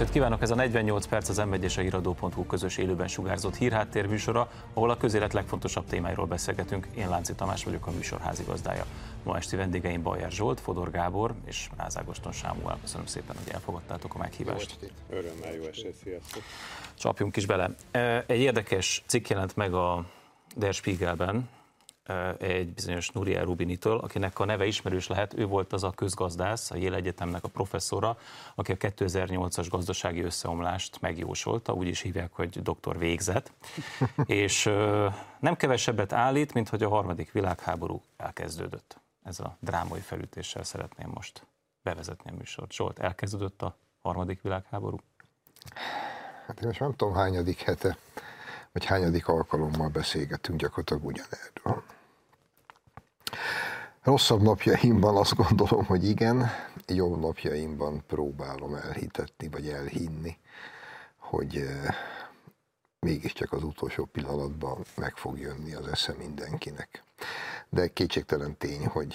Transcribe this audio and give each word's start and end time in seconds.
estét 0.00 0.14
kívánok! 0.14 0.42
Ez 0.42 0.50
a 0.50 0.54
48 0.54 1.06
perc 1.06 1.28
az 1.28 1.36
m 1.38 1.52
és 1.52 1.76
a 1.76 1.80
híradó.hu 1.80 2.46
közös 2.46 2.76
élőben 2.76 3.08
sugárzott 3.08 3.56
hírháttér 3.56 4.06
műsora, 4.06 4.50
ahol 4.74 4.90
a 4.90 4.96
közélet 4.96 5.32
legfontosabb 5.32 5.86
témáiról 5.86 6.26
beszélgetünk. 6.26 6.86
Én 6.94 7.08
Lánci 7.08 7.34
Tamás 7.34 7.64
vagyok 7.64 7.86
a 7.86 7.90
műsor 7.90 8.20
házigazdája. 8.20 8.84
Ma 9.22 9.36
esti 9.36 9.56
vendégeim 9.56 10.02
Bajer 10.02 10.30
Zsolt, 10.30 10.60
Fodor 10.60 10.90
Gábor 10.90 11.34
és 11.44 11.68
Rázágoston 11.76 12.32
Sámuel. 12.32 12.78
Köszönöm 12.80 13.06
szépen, 13.06 13.36
hogy 13.44 13.52
elfogadtátok 13.52 14.14
a 14.14 14.18
meghívást. 14.18 14.76
Jó 14.80 15.16
Örömmel 15.16 15.54
jó 15.54 15.64
estét, 15.64 15.94
sziasztok! 15.94 16.42
Csapjunk 16.94 17.36
is 17.36 17.46
bele. 17.46 17.70
Egy 18.26 18.40
érdekes 18.40 19.02
cikk 19.06 19.28
jelent 19.28 19.56
meg 19.56 19.74
a 19.74 20.06
Der 20.56 20.74
Spiegelben, 20.74 21.48
egy 22.38 22.72
bizonyos 22.72 23.10
Nuriel 23.10 23.44
Rubinitől, 23.44 23.98
akinek 23.98 24.38
a 24.38 24.44
neve 24.44 24.66
ismerős 24.66 25.06
lehet, 25.06 25.34
ő 25.34 25.46
volt 25.46 25.72
az 25.72 25.84
a 25.84 25.90
közgazdász, 25.90 26.70
a 26.70 26.76
Yale 26.76 26.96
Egyetemnek 26.96 27.44
a 27.44 27.48
professzora, 27.48 28.18
aki 28.54 28.72
a 28.72 28.76
2008-as 28.76 29.66
gazdasági 29.70 30.22
összeomlást 30.22 31.00
megjósolta, 31.00 31.72
úgy 31.72 31.86
is 31.86 32.00
hívják, 32.00 32.32
hogy 32.32 32.62
doktor 32.62 32.98
végzett, 32.98 33.52
és 34.26 34.64
nem 35.40 35.56
kevesebbet 35.56 36.12
állít, 36.12 36.54
mint 36.54 36.68
hogy 36.68 36.82
a 36.82 36.88
harmadik 36.88 37.32
világháború 37.32 38.02
elkezdődött. 38.16 39.00
Ez 39.22 39.40
a 39.40 39.56
drámai 39.60 40.00
felütéssel 40.00 40.62
szeretném 40.62 41.10
most 41.14 41.46
bevezetni 41.82 42.30
a 42.30 42.34
műsort. 42.34 42.72
Zsolt, 42.72 42.98
elkezdődött 42.98 43.62
a 43.62 43.76
harmadik 44.02 44.42
világháború? 44.42 44.96
Hát 46.46 46.60
én 46.60 46.66
most 46.66 46.80
nem 46.80 46.94
tudom 46.96 47.14
hányadik 47.14 47.60
hete, 47.60 47.96
vagy 48.72 48.84
hányadik 48.84 49.28
alkalommal 49.28 49.88
beszélgetünk 49.88 50.60
gyakorlatilag 50.60 51.04
ugyanerről. 51.04 51.82
Rosszabb 54.02 54.42
napjaimban 54.42 55.16
azt 55.16 55.34
gondolom, 55.34 55.84
hogy 55.84 56.04
igen, 56.04 56.50
jobb 56.86 57.20
napjaimban 57.20 58.04
próbálom 58.06 58.74
elhitetni, 58.74 59.48
vagy 59.48 59.68
elhinni, 59.68 60.38
hogy 61.16 61.56
eh, 61.56 61.94
mégiscsak 63.00 63.52
az 63.52 63.62
utolsó 63.62 64.04
pillanatban 64.04 64.84
meg 64.96 65.16
fog 65.16 65.38
jönni 65.38 65.74
az 65.74 65.86
esze 65.86 66.14
mindenkinek. 66.18 67.04
De 67.68 67.88
kétségtelen 67.88 68.56
tény, 68.56 68.86
hogy 68.86 69.14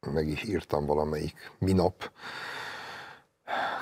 meg 0.00 0.28
is 0.28 0.42
írtam 0.42 0.86
valamelyik 0.86 1.50
minap, 1.58 2.10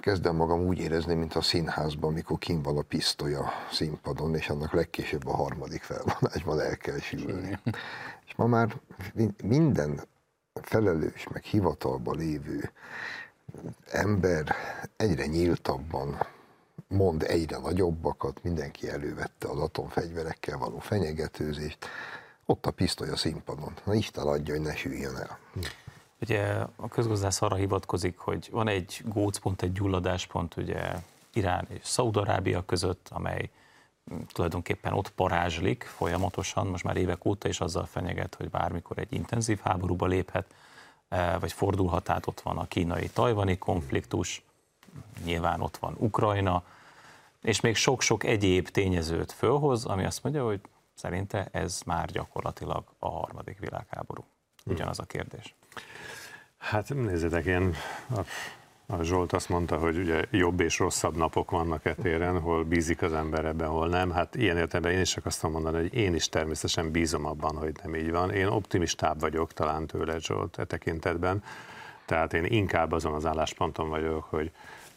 kezdem 0.01 0.37
magam 0.37 0.61
úgy 0.61 0.79
érezni, 0.79 1.15
mint 1.15 1.35
a 1.35 1.43
színházban, 1.43 2.11
amikor 2.11 2.39
kim 2.39 2.63
van 2.63 2.77
a 2.77 2.83
pisztoly 2.83 3.35
a 3.35 3.51
színpadon, 3.73 4.35
és 4.35 4.49
annak 4.49 4.73
legkésőbb 4.73 5.27
a 5.27 5.37
harmadik 5.37 5.83
felvonásban 5.83 6.61
el 6.61 6.77
kell 6.77 6.99
sülni. 6.99 7.59
És 8.27 8.35
ma 8.37 8.47
már 8.47 8.81
minden 9.43 10.01
felelős, 10.55 11.29
meg 11.33 11.43
hivatalba 11.43 12.13
lévő 12.13 12.71
ember 13.91 14.55
egyre 14.97 15.27
nyíltabban 15.27 16.27
mond 16.89 17.23
egyre 17.23 17.59
nagyobbakat, 17.59 18.43
mindenki 18.43 18.89
elővette 18.89 19.49
az 19.49 19.59
atomfegyverekkel 19.59 20.59
való 20.59 20.79
fenyegetőzést, 20.79 21.87
ott 22.47 22.67
a 22.67 22.71
pisztoly 22.71 23.09
a 23.09 23.17
színpadon. 23.17 23.75
Na 23.85 23.95
Isten 23.95 24.27
adja, 24.27 24.55
hogy 24.55 24.63
ne 24.63 24.77
süljön 24.77 25.17
el. 25.17 25.39
Ugye 26.21 26.67
a 26.77 26.89
közgazdász 26.89 27.43
arra 27.43 27.55
hivatkozik, 27.55 28.19
hogy 28.19 28.49
van 28.53 28.69
egy 28.69 29.03
gócpont, 29.05 29.63
egy 29.63 29.73
gyulladáspont 29.73 30.57
ugye 30.57 30.95
Irán 31.33 31.67
és 31.69 31.87
Szaudarábia 31.87 32.65
között, 32.65 33.09
amely 33.11 33.51
tulajdonképpen 34.33 34.93
ott 34.93 35.11
parázslik 35.11 35.83
folyamatosan, 35.83 36.67
most 36.67 36.85
már 36.85 36.97
évek 36.97 37.25
óta 37.25 37.49
is 37.49 37.61
azzal 37.61 37.87
fenyeget, 37.87 38.35
hogy 38.35 38.51
bármikor 38.51 38.99
egy 38.99 39.13
intenzív 39.13 39.59
háborúba 39.61 40.07
léphet, 40.07 40.55
e, 41.09 41.39
vagy 41.39 41.53
fordulhat 41.53 42.09
át, 42.09 42.27
ott 42.27 42.41
van 42.41 42.59
a 42.59 42.67
kínai-tajvani 42.69 43.59
konfliktus, 43.59 44.43
nyilván 45.25 45.61
ott 45.61 45.77
van 45.77 45.95
Ukrajna, 45.99 46.63
és 47.43 47.61
még 47.61 47.77
sok-sok 47.77 48.25
egyéb 48.25 48.69
tényezőt 48.69 49.33
fölhoz, 49.33 49.85
ami 49.85 50.05
azt 50.05 50.23
mondja, 50.23 50.45
hogy 50.45 50.61
szerinte 50.95 51.49
ez 51.53 51.83
már 51.87 52.11
gyakorlatilag 52.11 52.85
a 52.99 53.09
harmadik 53.09 53.59
világháború. 53.59 54.25
Ugyanaz 54.65 54.99
a 54.99 55.05
kérdés. 55.05 55.55
Hát 56.61 56.95
nézzétek, 56.95 57.45
én 57.45 57.75
a 58.87 59.03
Zsolt 59.03 59.33
azt 59.33 59.49
mondta, 59.49 59.77
hogy 59.77 59.97
ugye 59.97 60.25
jobb 60.31 60.61
és 60.61 60.79
rosszabb 60.79 61.17
napok 61.17 61.51
vannak 61.51 61.85
e 61.85 61.95
téren, 61.95 62.41
hol 62.41 62.65
bízik 62.65 63.03
az 63.03 63.13
ember 63.13 63.45
ebben, 63.45 63.69
hol 63.69 63.89
nem. 63.89 64.11
Hát 64.11 64.35
ilyen 64.35 64.57
értelemben 64.57 64.93
én 64.93 65.01
is 65.01 65.11
csak 65.11 65.27
azt 65.27 65.43
mondani, 65.43 65.77
hogy 65.77 65.95
én 65.95 66.15
is 66.15 66.29
természetesen 66.29 66.91
bízom 66.91 67.25
abban, 67.25 67.57
hogy 67.57 67.73
nem 67.83 67.95
így 67.95 68.11
van. 68.11 68.31
Én 68.31 68.47
optimistább 68.47 69.21
vagyok 69.21 69.53
talán 69.53 69.87
tőle 69.87 70.19
Zsolt 70.19 70.59
e 70.59 70.65
tekintetben. 70.65 71.43
Tehát 72.05 72.35
én 72.35 72.45
inkább 72.45 72.93
azon 72.93 73.15
az 73.15 73.27
állásponton 73.27 73.89
vagyok, 73.89 74.25
hogy 74.25 74.51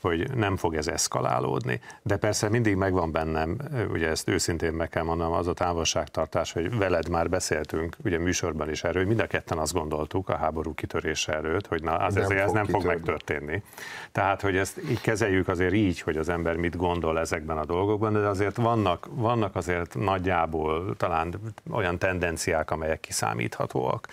hogy 0.03 0.35
nem 0.35 0.57
fog 0.57 0.75
ez 0.75 0.87
eszkalálódni. 0.87 1.79
De 2.01 2.17
persze 2.17 2.49
mindig 2.49 2.75
megvan 2.75 3.11
bennem, 3.11 3.57
ugye 3.91 4.09
ezt 4.09 4.29
őszintén 4.29 4.73
meg 4.73 4.89
kell 4.89 5.03
mondanom, 5.03 5.33
az 5.33 5.47
a 5.47 5.53
távolságtartás, 5.53 6.51
hogy 6.51 6.77
veled 6.77 7.09
már 7.09 7.29
beszéltünk, 7.29 7.95
ugye 8.03 8.19
műsorban 8.19 8.69
is 8.69 8.83
erről, 8.83 8.97
hogy 8.97 9.07
mind 9.07 9.19
a 9.19 9.27
ketten 9.27 9.57
azt 9.57 9.73
gondoltuk 9.73 10.29
a 10.29 10.35
háború 10.35 10.73
kitörése 10.73 11.33
előtt, 11.33 11.67
hogy 11.67 11.83
na, 11.83 11.97
az 11.97 12.13
nem 12.13 12.23
ez 12.23 12.29
fog 12.29 12.53
nem 12.53 12.65
kitörni. 12.65 12.71
fog 12.71 12.85
megtörténni. 12.85 13.63
Tehát, 14.11 14.41
hogy 14.41 14.57
ezt 14.57 14.81
így 14.89 15.01
kezeljük 15.01 15.47
azért 15.47 15.73
így, 15.73 16.01
hogy 16.01 16.17
az 16.17 16.29
ember 16.29 16.55
mit 16.55 16.77
gondol 16.77 17.19
ezekben 17.19 17.57
a 17.57 17.65
dolgokban, 17.65 18.13
de 18.13 18.19
azért 18.19 18.55
vannak, 18.55 19.07
vannak 19.11 19.55
azért 19.55 19.95
nagyjából 19.95 20.95
talán 20.97 21.39
olyan 21.71 21.97
tendenciák, 21.97 22.71
amelyek 22.71 22.99
kiszámíthatóak. 22.99 24.07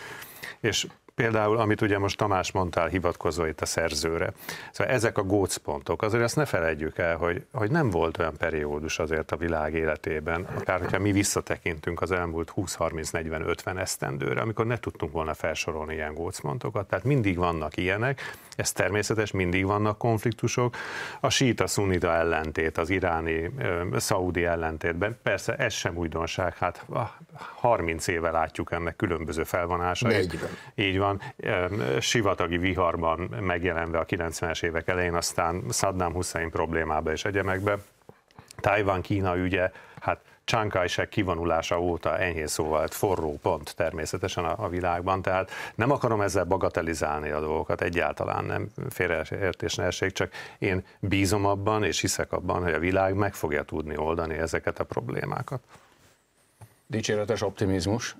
És 0.61 0.87
Például, 1.15 1.59
amit 1.59 1.81
ugye 1.81 1.99
most 1.99 2.17
Tamás 2.17 2.53
mondtál, 2.53 2.89
hivatkozva 2.89 3.49
itt 3.49 3.61
a 3.61 3.67
szerzőre. 3.67 4.33
Szóval 4.73 4.93
ezek 4.93 5.19
a 5.19 5.23
gócpontok, 5.23 6.03
azért 6.03 6.23
ezt 6.23 6.37
ne 6.37 6.45
felejtjük 6.45 6.99
el, 6.99 7.17
hogy, 7.17 7.45
hogy 7.53 7.71
nem 7.71 7.91
volt 7.91 8.19
olyan 8.19 8.37
periódus 8.37 8.99
azért 8.99 9.33
a 9.33 9.37
világ 9.37 9.75
életében, 9.75 10.47
akár 10.59 10.79
hogyha 10.79 10.99
mi 10.99 11.13
visszatekintünk 11.13 12.01
az 12.01 12.11
elmúlt 12.11 12.53
20-30-40-50 12.57 13.79
esztendőre, 13.79 14.41
amikor 14.41 14.67
ne 14.67 14.79
tudtunk 14.79 15.13
volna 15.13 15.35
felsorolni 15.35 15.95
ilyen 15.95 16.15
gócpontokat, 16.15 16.89
tehát 16.89 17.05
mindig 17.05 17.37
vannak 17.37 17.77
ilyenek, 17.77 18.21
ez 18.57 18.73
természetes, 18.73 19.31
mindig 19.31 19.65
vannak 19.65 19.99
konfliktusok. 19.99 20.77
A 21.21 21.31
síta 21.31 21.67
szunita 21.67 22.13
ellentét, 22.13 22.79
az 22.79 22.91
iráni, 22.91 23.51
szaudi 23.97 24.45
ellentétben, 24.45 25.19
persze 25.23 25.57
ez 25.57 25.73
sem 25.73 25.97
újdonság, 25.97 26.57
hát 26.57 26.87
30 27.55 28.07
éve 28.07 28.31
látjuk 28.31 28.73
ennek 28.73 28.97
különböző 28.97 29.45
felvonásait. 29.45 30.33
40. 30.33 30.51
Így 30.75 30.99
van, 31.01 31.23
sivatagi 32.01 32.59
viharban 32.59 33.19
megjelenve 33.41 33.99
a 33.99 34.05
90-es 34.05 34.63
évek 34.63 34.89
elején, 34.89 35.15
aztán 35.15 35.65
Saddam 35.71 36.13
Hussein 36.13 36.51
problémába 36.51 37.13
és 37.13 37.25
egyemekbe. 37.25 37.79
Tajvan, 38.57 39.01
Kína 39.01 39.37
ügye, 39.37 39.71
hát 40.01 40.21
Chiang 40.51 40.71
Kai-shek 40.73 41.09
kivonulása 41.09 41.81
óta 41.81 42.19
enyhén 42.19 42.47
szóval 42.47 42.87
forró 42.87 43.39
pont 43.43 43.77
természetesen 43.77 44.45
a, 44.45 44.65
a 44.65 44.69
világban, 44.69 45.23
tehát 45.23 45.51
nem 45.75 45.91
akarom 45.91 46.21
ezzel 46.21 46.45
bagatelizálni 46.45 47.31
a 47.31 47.41
dolgokat, 47.41 47.81
egyáltalán 47.81 48.45
nem 48.45 48.69
félreértés 48.89 49.75
ne 49.75 49.85
essék, 49.85 50.13
csak 50.13 50.33
én 50.59 50.85
bízom 51.01 51.47
abban 51.47 51.85
és 51.85 52.01
hiszek 52.01 52.33
abban, 52.33 52.63
hogy 52.63 52.73
a 52.73 52.79
világ 52.79 53.15
meg 53.15 53.35
fogja 53.35 53.63
tudni 53.63 53.97
oldani 53.97 54.35
ezeket 54.35 54.79
a 54.79 54.85
problémákat 54.85 55.61
dicséretes 56.91 57.43
optimizmus. 57.43 58.17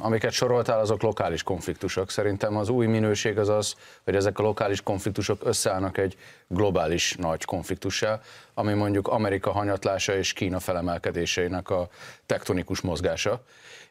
Amiket 0.00 0.32
soroltál, 0.32 0.80
azok 0.80 1.02
lokális 1.02 1.42
konfliktusok. 1.42 2.10
Szerintem 2.10 2.56
az 2.56 2.68
új 2.68 2.86
minőség 2.86 3.38
az 3.38 3.48
az, 3.48 3.74
hogy 4.04 4.16
ezek 4.16 4.38
a 4.38 4.42
lokális 4.42 4.82
konfliktusok 4.82 5.40
összeállnak 5.44 5.98
egy 5.98 6.16
globális 6.46 7.14
nagy 7.14 7.44
konfliktussá, 7.44 8.20
ami 8.54 8.72
mondjuk 8.72 9.08
Amerika 9.08 9.50
hanyatlása 9.50 10.16
és 10.16 10.32
Kína 10.32 10.60
felemelkedéseinek 10.60 11.70
a 11.70 11.88
tektonikus 12.26 12.80
mozgása. 12.80 13.42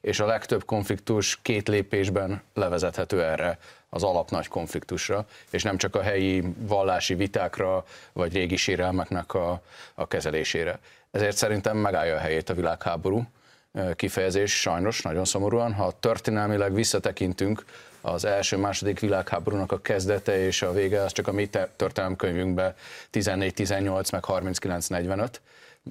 És 0.01 0.19
a 0.19 0.25
legtöbb 0.25 0.65
konfliktus 0.65 1.39
két 1.41 1.67
lépésben 1.67 2.41
levezethető 2.53 3.23
erre 3.23 3.57
az 3.89 4.03
alapnagy 4.03 4.47
konfliktusra, 4.47 5.25
és 5.49 5.63
nem 5.63 5.77
csak 5.77 5.95
a 5.95 6.01
helyi 6.01 6.43
vallási 6.57 7.15
vitákra, 7.15 7.85
vagy 8.13 8.33
régi 8.33 8.55
sérelmeknek 8.55 9.33
a, 9.33 9.61
a 9.93 10.07
kezelésére. 10.07 10.79
Ezért 11.11 11.37
szerintem 11.37 11.77
megállja 11.77 12.15
a 12.15 12.19
helyét 12.19 12.49
a 12.49 12.53
világháború 12.53 13.27
kifejezés, 13.95 14.59
sajnos, 14.59 15.01
nagyon 15.01 15.25
szomorúan. 15.25 15.73
Ha 15.73 15.93
történelmileg 15.99 16.73
visszatekintünk, 16.73 17.65
az 18.05 18.25
első-második 18.25 18.99
világháborúnak 18.99 19.71
a 19.71 19.81
kezdete 19.81 20.45
és 20.45 20.61
a 20.61 20.71
vége 20.71 21.01
az 21.01 21.11
csak 21.11 21.27
a 21.27 21.31
mi 21.31 21.49
történelmi 21.75 22.15
könyvünkben 22.15 22.73
14-18 23.13 24.11
meg 24.11 24.23
39-45, 24.27 25.27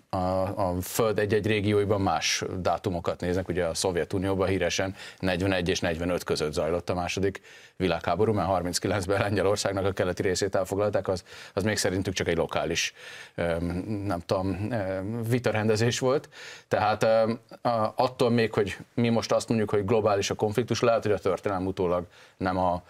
a, 0.09 0.17
a 0.17 0.75
Föld 0.81 1.19
egy-egy 1.19 1.47
régióiban 1.47 2.01
más 2.01 2.45
dátumokat 2.59 3.21
néznek, 3.21 3.49
ugye 3.49 3.65
a 3.65 3.75
Szovjetunióban 3.75 4.49
híresen 4.49 4.95
41 5.19 5.69
és 5.69 5.81
45 5.81 6.25
között 6.25 6.53
zajlott 6.53 6.91
a 6.91 6.95
második 6.95 7.41
világháború, 7.77 8.33
mert 8.33 8.49
39-ben 8.51 9.21
Lengyelországnak 9.21 9.85
a 9.85 9.93
keleti 9.93 10.23
részét 10.23 10.55
elfoglalták, 10.55 11.09
az, 11.09 11.25
az 11.55 11.63
még 11.63 11.77
szerintük 11.77 12.15
csak 12.15 12.29
egy 12.29 12.37
lokális, 12.37 12.95
nem 14.05 14.21
tudom, 14.27 14.69
vitarendezés 15.29 15.99
volt. 15.99 16.29
Tehát 16.69 17.07
attól 17.95 18.31
még, 18.31 18.53
hogy 18.53 18.77
mi 18.95 19.09
most 19.09 19.33
azt 19.33 19.49
mondjuk, 19.49 19.71
hogy 19.71 19.85
globális 19.85 20.31
a 20.31 20.35
konfliktus, 20.35 20.81
lehet, 20.81 21.03
hogy 21.03 21.13
a 21.13 21.19
történelem 21.19 21.67
utólag 21.67 22.07
nem 22.37 22.59
a 22.59 22.83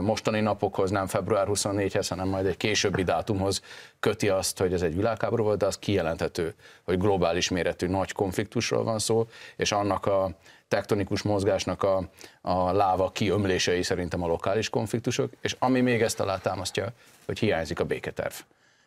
mostani 0.00 0.40
napokhoz, 0.40 0.90
nem 0.90 1.06
február 1.06 1.46
24-hez, 1.50 2.06
hanem 2.08 2.28
majd 2.28 2.46
egy 2.46 2.56
későbbi 2.56 3.02
dátumhoz 3.02 3.62
köti 4.00 4.28
azt, 4.28 4.58
hogy 4.58 4.72
ez 4.72 4.82
egy 4.82 4.96
világháború 4.96 5.42
volt, 5.44 5.58
de 5.58 5.66
az 5.66 5.78
kijelenthető, 5.78 6.54
hogy 6.84 6.98
globális 6.98 7.48
méretű 7.48 7.86
nagy 7.86 8.12
konfliktusról 8.12 8.84
van 8.84 8.98
szó, 8.98 9.26
és 9.56 9.72
annak 9.72 10.06
a 10.06 10.30
tektonikus 10.68 11.22
mozgásnak 11.22 11.82
a, 11.82 12.08
a 12.40 12.72
láva 12.72 13.10
kiömlései 13.10 13.82
szerintem 13.82 14.22
a 14.22 14.26
lokális 14.26 14.68
konfliktusok, 14.68 15.32
és 15.40 15.56
ami 15.58 15.80
még 15.80 16.02
ezt 16.02 16.20
alátámasztja, 16.20 16.88
hogy 17.26 17.38
hiányzik 17.38 17.80
a 17.80 17.84
béketerv. 17.84 18.34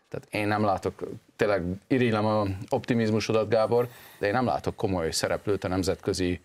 Tehát 0.09 0.27
én 0.29 0.47
nem 0.47 0.63
látok, 0.63 1.07
tényleg 1.35 1.63
irigylem 1.87 2.25
a 2.25 2.45
optimizmusodat, 2.69 3.49
Gábor, 3.49 3.87
de 4.19 4.27
én 4.27 4.33
nem 4.33 4.45
látok 4.45 4.75
komoly 4.75 5.11
szereplőt 5.11 5.63
a 5.63 5.67
nemzetközi 5.67 6.39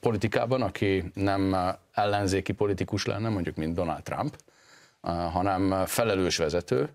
politikában, 0.00 0.62
aki 0.62 1.10
nem 1.14 1.56
ellenzéki 1.92 2.52
politikus 2.52 3.06
lenne, 3.06 3.28
mondjuk 3.28 3.56
mint 3.56 3.74
Donald 3.74 4.02
Trump, 4.02 4.36
hanem 5.32 5.86
felelős 5.86 6.36
vezető, 6.36 6.88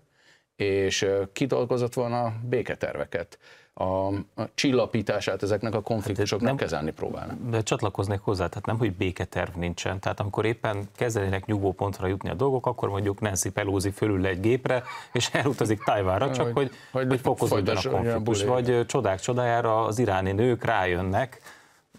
és 0.56 1.06
kidolgozott 1.32 1.94
volna 1.94 2.32
béketerveket. 2.48 3.38
A 3.74 4.08
csillapítását 4.54 5.42
ezeknek 5.42 5.74
a 5.74 5.80
konfliktusoknak 5.80 6.48
hát 6.48 6.58
nem, 6.58 6.66
kezelni 6.66 6.90
próbálna. 6.90 7.34
De 7.50 7.62
csatlakoznék 7.62 8.20
hozzá, 8.20 8.46
tehát 8.46 8.66
nem, 8.66 8.78
hogy 8.78 8.92
béketerv 8.92 9.56
nincsen, 9.56 10.00
tehát 10.00 10.20
amikor 10.20 10.44
éppen 10.44 10.88
kezdenének 10.96 11.46
nyugvópontra 11.46 12.06
jutni 12.06 12.30
a 12.30 12.34
dolgok, 12.34 12.66
akkor 12.66 12.88
mondjuk 12.88 13.20
Nancy 13.20 13.50
Pelosi 13.50 13.90
fölül 13.90 14.26
egy 14.26 14.40
gépre, 14.40 14.82
és 15.12 15.28
elutazik 15.32 15.82
Tajvára, 15.84 16.30
csak 16.30 16.44
hogy, 16.44 16.54
hogy, 16.54 16.72
hogy, 16.90 17.06
hogy 17.06 17.20
fokozódjon 17.20 17.76
a 17.76 17.90
konfliktus, 17.90 18.44
vagy 18.44 18.86
csodák 18.86 19.20
csodájára 19.20 19.84
az 19.84 19.98
iráni 19.98 20.32
nők 20.32 20.64
rájönnek, 20.64 21.40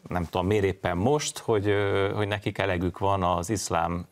nem 0.09 0.23
tudom 0.23 0.47
miért 0.47 0.63
éppen 0.63 0.97
most, 0.97 1.37
hogy, 1.37 1.73
hogy 2.15 2.27
nekik 2.27 2.57
elegük 2.57 2.97
van 2.97 3.23
az 3.23 3.49
iszlám 3.49 4.05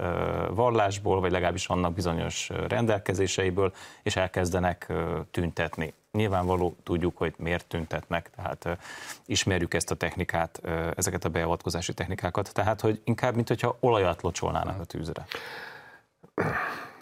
vallásból, 0.49 1.19
vagy 1.19 1.31
legalábbis 1.31 1.67
annak 1.67 1.93
bizonyos 1.93 2.49
rendelkezéseiből, 2.67 3.73
és 4.03 4.15
elkezdenek 4.15 4.93
tüntetni. 5.31 5.93
Nyilvánvaló 6.11 6.75
tudjuk, 6.83 7.17
hogy 7.17 7.33
miért 7.37 7.67
tüntetnek, 7.67 8.29
tehát 8.35 8.77
ismerjük 9.25 9.73
ezt 9.73 9.91
a 9.91 9.95
technikát, 9.95 10.61
ezeket 10.95 11.25
a 11.25 11.29
beavatkozási 11.29 11.93
technikákat, 11.93 12.53
tehát 12.53 12.81
hogy 12.81 13.01
inkább, 13.03 13.35
mint 13.35 13.47
hogyha 13.47 13.77
olajat 13.79 14.21
locsolnának 14.21 14.79
a 14.79 14.83
tűzre. 14.83 15.25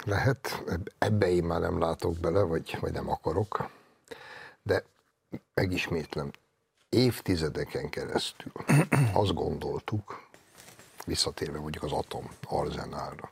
Lehet, 0.05 0.63
ebbe 0.97 1.29
én 1.29 1.43
már 1.43 1.59
nem 1.59 1.79
látok 1.79 2.19
bele, 2.19 2.41
vagy, 2.41 2.77
vagy 2.79 2.93
nem 2.93 3.09
akarok, 3.09 3.69
de 4.63 4.83
megismétlem, 5.53 6.31
évtizedeken 6.95 7.89
keresztül 7.89 8.51
azt 9.13 9.33
gondoltuk, 9.33 10.23
visszatérve 11.05 11.59
mondjuk 11.59 11.83
az 11.83 11.91
atom 11.91 12.29
arzenálra, 12.47 13.29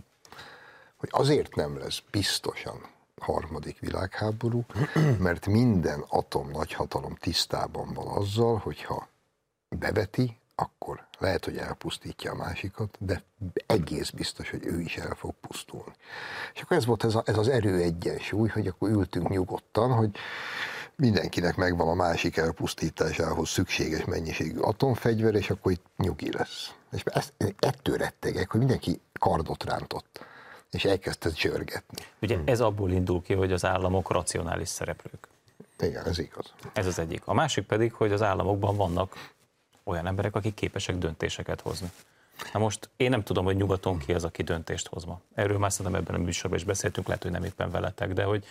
hogy 0.95 1.09
azért 1.11 1.55
nem 1.55 1.77
lesz 1.77 2.01
biztosan 2.11 2.85
harmadik 3.21 3.79
világháború, 3.79 4.65
mert 5.19 5.45
minden 5.45 6.03
atom 6.07 6.49
nagyhatalom 6.49 7.15
tisztában 7.15 7.93
van 7.93 8.07
azzal, 8.07 8.57
hogyha 8.57 9.07
beveti, 9.69 10.37
akkor 10.55 11.07
lehet, 11.19 11.45
hogy 11.45 11.57
elpusztítja 11.57 12.31
a 12.31 12.35
másikat, 12.35 12.97
de 12.99 13.23
egész 13.65 14.09
biztos, 14.09 14.49
hogy 14.49 14.65
ő 14.65 14.79
is 14.79 14.97
el 14.97 15.15
fog 15.15 15.33
pusztulni. 15.41 15.93
És 16.53 16.61
akkor 16.61 16.77
ez 16.77 16.85
volt 16.85 17.03
ez, 17.03 17.15
a, 17.15 17.23
ez 17.25 17.37
az 17.37 17.47
erő 17.47 17.81
egyensúly, 17.81 18.49
hogy 18.49 18.67
akkor 18.67 18.89
ültünk 18.89 19.29
nyugodtan, 19.29 19.91
hogy 19.91 20.09
mindenkinek 20.95 21.55
megvan 21.55 21.87
a 21.87 21.93
másik 21.93 22.37
elpusztításához 22.37 23.49
szükséges 23.49 24.05
mennyiségű 24.05 24.59
atomfegyver, 24.59 25.33
és 25.35 25.49
akkor 25.49 25.71
itt 25.71 25.85
nyugi 25.97 26.31
lesz. 26.31 26.73
És 26.91 27.01
ezt, 27.05 27.33
ettől 27.59 27.97
rettegek, 27.97 28.51
hogy 28.51 28.59
mindenki 28.59 29.01
kardot 29.19 29.63
rántott, 29.63 30.25
és 30.71 30.85
elkezdte 30.85 31.31
csörgetni. 31.31 32.03
Ugye 32.21 32.37
ez 32.45 32.59
abból 32.59 32.91
indul 32.91 33.21
ki, 33.21 33.33
hogy 33.33 33.51
az 33.51 33.65
államok 33.65 34.11
racionális 34.11 34.69
szereplők. 34.69 35.27
Igen, 35.79 36.05
ez 36.05 36.17
igaz. 36.17 36.53
Ez 36.73 36.85
az 36.85 36.99
egyik. 36.99 37.21
A 37.25 37.33
másik 37.33 37.65
pedig, 37.65 37.93
hogy 37.93 38.11
az 38.11 38.21
államokban 38.21 38.75
vannak 38.75 39.31
olyan 39.83 40.07
emberek, 40.07 40.35
akik 40.35 40.53
képesek 40.53 40.97
döntéseket 40.97 41.61
hozni. 41.61 41.91
Na 42.53 42.59
most 42.59 42.89
én 42.97 43.09
nem 43.09 43.23
tudom, 43.23 43.45
hogy 43.45 43.55
nyugaton 43.55 43.97
ki 43.97 44.13
az, 44.13 44.23
aki 44.23 44.43
döntést 44.43 44.87
hoz 44.87 45.03
ma. 45.03 45.21
Erről 45.33 45.57
már 45.57 45.71
szerintem 45.71 46.01
ebben 46.01 46.15
a 46.15 46.23
műsorban 46.23 46.59
is 46.59 46.65
beszéltünk, 46.65 47.07
lehet, 47.07 47.23
hogy 47.23 47.31
nem 47.31 47.43
éppen 47.43 47.71
veletek, 47.71 48.13
de 48.13 48.23
hogy 48.23 48.45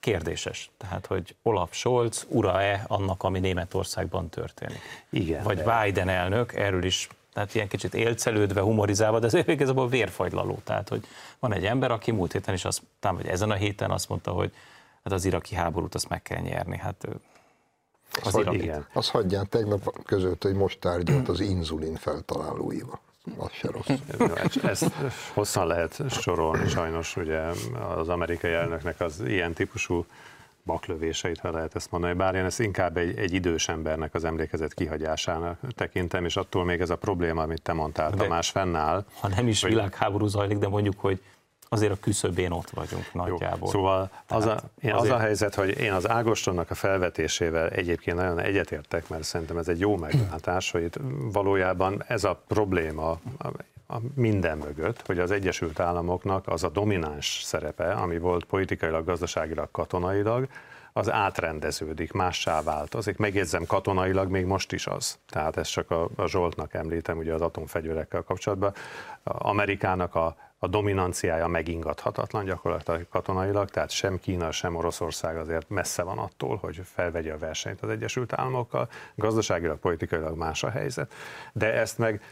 kérdéses. 0.00 0.70
Tehát, 0.76 1.06
hogy 1.06 1.36
Olaf 1.42 1.74
Scholz 1.74 2.26
ura-e 2.28 2.84
annak, 2.86 3.22
ami 3.22 3.38
Németországban 3.38 4.28
történik. 4.28 4.80
Igen. 5.10 5.42
Vagy 5.42 5.62
de... 5.62 5.82
Biden 5.82 6.08
elnök, 6.08 6.54
erről 6.54 6.84
is 6.84 7.08
tehát 7.32 7.54
ilyen 7.54 7.68
kicsit 7.68 7.94
élcelődve, 7.94 8.60
humorizálva, 8.60 9.18
de 9.18 9.26
ez 9.26 9.34
igazából 9.34 9.88
vérfagylaló. 9.88 10.58
Tehát, 10.64 10.88
hogy 10.88 11.06
van 11.38 11.52
egy 11.52 11.66
ember, 11.66 11.90
aki 11.90 12.10
múlt 12.10 12.32
héten 12.32 12.54
is, 12.54 12.64
azt, 12.64 12.82
vagy 13.00 13.26
ezen 13.26 13.50
a 13.50 13.54
héten 13.54 13.90
azt 13.90 14.08
mondta, 14.08 14.30
hogy 14.30 14.52
hát 15.04 15.12
az 15.12 15.24
iraki 15.24 15.54
háborút 15.54 15.94
azt 15.94 16.08
meg 16.08 16.22
kell 16.22 16.40
nyerni. 16.40 16.76
Hát 16.76 17.08
az 18.24 18.34
az, 18.34 18.54
igen. 18.54 18.86
Azt 18.92 19.10
hagyján 19.10 19.48
tegnap 19.48 20.02
között, 20.04 20.42
hogy 20.42 20.54
most 20.54 20.80
tárgyalt 20.80 21.28
az 21.28 21.40
inzulin 21.40 21.96
feltalálóival 21.96 23.00
az 23.36 23.50
se 23.52 23.68
rossz. 23.70 24.56
Ezt 24.62 24.92
hosszan 25.32 25.66
lehet 25.66 26.02
sorolni 26.10 26.68
sajnos, 26.68 27.16
ugye 27.16 27.40
az 27.96 28.08
amerikai 28.08 28.52
elnöknek 28.52 29.00
az 29.00 29.22
ilyen 29.26 29.52
típusú 29.52 30.06
baklövéseit, 30.68 31.38
ha 31.38 31.50
lehet 31.50 31.74
ezt 31.74 31.90
mondani, 31.90 32.12
bár 32.14 32.34
én 32.34 32.44
ezt 32.44 32.60
inkább 32.60 32.96
egy, 32.96 33.18
egy 33.18 33.32
idős 33.32 33.68
embernek 33.68 34.14
az 34.14 34.24
emlékezet 34.24 34.74
kihagyásának 34.74 35.58
tekintem, 35.74 36.24
és 36.24 36.36
attól 36.36 36.64
még 36.64 36.80
ez 36.80 36.90
a 36.90 36.96
probléma, 36.96 37.42
amit 37.42 37.62
te 37.62 37.72
mondtál, 37.72 38.10
Tamás, 38.10 38.50
fennáll. 38.50 39.04
Ha 39.20 39.28
nem 39.28 39.48
is 39.48 39.62
hogy... 39.62 39.70
világháború 39.70 40.26
zajlik, 40.26 40.58
de 40.58 40.68
mondjuk, 40.68 41.00
hogy 41.00 41.20
azért 41.68 41.92
a 41.92 41.96
küszöbén 42.00 42.50
ott 42.50 42.70
vagyunk 42.70 43.12
nagyjából. 43.12 43.58
Jó, 43.60 43.66
szóval 43.66 44.10
az 44.28 44.46
a, 44.46 44.60
én 44.80 44.92
azért... 44.92 45.12
az 45.12 45.18
a 45.18 45.22
helyzet, 45.22 45.54
hogy 45.54 45.80
én 45.80 45.92
az 45.92 46.08
Ágostonnak 46.08 46.70
a 46.70 46.74
felvetésével 46.74 47.68
egyébként 47.68 48.16
nagyon 48.16 48.38
egyetértek, 48.38 49.08
mert 49.08 49.22
szerintem 49.22 49.56
ez 49.56 49.68
egy 49.68 49.80
jó 49.80 49.96
meglátás, 49.96 50.70
hogy 50.70 50.82
itt 50.82 50.98
valójában 51.32 52.04
ez 52.06 52.24
a 52.24 52.42
probléma 52.46 53.18
a 53.90 53.96
minden 54.14 54.58
mögött, 54.58 55.06
hogy 55.06 55.18
az 55.18 55.30
Egyesült 55.30 55.80
Államoknak 55.80 56.48
az 56.48 56.64
a 56.64 56.68
domináns 56.68 57.40
szerepe, 57.44 57.92
ami 57.92 58.18
volt 58.18 58.44
politikailag, 58.44 59.04
gazdaságilag, 59.04 59.68
katonailag, 59.70 60.48
az 60.92 61.10
átrendeződik, 61.10 62.12
mássá 62.12 62.62
változik. 62.62 63.16
Megjegyzem, 63.16 63.66
katonailag 63.66 64.30
még 64.30 64.44
most 64.44 64.72
is 64.72 64.86
az. 64.86 65.18
Tehát 65.28 65.56
ezt 65.56 65.70
csak 65.70 65.90
a, 65.90 66.08
a 66.16 66.26
Zsoltnak 66.26 66.74
említem, 66.74 67.18
ugye 67.18 67.34
az 67.34 67.40
atomfegyverekkel 67.40 68.22
kapcsolatban. 68.22 68.72
Amerikának 69.22 70.14
a 70.14 70.36
a 70.58 70.66
dominanciája 70.66 71.46
megingathatatlan 71.46 72.44
gyakorlatilag 72.44 73.08
katonailag, 73.08 73.70
tehát 73.70 73.90
sem 73.90 74.18
Kína, 74.18 74.50
sem 74.50 74.74
Oroszország 74.74 75.36
azért 75.36 75.68
messze 75.68 76.02
van 76.02 76.18
attól, 76.18 76.56
hogy 76.56 76.80
felvegye 76.84 77.32
a 77.32 77.38
versenyt 77.38 77.80
az 77.80 77.88
Egyesült 77.88 78.32
Államokkal, 78.32 78.88
gazdaságilag, 79.14 79.78
politikailag 79.78 80.36
más 80.36 80.62
a 80.62 80.70
helyzet. 80.70 81.12
De 81.52 81.72
ezt 81.72 81.98
meg 81.98 82.22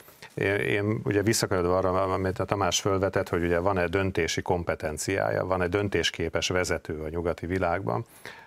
én, 0.66 1.00
ugye 1.04 1.22
visszakanyarodva 1.22 1.76
arra, 1.76 2.02
amit 2.02 2.38
a 2.38 2.44
Tamás 2.44 2.80
fölvetett, 2.80 3.28
hogy 3.28 3.42
ugye 3.42 3.58
van-e 3.58 3.86
döntési 3.86 4.42
kompetenciája, 4.42 5.44
van-e 5.44 5.66
döntésképes 5.66 6.48
vezető 6.48 7.02
a 7.02 7.08
nyugati 7.08 7.46
világban, 7.46 8.04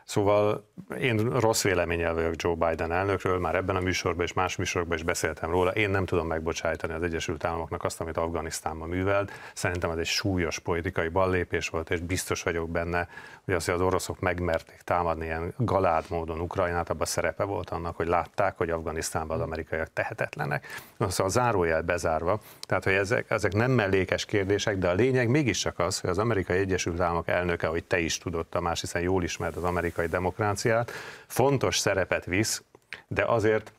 Szóval 0.10 0.70
én 1.00 1.30
rossz 1.30 1.64
véleményel 1.64 2.14
vagyok 2.14 2.34
Joe 2.42 2.56
Biden 2.56 2.92
elnökről, 2.92 3.40
már 3.40 3.56
ebben 3.56 3.76
a 3.76 3.80
műsorban 3.80 4.26
és 4.26 4.34
más 4.34 4.56
műsorokban 4.56 4.98
is 4.98 5.04
beszéltem 5.04 5.50
róla. 5.50 5.72
Én 5.72 5.90
nem 5.90 6.06
tudom 6.06 6.28
megbocsájtani 6.28 6.94
az 6.94 7.04
Egyesült 7.04 7.44
Államoknak 7.44 7.84
azt, 7.84 8.02
amit 8.02 8.18
Afganisztánban 8.18 8.90
művelt. 8.90 9.32
Szerintem 9.54 9.90
ez 9.90 9.98
egy 9.98 10.06
súlyos 10.06 10.60
politikai 10.60 11.08
ballépés 11.08 11.70
volt, 11.70 11.90
és 11.90 12.00
biztos 12.00 12.44
vagyok 12.44 12.70
benne, 12.70 13.08
hogy 13.46 13.54
az, 13.54 13.66
hogy 13.66 13.74
az 13.74 13.82
oroszok 13.82 14.20
megmerték 14.20 14.82
támadni 14.82 15.26
ilyen 15.26 15.54
galád 15.58 16.06
módon 16.10 16.40
Ukrajnát, 16.40 16.90
abban 16.90 17.06
szerepe 17.06 17.44
volt 17.44 17.70
annak, 17.70 17.96
hogy 17.96 18.08
látták, 18.08 18.58
hogy 18.58 18.70
Afganisztánban 18.70 19.38
az 19.38 19.44
amerikaiak 19.44 19.94
tehetetlenek. 19.94 20.68
Szóval 21.00 21.26
a 21.26 21.30
zárójel 21.30 21.82
bezárva, 21.82 22.40
tehát 22.62 22.84
hogy 22.84 22.94
ezek, 22.94 23.32
ezek 23.32 23.54
nem 23.54 23.72
mellékes 23.72 24.26
kérdések, 24.26 24.78
de 24.78 24.90
a 24.90 24.94
lényeg 24.94 25.30
mégiscsak 25.30 25.80
az, 25.80 26.00
hogy 26.00 26.10
az 26.10 26.18
amerikai 26.18 26.58
Egyesült 26.58 27.00
Államok 27.00 27.28
elnöke, 27.28 27.68
hogy 27.68 27.84
te 27.84 28.00
is 28.00 28.18
tudod, 28.18 28.46
Tamás, 28.46 28.80
hiszen 28.80 29.02
jól 29.02 29.24
ismert 29.24 29.56
az 29.56 29.64
amerikai 29.64 29.99
demokráciát, 30.08 30.92
fontos 31.28 31.78
szerepet 31.78 32.26
visz, 32.26 32.64
de 33.08 33.26
azért 33.26 33.74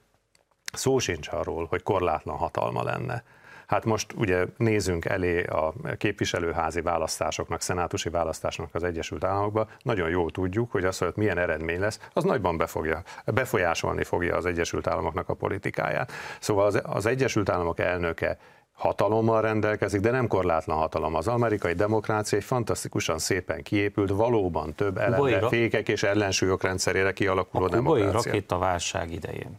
szó 0.73 0.99
sincs 0.99 1.29
arról, 1.29 1.67
hogy 1.67 1.83
korlátlan 1.83 2.37
hatalma 2.37 2.83
lenne 2.83 3.25
Hát 3.71 3.85
most 3.85 4.13
ugye 4.17 4.45
nézünk 4.57 5.05
elé 5.05 5.45
a 5.45 5.73
képviselőházi 5.97 6.81
választásoknak, 6.81 7.61
szenátusi 7.61 8.09
választásoknak 8.09 8.75
az 8.75 8.83
Egyesült 8.83 9.25
Államokban, 9.25 9.69
nagyon 9.83 10.09
jól 10.09 10.31
tudjuk, 10.31 10.71
hogy 10.71 10.85
az, 10.85 10.99
hogy 10.99 11.13
milyen 11.15 11.39
eredmény 11.39 11.81
lesz, 11.81 12.01
az 12.13 12.25
nagyban 12.25 12.57
befogja, 12.57 13.03
befolyásolni 13.25 14.05
fogja 14.05 14.37
az 14.37 14.47
Egyesült 14.47 14.87
Államoknak 14.87 15.29
a 15.29 15.35
politikáját. 15.35 16.13
Szóval 16.41 16.67
az, 16.67 16.81
az 16.83 17.07
Egyesült 17.07 17.49
Államok 17.49 17.79
elnöke 17.79 18.39
hatalommal 18.81 19.41
rendelkezik, 19.41 20.01
de 20.01 20.11
nem 20.11 20.27
korlátlan 20.27 20.77
hatalom. 20.77 21.15
Az 21.15 21.29
amerikai 21.29 21.73
demokrácia 21.73 22.39
egy 22.39 22.45
fantasztikusan 22.45 23.19
szépen 23.19 23.63
kiépült, 23.63 24.11
valóban 24.11 24.75
több 24.75 24.99
elemre, 24.99 25.49
fékek 25.49 25.89
és 25.89 26.03
ellensúlyok 26.03 26.63
rendszerére 26.63 27.13
kialakuló 27.13 27.65
a 27.65 27.69
demokrácia. 27.69 28.19
A 28.19 28.23
rakéta 28.23 28.59
válság 28.59 29.13
idején, 29.13 29.59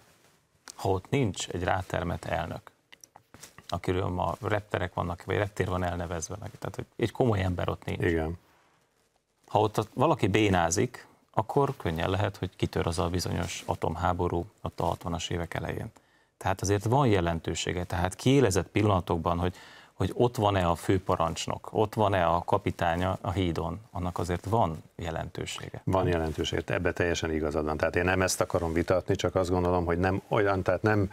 ha 0.75 0.90
ott 0.90 1.10
nincs 1.10 1.50
egy 1.50 1.63
rátermet 1.63 2.25
elnök, 2.25 2.62
akiről 3.68 4.08
ma 4.08 4.36
repterek 4.42 4.94
vannak, 4.94 5.24
vagy 5.25 5.38
reptér 5.38 5.68
van 5.68 5.84
elnevezve 5.84 6.36
meg, 6.40 6.51
tehát 6.60 6.75
hogy 6.75 6.86
egy 6.96 7.12
komoly 7.12 7.42
ember 7.42 7.70
ott 7.70 7.86
nincs. 7.86 8.04
Igen. 8.04 8.38
Ha 9.48 9.60
ott 9.60 9.88
valaki 9.94 10.28
bénázik, 10.28 11.08
akkor 11.34 11.74
könnyen 11.78 12.10
lehet, 12.10 12.38
hogy 12.38 12.50
kitör 12.56 12.88
az 12.88 13.00
a 13.00 13.08
bizonyos 13.08 13.63
atomháború 13.66 14.46
ott 14.62 14.80
a 14.80 14.96
60-as 14.96 15.32
évek 15.32 15.54
elején. 15.54 15.92
Tehát 16.41 16.62
azért 16.62 16.83
van 16.83 17.07
jelentősége, 17.07 17.83
tehát 17.83 18.15
kiélezett 18.15 18.67
pillanatokban, 18.67 19.38
hogy, 19.38 19.55
hogy 19.93 20.12
ott 20.13 20.36
van-e 20.36 20.67
a 20.67 20.75
főparancsnok, 20.75 21.69
ott 21.71 21.93
van-e 21.93 22.25
a 22.25 22.43
kapitánya 22.45 23.17
a 23.21 23.31
hídon, 23.31 23.79
annak 23.91 24.19
azért 24.19 24.45
van 24.45 24.83
jelentősége. 24.95 25.81
Van 25.83 26.07
jelentősége, 26.07 26.63
ebbe 26.65 26.91
teljesen 26.91 27.31
igazad 27.31 27.65
van. 27.65 27.77
Tehát 27.77 27.95
én 27.95 28.03
nem 28.03 28.21
ezt 28.21 28.41
akarom 28.41 28.74
vitatni, 28.74 29.15
csak 29.15 29.36
azt 29.36 29.50
gondolom, 29.50 29.86
hogy 29.86 29.98
nem 29.98 30.21
olyan, 30.27 30.63
tehát 30.63 30.81
nem 30.81 31.10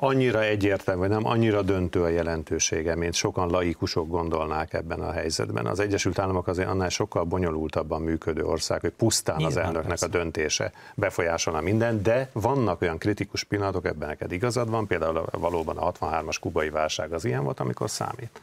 annyira 0.00 0.42
egyértelmű, 0.42 1.06
nem 1.06 1.26
annyira 1.26 1.62
döntő 1.62 2.02
a 2.02 2.08
jelentősége, 2.08 2.94
mint 2.94 3.14
sokan 3.14 3.50
laikusok 3.50 4.08
gondolnák 4.08 4.72
ebben 4.72 5.00
a 5.00 5.12
helyzetben. 5.12 5.66
Az 5.66 5.80
Egyesült 5.80 6.18
Államok 6.18 6.46
azért 6.46 6.68
annál 6.68 6.88
sokkal 6.88 7.24
bonyolultabban 7.24 8.02
működő 8.02 8.44
ország, 8.44 8.80
hogy 8.80 8.90
pusztán 8.90 9.36
Nyilván, 9.36 9.56
az 9.56 9.62
elnöknek 9.62 9.88
persze. 9.88 10.06
a 10.06 10.08
döntése 10.08 10.72
befolyásolna 10.94 11.60
minden, 11.60 12.02
de 12.02 12.30
vannak 12.32 12.82
olyan 12.82 12.98
kritikus 12.98 13.44
pillanatok, 13.44 13.86
ebben 13.86 14.08
neked 14.08 14.32
igazad 14.32 14.70
van, 14.70 14.86
például 14.86 15.24
valóban 15.30 15.76
a 15.76 15.92
63-as 15.92 16.36
kubai 16.40 16.70
válság 16.70 17.12
az 17.12 17.24
ilyen 17.24 17.44
volt, 17.44 17.60
amikor 17.60 17.90
számít 17.90 18.40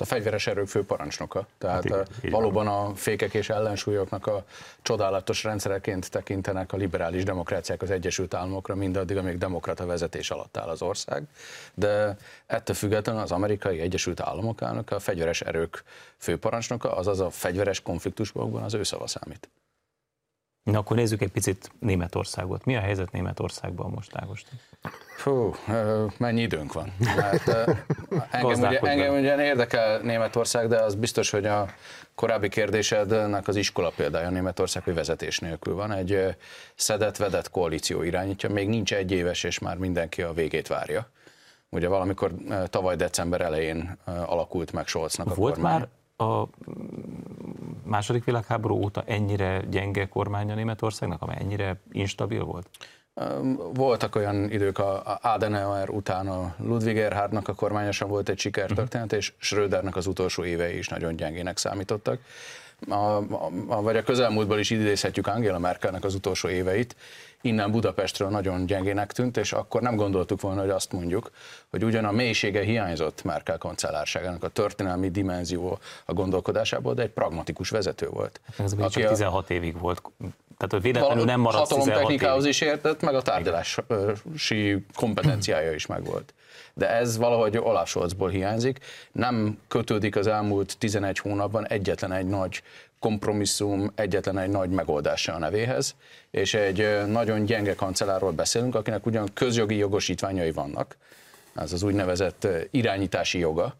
a 0.00 0.04
fegyveres 0.04 0.46
erők 0.46 0.68
főparancsnoka. 0.68 1.46
Tehát 1.58 1.88
hát 1.88 2.08
így, 2.24 2.30
valóban 2.30 2.64
van. 2.64 2.90
a 2.90 2.94
fékek 2.94 3.34
és 3.34 3.48
ellensúlyoknak 3.48 4.26
a 4.26 4.44
csodálatos 4.82 5.44
rendszereként 5.44 6.10
tekintenek 6.10 6.72
a 6.72 6.76
liberális 6.76 7.24
demokráciák 7.24 7.82
az 7.82 7.90
Egyesült 7.90 8.34
Államokra, 8.34 8.74
mindaddig, 8.74 9.16
amíg 9.16 9.38
demokrata 9.38 9.86
vezetés 9.86 10.30
alatt 10.30 10.56
áll 10.56 10.68
az 10.68 10.82
ország. 10.82 11.22
De 11.74 12.16
ettől 12.46 12.76
függetlenül 12.76 13.22
az 13.22 13.32
amerikai 13.32 13.80
Egyesült 13.80 14.20
Államok 14.20 14.60
elnöke, 14.60 14.94
a 14.94 15.00
fegyveres 15.00 15.40
erők 15.40 15.82
főparancsnoka, 16.18 16.96
azaz 16.96 17.20
a 17.20 17.30
fegyveres 17.30 17.80
konfliktusokban 17.80 18.62
az 18.62 18.74
ő 18.74 18.82
szava 18.82 19.06
számít. 19.06 19.48
Na 20.64 20.78
akkor 20.78 20.96
nézzük 20.96 21.22
egy 21.22 21.30
picit 21.30 21.70
Németországot. 21.78 22.64
Mi 22.64 22.76
a 22.76 22.80
helyzet 22.80 23.12
Németországban 23.12 23.90
most, 23.90 24.10
Ágoston? 24.14 24.58
Fú, 25.16 25.54
mennyi 26.18 26.40
időnk 26.40 26.72
van? 26.72 26.92
Mert, 26.98 27.48
engem, 28.30 28.62
ugye, 28.62 28.80
engem 28.80 29.14
ugye 29.14 29.44
érdekel 29.44 29.98
Németország, 29.98 30.68
de 30.68 30.80
az 30.80 30.94
biztos, 30.94 31.30
hogy 31.30 31.46
a 31.46 31.66
korábbi 32.14 32.48
kérdésednek 32.48 33.48
az 33.48 33.56
iskola 33.56 33.92
példája 33.96 34.30
Németország, 34.30 34.82
hogy 34.82 34.94
vezetés 34.94 35.38
nélkül 35.38 35.74
van. 35.74 35.92
Egy 35.92 36.36
szedett-vedett 36.74 37.50
koalíció 37.50 38.02
irányítja, 38.02 38.50
még 38.50 38.68
nincs 38.68 38.94
egy 38.94 39.12
éves, 39.12 39.44
és 39.44 39.58
már 39.58 39.76
mindenki 39.76 40.22
a 40.22 40.32
végét 40.32 40.68
várja. 40.68 41.08
Ugye 41.68 41.88
valamikor 41.88 42.34
tavaly 42.66 42.96
december 42.96 43.40
elején 43.40 43.98
alakult 44.04 44.72
meg 44.72 44.86
Scholznak 44.86 45.26
a 45.30 45.34
Volt 45.34 45.54
kormány. 45.54 45.72
már 45.72 45.88
a 46.32 46.48
második 47.84 48.24
világháború 48.24 48.74
óta 48.74 49.02
ennyire 49.06 49.60
gyenge 49.70 50.08
kormánya 50.08 50.54
Németországnak, 50.54 51.22
amely 51.22 51.36
ennyire 51.40 51.80
instabil 51.92 52.44
volt? 52.44 52.68
Voltak 53.74 54.16
olyan 54.16 54.50
idők, 54.50 54.78
a 54.78 55.18
Adenauer 55.22 55.88
után 55.88 56.28
a 56.28 56.54
Ludwig 56.58 56.98
Erhardnak 56.98 57.48
a 57.48 57.54
kormányosan 57.54 58.08
volt 58.08 58.28
egy 58.28 58.38
sikertörténet, 58.38 59.12
és 59.12 59.32
Schrödernek 59.38 59.96
az 59.96 60.06
utolsó 60.06 60.44
évei 60.44 60.78
is 60.78 60.88
nagyon 60.88 61.16
gyengének 61.16 61.58
számítottak. 61.58 62.20
A, 62.88 62.94
a, 63.68 63.82
vagy 63.82 63.96
a 63.96 64.02
közelmúltból 64.02 64.58
is 64.58 64.70
idézhetjük 64.70 65.26
Angela 65.26 65.58
Merkelnek 65.58 66.04
az 66.04 66.14
utolsó 66.14 66.48
éveit, 66.48 66.96
innen 67.44 67.70
Budapestről 67.70 68.28
nagyon 68.28 68.66
gyengének 68.66 69.12
tűnt, 69.12 69.36
és 69.36 69.52
akkor 69.52 69.80
nem 69.80 69.96
gondoltuk 69.96 70.40
volna, 70.40 70.60
hogy 70.60 70.70
azt 70.70 70.92
mondjuk, 70.92 71.30
hogy 71.70 71.84
ugyan 71.84 72.04
a 72.04 72.12
mélysége 72.12 72.62
hiányzott 72.62 73.22
Merkel 73.24 73.58
kancellárságának 73.58 74.42
a 74.42 74.48
történelmi 74.48 75.10
dimenzió 75.10 75.78
a 76.04 76.12
gondolkodásából, 76.12 76.94
de 76.94 77.02
egy 77.02 77.10
pragmatikus 77.10 77.70
vezető 77.70 78.08
volt. 78.08 78.40
Ez 78.58 78.72
még 78.72 78.88
csak 78.88 79.08
16 79.08 79.50
a, 79.50 79.52
évig 79.52 79.78
volt. 79.78 80.02
Tehát, 80.56 80.72
hogy 80.72 80.82
véletlenül 80.82 81.24
nem 81.24 81.40
maradt 81.40 81.84
technikához 81.84 82.44
is 82.44 82.60
értett, 82.60 83.00
meg 83.00 83.14
a 83.14 83.22
tárgyalási 83.22 84.84
kompetenciája 84.94 85.72
is 85.72 85.86
megvolt. 85.86 86.34
De 86.74 86.90
ez 86.90 87.16
valahogy 87.16 87.58
Olaf 87.58 87.88
Scholzból 87.88 88.28
hiányzik. 88.28 88.78
Nem 89.12 89.58
kötődik 89.68 90.16
az 90.16 90.26
elmúlt 90.26 90.78
11 90.78 91.18
hónapban 91.18 91.66
egyetlen 91.66 92.12
egy 92.12 92.26
nagy 92.26 92.62
kompromisszum 93.04 93.92
egyetlen 93.94 94.38
egy 94.38 94.50
nagy 94.50 94.70
megoldása 94.70 95.34
a 95.34 95.38
nevéhez, 95.38 95.94
és 96.30 96.54
egy 96.54 97.06
nagyon 97.06 97.44
gyenge 97.44 97.74
kancellárról 97.74 98.32
beszélünk, 98.32 98.74
akinek 98.74 99.06
ugyan 99.06 99.28
közjogi 99.34 99.76
jogosítványai 99.76 100.52
vannak, 100.52 100.96
ez 101.54 101.72
az 101.72 101.82
úgynevezett 101.82 102.46
irányítási 102.70 103.38
joga, 103.38 103.74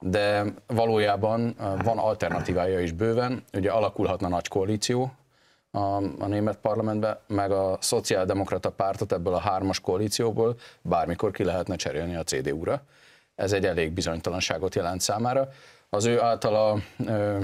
de 0.00 0.44
valójában 0.66 1.54
van 1.84 1.98
alternatívája 1.98 2.80
is 2.80 2.92
bőven, 2.92 3.44
ugye 3.52 3.70
alakulhatna 3.70 4.28
nagy 4.28 4.48
koalíció 4.48 5.12
a, 5.70 6.02
a 6.18 6.26
német 6.26 6.56
parlamentben, 6.56 7.18
meg 7.26 7.50
a 7.50 7.78
szociáldemokrata 7.80 8.70
pártot 8.70 9.12
ebből 9.12 9.34
a 9.34 9.38
hármas 9.38 9.80
koalícióból 9.80 10.56
bármikor 10.82 11.30
ki 11.30 11.44
lehetne 11.44 11.76
cserélni 11.76 12.16
a 12.16 12.22
CDU-ra. 12.22 12.82
Ez 13.34 13.52
egy 13.52 13.66
elég 13.66 13.92
bizonytalanságot 13.92 14.74
jelent 14.74 15.00
számára 15.00 15.48
az 15.90 16.04
ő 16.04 16.20
általa 16.20 16.78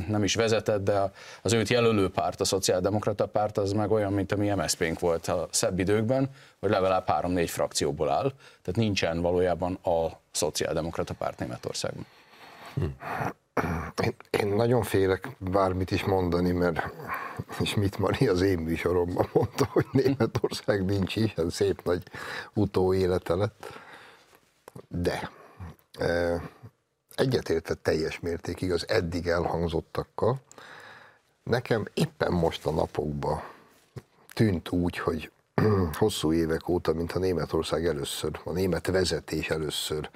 nem 0.09 0.23
is 0.23 0.35
vezetett, 0.35 0.85
de 0.85 1.13
az 1.43 1.53
őt 1.53 1.69
jelölő 1.69 2.11
párt, 2.11 2.41
a 2.41 2.45
Szociáldemokrata 2.45 3.27
párt, 3.27 3.59
az 3.59 3.73
meg 3.73 3.91
olyan, 3.91 4.13
mint 4.13 4.33
a 4.33 4.37
mi 4.37 4.51
MSZP-nk 4.51 5.01
volt 5.01 5.27
a 5.27 5.49
szebb 5.51 5.79
időkben, 5.79 6.31
hogy 6.61 6.71
legalább 6.71 7.09
három-négy 7.09 7.51
frakcióból 7.51 8.11
áll, 8.11 8.33
tehát 8.63 8.77
nincsen 8.77 9.21
valójában 9.21 9.75
a 9.83 10.07
Szociáldemokrata 10.31 11.15
párt 11.15 11.39
Németországban. 11.39 12.07
Én, 14.03 14.15
én 14.31 14.47
nagyon 14.47 14.83
félek 14.83 15.29
bármit 15.39 15.91
is 15.91 16.05
mondani, 16.05 16.51
mert 16.51 16.91
és 17.61 17.75
mit 17.75 17.99
Mari 17.99 18.29
az 18.29 18.41
én 18.41 18.59
műsoromban 18.59 19.29
mondta, 19.33 19.69
hogy 19.73 19.87
Németország 19.93 20.85
nincs 20.85 21.15
ez 21.37 21.55
szép 21.55 21.83
nagy 21.85 22.03
utóélete 22.55 23.35
lett. 23.35 23.81
De 24.89 25.31
egyetértett 27.15 27.83
teljes 27.83 28.21
mértékig 28.21 28.73
az 28.73 28.89
eddig 28.89 29.27
elhangzottakkal. 29.27 30.41
Nekem 31.43 31.85
éppen 31.95 32.33
most 32.33 32.67
a 32.67 32.71
napokban 32.71 33.43
tűnt 34.35 34.71
úgy, 34.71 34.99
hogy 34.99 35.31
hosszú 35.99 36.33
évek 36.33 36.69
óta, 36.69 36.93
mint 36.93 37.13
a 37.13 37.19
Németország 37.19 37.87
először, 37.87 38.41
a 38.45 38.53
német 38.53 38.87
vezetés 38.87 39.51
először, 39.51 40.11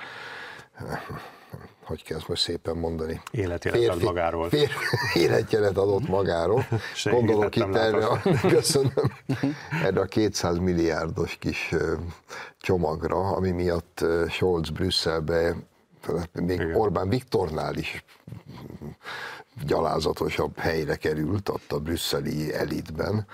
hogy 1.84 2.02
kell 2.02 2.16
ezt 2.16 2.28
most 2.28 2.42
szépen 2.42 2.76
mondani? 2.76 3.20
Életjelet 3.30 3.88
ad 3.88 4.02
magáról. 4.02 4.48
Fér, 4.48 4.70
életjelet 5.24 5.76
adott 5.76 6.08
magáról. 6.08 6.66
Gondolok 7.04 7.56
itt 7.56 7.74
erre 7.74 8.06
a, 8.06 8.20
köszönöm, 8.48 9.12
erre 9.82 10.00
a 10.00 10.04
200 10.04 10.58
milliárdos 10.58 11.36
kis 11.36 11.74
csomagra, 12.60 13.18
ami 13.18 13.50
miatt 13.50 14.04
Scholz 14.28 14.70
Brüsszelbe 14.70 15.56
még 16.32 16.60
Igen. 16.60 16.74
Orbán 16.74 17.08
Viktornál 17.08 17.76
is 17.76 18.04
gyalázatosabb 19.64 20.58
helyre 20.58 20.96
került 20.96 21.48
ott 21.48 21.72
a 21.72 21.78
brüsszeli 21.78 22.54
elitben. 22.54 23.26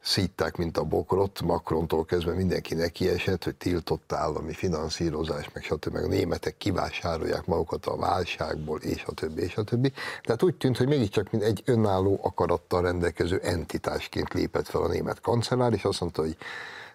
Szítták, 0.00 0.56
mint 0.56 0.78
a 0.78 0.84
bokrot, 0.84 1.40
Macrontól 1.40 2.04
kezdve 2.04 2.32
mindenki 2.32 2.74
nekiesett, 2.74 3.44
hogy 3.44 3.54
tiltott 3.54 4.12
állami 4.12 4.52
finanszírozás, 4.52 5.50
meg 5.52 5.62
stb. 5.62 5.92
meg 5.92 6.04
a 6.04 6.08
németek 6.08 6.56
kivásárolják 6.56 7.46
magukat 7.46 7.86
a 7.86 7.96
válságból, 7.96 8.78
és 8.80 9.04
a 9.06 9.12
többi, 9.12 9.42
és 9.42 9.56
a 9.56 9.62
többi. 9.62 9.92
Tehát 10.22 10.42
úgy 10.42 10.54
tűnt, 10.54 10.76
hogy 10.76 10.88
mégiscsak 10.88 11.30
mint 11.30 11.42
egy 11.42 11.62
önálló 11.64 12.20
akarattal 12.22 12.82
rendelkező 12.82 13.40
entitásként 13.42 14.32
lépett 14.32 14.68
fel 14.68 14.82
a 14.82 14.88
német 14.88 15.20
kancellár, 15.20 15.72
és 15.72 15.84
azt 15.84 16.00
mondta, 16.00 16.22
hogy 16.22 16.36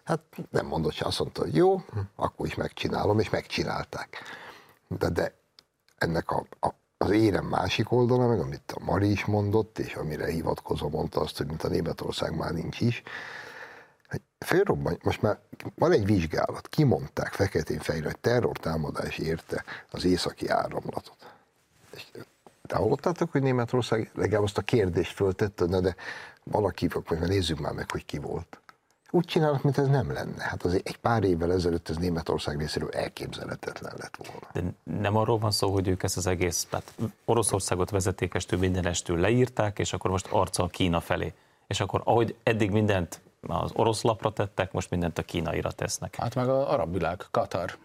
hát 0.03 0.21
nem 0.49 0.65
mondott 0.65 0.93
se, 0.93 1.05
azt 1.05 1.19
mondta, 1.19 1.41
hogy 1.41 1.55
jó, 1.55 1.81
akkor 2.15 2.45
is 2.45 2.55
megcsinálom, 2.55 3.19
és 3.19 3.29
megcsinálták. 3.29 4.23
De, 4.97 5.09
de 5.09 5.33
ennek 5.97 6.31
a, 6.31 6.45
a, 6.59 6.69
az 6.97 7.09
érem 7.09 7.45
másik 7.45 7.91
oldala, 7.91 8.27
meg 8.27 8.39
amit 8.39 8.71
a 8.71 8.83
Mari 8.83 9.11
is 9.11 9.25
mondott, 9.25 9.79
és 9.79 9.95
amire 9.95 10.27
hivatkozva 10.27 10.89
mondta 10.89 11.21
azt, 11.21 11.37
hogy 11.37 11.47
mint 11.47 11.63
a 11.63 11.67
Németország 11.67 12.35
már 12.35 12.51
nincs 12.51 12.79
is, 12.79 13.03
Fölrobban, 14.43 14.97
most 15.03 15.21
már 15.21 15.39
van 15.75 15.91
egy 15.91 16.05
vizsgálat, 16.05 16.67
kimondták 16.67 17.33
feketén 17.33 17.79
fejre, 17.79 18.05
hogy 18.05 18.19
terrortámadás 18.19 19.17
érte 19.17 19.63
az 19.91 20.05
északi 20.05 20.49
áramlatot. 20.49 21.15
És 21.95 22.05
te 22.67 22.75
hallottátok, 22.75 23.31
hogy 23.31 23.41
Németország 23.41 24.11
legalább 24.13 24.43
azt 24.43 24.57
a 24.57 24.61
kérdést 24.61 25.15
föltette, 25.15 25.65
na 25.65 25.79
de 25.79 25.95
valaki, 26.43 26.87
akkor 26.93 27.17
nézzük 27.17 27.59
már 27.59 27.73
meg, 27.73 27.91
hogy 27.91 28.05
ki 28.05 28.17
volt. 28.17 28.59
Úgy 29.15 29.25
csinálnak, 29.25 29.63
mint 29.63 29.77
ez 29.77 29.87
nem 29.87 30.11
lenne. 30.11 30.43
Hát 30.43 30.63
azért 30.63 30.87
egy 30.87 30.97
pár 30.97 31.23
évvel 31.23 31.51
ezelőtt 31.51 31.89
ez 31.89 31.97
Németország 31.97 32.59
részéről 32.59 32.89
elképzelhetetlen 32.89 33.93
lett 33.97 34.17
volna. 34.17 34.47
De 34.53 34.99
nem 35.01 35.15
arról 35.15 35.37
van 35.37 35.51
szó, 35.51 35.71
hogy 35.71 35.87
ők 35.87 36.03
ezt 36.03 36.17
az 36.17 36.27
egész, 36.27 36.67
tehát 36.69 36.93
Oroszországot 37.25 37.89
vezetékestől 37.89 38.59
mindenestől 38.59 39.19
leírták, 39.19 39.79
és 39.79 39.93
akkor 39.93 40.11
most 40.11 40.27
arccal 40.31 40.69
Kína 40.69 40.99
felé. 40.99 41.33
És 41.67 41.79
akkor 41.79 42.01
ahogy 42.03 42.35
eddig 42.43 42.71
mindent 42.71 43.21
az 43.47 43.71
orosz 43.73 44.01
lapra 44.01 44.31
tettek, 44.31 44.71
most 44.71 44.89
mindent 44.89 45.17
a 45.17 45.21
kínaira 45.21 45.71
tesznek. 45.71 46.15
Hát 46.15 46.35
meg 46.35 46.49
az 46.49 46.67
arab 46.67 46.93
világ, 46.93 47.25
Katar, 47.31 47.77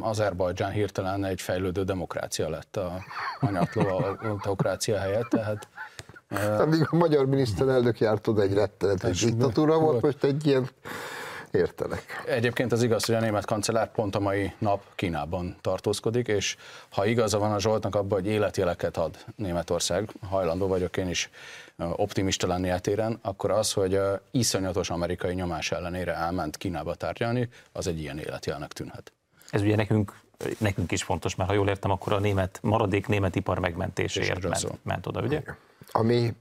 Azerbajdzsán 0.00 0.70
hirtelen 0.70 1.24
egy 1.24 1.40
fejlődő 1.40 1.84
demokrácia 1.84 2.48
lett 2.48 2.76
a 2.76 3.02
anyatló 3.40 3.82
autokrácia 4.22 4.98
helyett, 4.98 5.28
tehát 5.28 5.68
Addig 6.58 6.86
a 6.90 6.96
magyar 6.96 7.26
miniszterelnök 7.26 8.00
járt 8.00 8.26
oda 8.26 8.42
egy 8.42 8.54
rettenetes 8.54 9.24
diktatúra 9.24 9.78
volt, 9.78 10.02
most 10.02 10.24
egy 10.24 10.46
ilyen 10.46 10.68
értelek. 11.50 12.22
Egyébként 12.26 12.72
az 12.72 12.82
igaz, 12.82 13.04
hogy 13.04 13.14
a 13.14 13.20
német 13.20 13.44
kancellár 13.44 13.92
pont 13.92 14.14
a 14.14 14.20
mai 14.20 14.52
nap 14.58 14.82
Kínában 14.94 15.56
tartózkodik, 15.60 16.28
és 16.28 16.56
ha 16.90 17.06
igaza 17.06 17.38
van 17.38 17.52
a 17.52 17.60
Zsoltnak 17.60 17.94
abban, 17.94 18.20
hogy 18.20 18.28
életjeleket 18.30 18.96
ad 18.96 19.16
Németország, 19.36 20.10
hajlandó 20.28 20.66
vagyok 20.66 20.96
én 20.96 21.08
is 21.08 21.30
optimista 21.76 22.46
lenni 22.46 22.68
eltéren, 22.68 23.18
akkor 23.22 23.50
az, 23.50 23.72
hogy 23.72 24.00
iszonyatos 24.30 24.90
amerikai 24.90 25.34
nyomás 25.34 25.72
ellenére 25.72 26.14
elment 26.14 26.56
Kínába 26.56 26.94
tárgyalni, 26.94 27.48
az 27.72 27.86
egy 27.86 28.00
ilyen 28.00 28.18
életjelnek 28.18 28.72
tűnhet. 28.72 29.12
Ez 29.50 29.60
ugye 29.60 29.76
nekünk 29.76 30.20
nekünk 30.58 30.92
is 30.92 31.02
fontos, 31.02 31.34
mert 31.34 31.48
ha 31.48 31.54
jól 31.54 31.68
értem, 31.68 31.90
akkor 31.90 32.12
a 32.12 32.18
német, 32.18 32.58
maradék 32.62 33.06
német 33.06 33.34
ipar 33.34 33.58
megmentéséért 33.58 34.42
ment, 34.42 34.84
ment 34.84 35.06
oda, 35.06 35.22
ugye? 35.22 35.42
Ami 35.94 36.32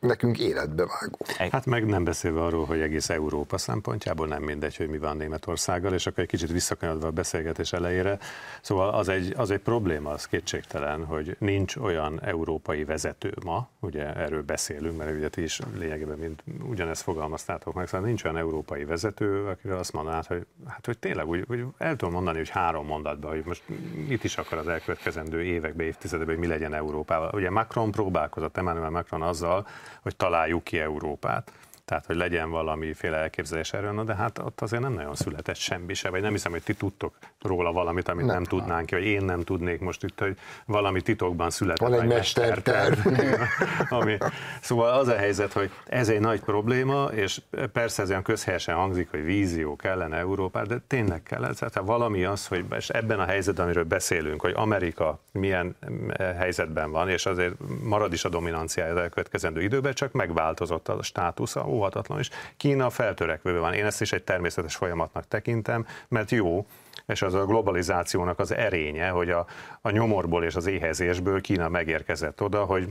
nekünk 0.00 0.38
életbe 0.38 0.86
vágó. 0.86 1.50
Hát 1.50 1.66
meg 1.66 1.86
nem 1.86 2.04
beszélve 2.04 2.42
arról, 2.42 2.64
hogy 2.64 2.80
egész 2.80 3.08
Európa 3.08 3.58
szempontjából 3.58 4.26
nem 4.26 4.42
mindegy, 4.42 4.76
hogy 4.76 4.88
mi 4.88 4.98
van 4.98 5.16
Németországgal, 5.16 5.92
és 5.92 6.06
akkor 6.06 6.22
egy 6.22 6.28
kicsit 6.28 6.50
visszakanyodva 6.50 7.06
a 7.06 7.10
beszélgetés 7.10 7.72
elejére. 7.72 8.18
Szóval 8.60 8.88
az 8.88 9.08
egy, 9.08 9.34
az 9.36 9.50
egy 9.50 9.60
probléma, 9.60 10.10
az 10.10 10.26
kétségtelen, 10.26 11.04
hogy 11.04 11.36
nincs 11.38 11.76
olyan 11.76 12.20
európai 12.22 12.84
vezető 12.84 13.34
ma, 13.44 13.68
ugye 13.80 14.14
erről 14.14 14.42
beszélünk, 14.42 14.98
mert 14.98 15.16
ugye 15.16 15.28
ti 15.28 15.42
is 15.42 15.60
lényegében 15.74 16.18
mint 16.18 16.42
ugyanezt 16.62 17.02
fogalmaztátok 17.02 17.74
meg, 17.74 17.86
szóval 17.86 18.06
nincs 18.06 18.24
olyan 18.24 18.36
európai 18.36 18.84
vezető, 18.84 19.46
akiről 19.46 19.78
azt 19.78 19.92
mondanád, 19.92 20.26
hogy, 20.26 20.46
hát, 20.68 20.86
hogy 20.86 20.98
tényleg 20.98 21.28
úgy, 21.28 21.44
hogy 21.46 21.64
el 21.78 21.96
tudom 21.96 22.14
mondani, 22.14 22.38
hogy 22.38 22.48
három 22.48 22.86
mondatban, 22.86 23.30
hogy 23.30 23.42
most 23.44 23.62
mit 24.08 24.24
is 24.24 24.36
akar 24.36 24.58
az 24.58 24.68
elkövetkezendő 24.68 25.42
években, 25.42 25.86
évtizedekben, 25.86 26.36
hogy 26.36 26.44
mi 26.46 26.52
legyen 26.52 26.74
Európával. 26.74 27.30
Ugye 27.34 27.50
Macron 27.50 27.90
próbálkozott, 27.90 28.56
Emmanuel 28.56 28.90
Macron 28.90 29.22
azzal, 29.22 29.66
hogy 30.02 30.16
találjuk 30.16 30.64
ki 30.64 30.78
Európát. 30.78 31.52
Tehát 31.84 32.06
hogy 32.06 32.16
legyen 32.16 32.50
valamiféle 32.50 33.16
elképzelés 33.16 33.72
erről, 33.72 33.92
no, 33.92 34.04
de 34.04 34.14
hát 34.14 34.38
ott 34.38 34.60
azért 34.60 34.82
nem 34.82 34.92
nagyon 34.92 35.14
született 35.14 35.56
semmi 35.56 35.94
se, 35.94 36.10
vagy 36.10 36.22
nem 36.22 36.32
hiszem, 36.32 36.52
hogy 36.52 36.62
ti 36.62 36.74
tudtok 36.74 37.18
róla 37.42 37.72
valamit, 37.72 38.08
amit 38.08 38.26
nem, 38.26 38.34
nem 38.34 38.44
tudnánk, 38.44 38.90
vagy 38.90 39.04
én 39.04 39.24
nem 39.24 39.40
tudnék 39.40 39.80
most 39.80 40.02
itt, 40.02 40.20
hogy 40.20 40.36
valami 40.66 41.00
titokban 41.00 41.50
született. 41.50 41.88
Van 41.88 42.00
egy 42.00 42.08
mesterterv. 42.08 42.98
ami, 43.88 44.16
szóval 44.60 44.90
az 44.90 45.08
a 45.08 45.16
helyzet, 45.16 45.52
hogy 45.52 45.70
ez 45.86 46.08
egy 46.08 46.20
nagy 46.20 46.40
probléma, 46.40 47.04
és 47.04 47.40
persze 47.72 48.02
ez 48.02 48.08
olyan 48.08 48.22
közhelyesen 48.22 48.74
hangzik, 48.74 49.10
hogy 49.10 49.24
vízió 49.24 49.76
kellene 49.76 50.16
Európát, 50.16 50.66
de 50.66 50.76
tényleg 50.86 51.22
kell. 51.22 51.40
Tehát 51.40 51.80
valami 51.84 52.24
az, 52.24 52.46
hogy 52.46 52.64
ebben 52.88 53.20
a 53.20 53.24
helyzetben, 53.24 53.64
amiről 53.64 53.84
beszélünk, 53.84 54.40
hogy 54.40 54.52
Amerika 54.56 55.20
milyen 55.32 55.76
eh, 56.08 56.36
helyzetben 56.38 56.90
van, 56.90 57.08
és 57.08 57.26
azért 57.26 57.54
marad 57.82 58.12
is 58.12 58.24
a 58.24 58.28
dominanciája 58.28 58.92
az 58.92 58.98
elkövetkezendő 58.98 59.62
időben, 59.62 59.94
csak 59.94 60.12
megváltozott 60.12 60.88
a 60.88 61.02
státusza, 61.02 61.66
óhatatlan, 61.66 62.18
és 62.18 62.30
Kína 62.56 62.90
feltörekvő 62.90 63.58
van. 63.58 63.72
Én 63.72 63.84
ezt 63.84 64.00
is 64.00 64.12
egy 64.12 64.22
természetes 64.22 64.76
folyamatnak 64.76 65.28
tekintem, 65.28 65.86
mert 66.08 66.30
jó, 66.30 66.66
és 67.06 67.22
az 67.22 67.34
a 67.34 67.44
globalizációnak 67.44 68.38
az 68.38 68.52
erénye, 68.54 69.08
hogy 69.08 69.30
a, 69.30 69.46
a 69.80 69.90
nyomorból 69.90 70.44
és 70.44 70.56
az 70.56 70.66
éhezésből 70.66 71.40
Kína 71.40 71.68
megérkezett 71.68 72.42
oda, 72.42 72.64
hogy 72.64 72.88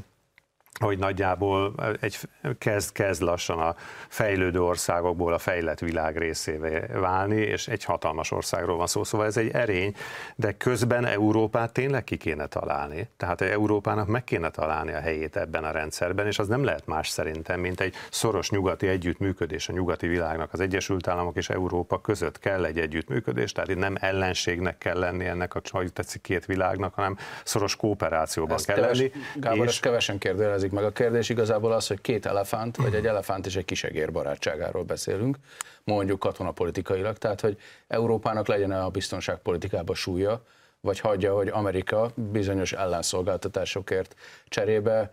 hogy 0.80 0.98
nagyjából 0.98 1.74
egy 2.00 2.18
kezd, 2.58 2.92
kezd 2.92 3.22
lassan 3.22 3.60
a 3.60 3.76
fejlődő 4.08 4.62
országokból 4.62 5.34
a 5.34 5.38
fejlett 5.38 5.80
világ 5.80 6.18
részévé 6.18 6.80
válni, 6.94 7.36
és 7.36 7.68
egy 7.68 7.84
hatalmas 7.84 8.32
országról 8.32 8.78
van 8.78 8.88
szó, 8.88 9.04
szóval 9.04 9.28
ez 9.28 9.38
egy 9.38 9.50
erény, 9.50 9.96
de 10.36 10.52
közben 10.52 11.06
Európát 11.06 11.72
tényleg 11.72 12.04
ki 12.04 12.18
kéne 12.18 12.46
találni. 12.46 13.10
Tehát 13.18 13.42
Európának 13.42 14.08
meg 14.08 14.24
kéne 14.24 14.50
találni 14.50 14.92
a 14.92 15.00
helyét 15.00 15.36
ebben 15.36 15.64
a 15.64 15.72
rendszerben, 15.72 16.28
és 16.28 16.40
az 16.40 16.48
nem 16.48 16.64
lehet 16.64 16.86
más 16.86 17.10
szerintem, 17.10 17.60
mint 17.60 17.80
egy 17.80 17.94
szoros 18.10 18.50
nyugati 18.50 18.88
együttműködés 18.88 19.70
a 19.70 19.74
nyugati 19.74 20.08
világnak. 20.08 20.54
Az 20.54 20.60
Egyesült 20.60 21.08
Államok 21.08 21.36
és 21.38 21.50
Európa 21.50 22.02
között 22.02 22.40
kell 22.40 22.66
egy 22.66 22.80
együttműködés, 22.80 23.52
tehát 23.52 23.70
itt 23.70 23.78
nem 23.78 23.96
ellenségnek 24.00 24.78
kell 24.78 25.00
lenni 25.00 25.26
ennek 25.26 25.56
a, 25.56 25.62
hogy 25.72 25.94
tetszik, 25.94 26.22
két 26.22 26.46
világnak, 26.46 26.94
hanem 26.94 27.18
szoros 27.44 27.76
kooperációban 27.76 28.56
ezt 28.56 28.66
kell 28.66 28.76
keves, 28.76 28.98
lenni. 28.98 29.12
Gábor, 29.36 29.66
és... 29.66 29.80
kevesen 29.80 30.18
kérdőjelezik 30.18 30.61
kérdezik 30.62 30.72
meg. 30.72 30.84
A 30.84 31.04
kérdés 31.04 31.30
igazából 31.30 31.72
az, 31.72 31.88
hogy 31.88 32.02
két 32.02 32.26
elefánt, 32.26 32.78
vagy 32.78 32.94
egy 32.94 33.06
elefánt 33.06 33.46
és 33.46 33.56
egy 33.56 33.66
kisegér 33.66 34.12
barátságáról 34.12 34.84
beszélünk, 34.84 35.38
mondjuk 35.84 36.20
katonapolitikailag, 36.20 37.18
tehát 37.18 37.42
hogy 37.42 37.58
Európának 37.88 38.48
legyen-e 38.48 38.84
a 38.84 38.90
biztonságpolitikába 38.90 39.94
súlya, 39.94 40.42
vagy 40.82 41.00
hagyja, 41.00 41.36
hogy 41.36 41.48
Amerika 41.48 42.12
bizonyos 42.16 42.74
ellenszolgáltatásokért 42.74 44.16
cserébe 44.46 45.12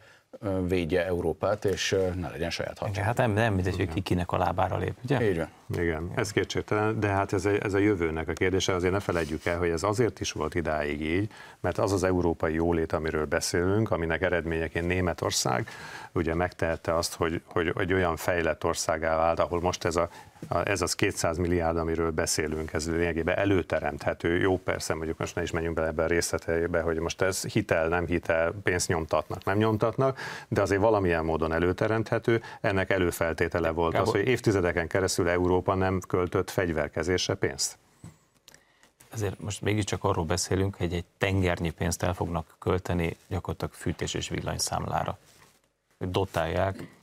védje 0.66 1.06
Európát, 1.06 1.64
és 1.64 1.96
ne 2.14 2.28
legyen 2.28 2.50
saját 2.50 2.78
hadsereg. 2.78 3.04
Hát 3.04 3.16
nem, 3.16 3.32
nem 3.32 3.54
mindegy, 3.54 3.76
hogy 3.76 3.88
ki 3.88 4.00
kinek 4.00 4.32
a 4.32 4.36
lábára 4.36 4.76
lép, 4.76 4.94
ugye? 5.04 5.28
Így 5.28 5.36
van. 5.36 5.48
Igen, 5.76 6.10
ez 6.14 6.32
kétségtelen, 6.32 7.00
de 7.00 7.08
hát 7.08 7.32
ez 7.32 7.44
a, 7.44 7.50
ez 7.50 7.74
a 7.74 7.78
jövőnek 7.78 8.28
a 8.28 8.32
kérdése, 8.32 8.74
azért 8.74 8.92
ne 8.92 9.00
felejtjük 9.00 9.44
el, 9.44 9.58
hogy 9.58 9.68
ez 9.68 9.82
azért 9.82 10.20
is 10.20 10.32
volt 10.32 10.54
idáig 10.54 11.00
így, 11.00 11.30
mert 11.60 11.78
az 11.78 11.92
az 11.92 12.04
európai 12.04 12.54
jólét, 12.54 12.92
amiről 12.92 13.24
beszélünk, 13.26 13.90
aminek 13.90 14.22
eredményeként 14.22 14.86
Németország 14.86 15.68
ugye 16.12 16.34
megtehette 16.34 16.94
azt, 16.94 17.14
hogy, 17.14 17.42
hogy, 17.44 17.72
hogy 17.74 17.92
olyan 17.92 18.16
fejlett 18.16 18.64
országá 18.64 19.16
vált, 19.16 19.40
ahol 19.40 19.60
most 19.60 19.84
ez 19.84 19.96
a 19.96 20.08
ez 20.64 20.82
az 20.82 20.94
200 20.94 21.36
milliárd, 21.38 21.76
amiről 21.76 22.10
beszélünk, 22.10 22.72
ez 22.72 22.90
lényegében 22.90 23.36
előteremthető. 23.36 24.38
Jó, 24.38 24.58
persze, 24.58 24.94
mondjuk 24.94 25.18
most 25.18 25.34
ne 25.34 25.42
is 25.42 25.50
menjünk 25.50 25.74
bele 25.74 25.86
ebbe 25.86 26.02
a 26.02 26.06
részleteibe, 26.06 26.80
hogy 26.80 26.98
most 26.98 27.22
ez 27.22 27.42
hitel, 27.42 27.88
nem 27.88 28.06
hitel, 28.06 28.52
pénzt 28.62 28.88
nyomtatnak, 28.88 29.44
nem 29.44 29.56
nyomtatnak, 29.56 30.18
de 30.48 30.62
azért 30.62 30.80
valamilyen 30.80 31.24
módon 31.24 31.52
előteremthető. 31.52 32.42
Ennek 32.60 32.90
előfeltétele 32.90 33.70
volt 33.70 33.92
Gábor. 33.92 34.08
az, 34.08 34.14
hogy 34.14 34.28
évtizedeken 34.28 34.86
keresztül 34.86 35.28
Európa 35.28 35.57
nem 35.66 36.00
költött 36.00 36.50
fegyverkezésre 36.50 37.34
pénzt. 37.34 37.78
Ezért 39.12 39.40
most 39.40 39.60
mégiscsak 39.60 40.04
arról 40.04 40.24
beszélünk, 40.24 40.76
hogy 40.76 40.92
egy 40.92 41.04
tengernyi 41.18 41.70
pénzt 41.70 42.02
el 42.02 42.14
fognak 42.14 42.54
költeni 42.58 43.16
gyakorlatilag 43.28 43.72
fűtés 43.74 44.14
és 44.14 44.28
villanyszámlára. 44.28 45.18
Dotálják 45.98 46.96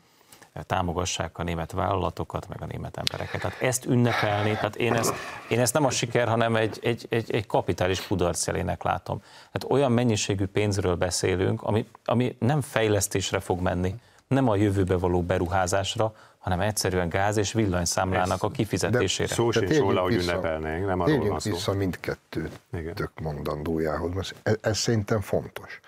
támogassák 0.63 1.37
a 1.37 1.43
német 1.43 1.71
vállalatokat, 1.71 2.47
meg 2.47 2.61
a 2.61 2.65
német 2.65 2.97
embereket. 2.97 3.41
Tehát 3.41 3.61
ezt 3.61 3.85
ünnepelni, 3.85 4.51
tehát 4.51 4.75
én 4.75 4.93
ezt, 4.93 5.13
én 5.49 5.59
ezt 5.59 5.73
nem 5.73 5.85
a 5.85 5.89
siker, 5.89 6.27
hanem 6.27 6.55
egy, 6.55 6.79
egy, 6.81 7.05
egy, 7.09 7.31
egy 7.31 7.45
kapitális 7.45 8.07
kudarc 8.07 8.47
jelének 8.47 8.83
látom. 8.83 9.19
Tehát 9.51 9.65
olyan 9.67 9.91
mennyiségű 9.91 10.45
pénzről 10.45 10.95
beszélünk, 10.95 11.61
ami, 11.63 11.87
ami 12.05 12.35
nem 12.39 12.61
fejlesztésre 12.61 13.39
fog 13.39 13.61
menni, 13.61 13.95
nem 14.27 14.49
a 14.49 14.55
jövőbe 14.55 14.97
való 14.97 15.21
beruházásra, 15.21 16.13
hanem 16.37 16.59
egyszerűen 16.59 17.09
gáz 17.09 17.37
és 17.37 17.53
villanyszámlának 17.53 18.43
a 18.43 18.49
kifizetésére. 18.49 19.27
De 19.27 19.35
szó 19.35 19.51
sincs 19.51 19.77
róla, 19.77 20.01
hogy 20.01 20.13
ünnepelnénk, 20.13 20.85
nem 20.85 20.99
arról 20.99 21.27
van 21.27 21.39
szó. 21.39 21.51
vissza 21.51 21.73
mindkettőt 21.73 22.59
tök 22.93 23.11
mondandójához, 23.21 24.13
mert 24.13 24.35
ez, 24.43 24.55
ez 24.61 24.77
szerintem 24.77 25.21
fontos. 25.21 25.79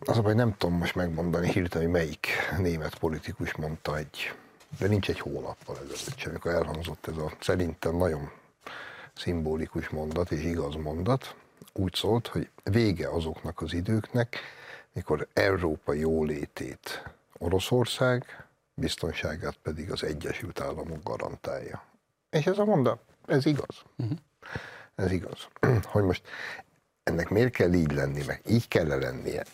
Az 0.00 0.18
a 0.18 0.22
baj, 0.22 0.34
nem 0.34 0.54
tudom 0.56 0.76
most 0.76 0.94
megmondani 0.94 1.50
hirtelen, 1.50 1.86
hogy 1.86 1.96
melyik 1.96 2.26
német 2.58 2.98
politikus 2.98 3.54
mondta 3.54 3.96
egy, 3.96 4.32
de 4.78 4.86
nincs 4.86 5.08
egy 5.08 5.20
hónappal 5.20 5.76
ezelőtt 5.76 6.18
sem, 6.18 6.30
amikor 6.30 6.50
elhangzott 6.50 7.06
ez 7.06 7.16
a 7.16 7.32
szerintem 7.40 7.96
nagyon 7.96 8.30
szimbolikus 9.14 9.88
mondat 9.88 10.30
és 10.30 10.44
igaz 10.44 10.74
mondat, 10.74 11.34
úgy 11.72 11.94
szólt, 11.94 12.26
hogy 12.26 12.48
vége 12.64 13.08
azoknak 13.08 13.60
az 13.60 13.72
időknek, 13.72 14.38
mikor 14.96 15.28
Európa 15.32 15.92
jólétét 15.92 17.02
Oroszország, 17.38 18.46
biztonságát 18.74 19.56
pedig 19.62 19.90
az 19.90 20.02
Egyesült 20.04 20.60
Államok 20.60 21.02
garantálja. 21.02 21.82
És 22.30 22.46
ez 22.46 22.58
a 22.58 22.64
mondat, 22.64 23.00
ez 23.26 23.46
igaz. 23.46 23.82
Uh-huh. 23.96 24.18
Ez 24.94 25.10
igaz. 25.10 25.48
Hogy 25.92 26.02
most 26.02 26.22
ennek 27.02 27.28
miért 27.28 27.52
kell 27.52 27.72
így 27.72 27.92
lenni, 27.92 28.24
meg 28.26 28.40
így 28.46 28.68
kell 28.68 28.86
lennie, 28.86 29.44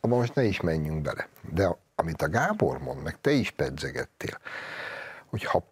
abban 0.00 0.18
most 0.18 0.34
ne 0.34 0.44
is 0.44 0.60
menjünk 0.60 1.02
bele. 1.02 1.28
De 1.50 1.76
amit 1.94 2.22
a 2.22 2.28
Gábor 2.28 2.78
mond, 2.78 3.02
meg 3.02 3.20
te 3.20 3.30
is 3.30 3.50
pedzegettél, 3.50 4.38
hogy 5.26 5.44
ha 5.44 5.64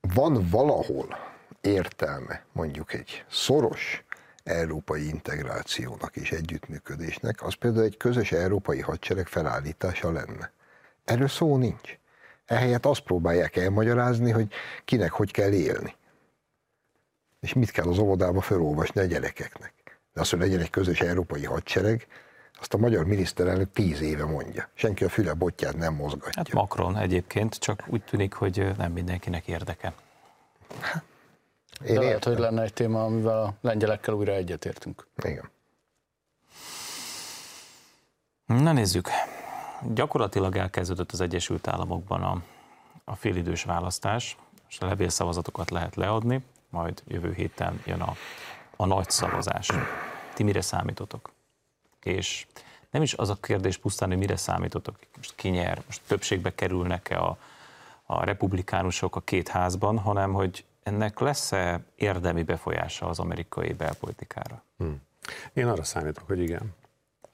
van 0.00 0.48
valahol 0.50 1.18
értelme 1.60 2.44
mondjuk 2.52 2.92
egy 2.92 3.24
szoros 3.30 4.04
európai 4.48 5.08
integrációnak 5.08 6.16
és 6.16 6.32
együttműködésnek, 6.32 7.42
az 7.42 7.54
például 7.54 7.84
egy 7.84 7.96
közös 7.96 8.32
európai 8.32 8.80
hadsereg 8.80 9.26
felállítása 9.26 10.12
lenne. 10.12 10.52
Erről 11.04 11.28
szó 11.28 11.56
nincs. 11.56 11.98
Ehelyett 12.46 12.86
azt 12.86 13.00
próbálják 13.00 13.56
elmagyarázni, 13.56 14.30
hogy 14.30 14.52
kinek 14.84 15.10
hogy 15.10 15.30
kell 15.30 15.52
élni. 15.52 15.94
És 17.40 17.52
mit 17.52 17.70
kell 17.70 17.88
az 17.88 17.98
óvodába 17.98 18.40
felolvasni 18.40 19.00
a 19.00 19.04
gyerekeknek. 19.04 19.72
De 20.12 20.20
az, 20.20 20.30
hogy 20.30 20.38
legyen 20.38 20.60
egy 20.60 20.70
közös 20.70 21.00
európai 21.00 21.44
hadsereg, 21.44 22.06
azt 22.60 22.74
a 22.74 22.78
magyar 22.78 23.04
miniszterelnök 23.04 23.72
tíz 23.72 24.00
éve 24.00 24.24
mondja. 24.24 24.68
Senki 24.74 25.04
a 25.04 25.08
füle 25.08 25.32
botját 25.32 25.76
nem 25.76 25.94
mozgatja. 25.94 26.32
Hát 26.36 26.52
Macron 26.52 26.96
egyébként, 26.96 27.54
csak 27.54 27.84
úgy 27.86 28.02
tűnik, 28.02 28.32
hogy 28.32 28.76
nem 28.76 28.92
mindenkinek 28.92 29.46
érdeke. 29.46 29.92
Én 31.86 31.94
De 31.94 32.00
lehet, 32.00 32.24
hogy 32.24 32.38
lenne 32.38 32.62
egy 32.62 32.72
téma, 32.72 33.04
amivel 33.04 33.42
a 33.42 33.54
lengyelekkel 33.60 34.14
újra 34.14 34.32
egyetértünk. 34.32 35.06
Igen. 35.16 35.50
Na 38.46 38.72
nézzük. 38.72 39.08
Gyakorlatilag 39.94 40.56
elkezdődött 40.56 41.12
az 41.12 41.20
Egyesült 41.20 41.68
Államokban 41.68 42.22
a, 42.22 42.42
a 43.04 43.14
félidős 43.14 43.64
választás, 43.64 44.36
és 44.68 44.80
a 44.80 44.86
levélszavazatokat 44.86 45.70
lehet 45.70 45.96
leadni, 45.96 46.44
majd 46.70 47.02
jövő 47.06 47.32
héten 47.32 47.82
jön 47.84 48.00
a, 48.00 48.14
a 48.76 48.86
nagy 48.86 49.10
szavazás. 49.10 49.70
Ti 50.34 50.42
mire 50.42 50.60
számítotok? 50.60 51.32
És 52.02 52.46
nem 52.90 53.02
is 53.02 53.14
az 53.14 53.28
a 53.28 53.36
kérdés 53.40 53.76
pusztán, 53.76 54.08
hogy 54.08 54.18
mire 54.18 54.36
számítotok, 54.36 54.98
most 55.16 55.34
ki 55.34 55.48
nyer, 55.48 55.82
most 55.86 56.00
többségbe 56.06 56.54
kerülnek-e 56.54 57.18
a, 57.20 57.38
a 58.06 58.24
republikánusok 58.24 59.16
a 59.16 59.20
két 59.20 59.48
házban, 59.48 59.98
hanem 59.98 60.32
hogy 60.32 60.64
ennek 60.82 61.18
lesz-e 61.18 61.80
érdemi 61.94 62.42
befolyása 62.42 63.06
az 63.06 63.18
amerikai 63.18 63.72
belpolitikára? 63.72 64.64
Hmm. 64.76 65.02
Én 65.52 65.66
arra 65.66 65.82
számítok, 65.82 66.26
hogy 66.26 66.40
igen. 66.40 66.74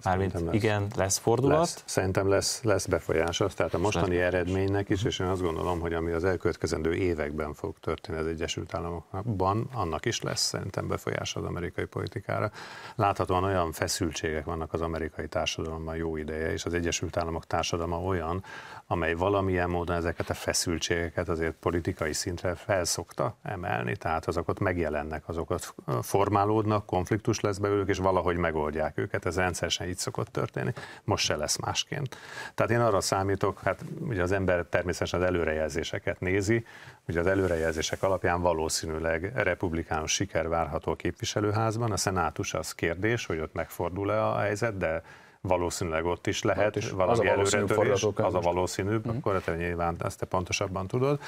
Mármint 0.05 0.33
lesz. 0.33 0.55
igen, 0.55 0.87
lesz 0.97 1.19
fordulat? 1.19 1.59
Lesz. 1.59 1.83
Szerintem 1.87 2.29
lesz, 2.29 2.63
lesz 2.63 2.87
befolyása, 2.87 3.47
tehát 3.47 3.75
a 3.75 3.79
mostani 3.79 4.17
eredménynek 4.17 4.89
is, 4.89 5.05
és 5.05 5.19
én 5.19 5.27
azt 5.27 5.43
gondolom, 5.43 5.81
hogy 5.81 5.93
ami 5.93 6.13
az 6.13 6.25
elkövetkezendő 6.25 6.95
években 6.95 7.55
fog 7.55 7.79
történni 7.81 8.19
az 8.19 8.27
Egyesült 8.27 8.75
Államokban, 8.75 9.69
annak 9.73 10.05
is 10.05 10.23
lesz 10.23 10.41
szerintem 10.41 10.89
befolyása 10.89 11.41
az 11.41 11.47
amerikai 11.47 11.85
politikára. 11.85 12.51
Láthatóan 12.95 13.45
olyan 13.45 13.73
feszültségek 13.73 14.45
vannak 14.45 14.73
az 14.73 14.81
amerikai 14.81 15.29
társadalomban 15.29 15.97
jó 15.97 16.17
ideje, 16.17 16.53
és 16.53 16.65
az 16.65 16.75
Egyesült 16.75 17.17
Államok 17.17 17.47
társadalma 17.47 18.01
olyan, 18.01 18.45
amely 18.87 19.15
valamilyen 19.15 19.71
módon 19.71 19.97
ezeket 19.97 20.31
a 20.31 20.35
feszültségeket 20.35 21.29
azért 21.29 21.55
politikai 21.55 22.13
szintre 22.13 22.55
felszokta 22.55 23.37
emelni, 23.43 23.97
tehát 23.97 24.27
azok 24.27 24.49
ott 24.49 24.59
megjelennek, 24.59 25.29
azok 25.29 25.51
ott 25.51 25.75
formálódnak, 26.03 26.87
konfliktus 26.87 27.41
lesz 27.41 27.59
belőlük, 27.59 27.89
és 27.89 27.99
valahogy 27.99 28.37
megoldják 28.37 28.99
őket, 28.99 29.27
ez 29.27 29.37
rendszeresen 29.37 29.84
így 29.89 29.97
szokott 29.97 30.29
történni, 30.29 30.73
most 31.05 31.25
se 31.25 31.37
lesz 31.37 31.57
másként. 31.57 32.17
Tehát 32.55 32.73
én 32.73 32.81
arra 32.81 33.01
számítok, 33.01 33.61
hát 33.61 33.85
ugye 34.01 34.23
az 34.23 34.33
ember 34.33 34.65
természetesen 34.65 35.21
az 35.21 35.27
előrejelzéseket 35.27 36.21
nézi, 36.21 36.65
ugye 37.09 37.21
az 37.21 37.27
előrejelzések 37.27 38.03
alapján 38.03 38.41
valószínűleg 38.41 39.33
republikánus 39.35 40.13
siker 40.13 40.49
várható 40.49 40.93
a 40.93 40.97
képviselőházban, 40.97 41.93
a 41.93 41.97
szenátus 41.97 42.55
az 42.55 42.73
kérdés, 42.73 43.27
hogy 43.27 43.39
ott 43.39 43.55
megfordul-e 43.55 44.27
a 44.27 44.39
helyzet, 44.39 44.77
de 44.77 45.03
valószínűleg 45.41 46.05
ott 46.05 46.27
is 46.27 46.43
lehet 46.43 46.67
ott 46.67 46.77
is. 46.77 46.91
valami 46.91 47.27
előretörés, 47.27 48.07
az 48.15 48.35
a 48.35 48.41
valószínűbb, 48.41 49.09
mm. 49.09 49.17
akkor 49.17 49.41
te 49.41 49.55
nyilván 49.55 49.97
ezt 50.05 50.19
te 50.19 50.27
pontosabban 50.27 50.87
tudod 50.87 51.21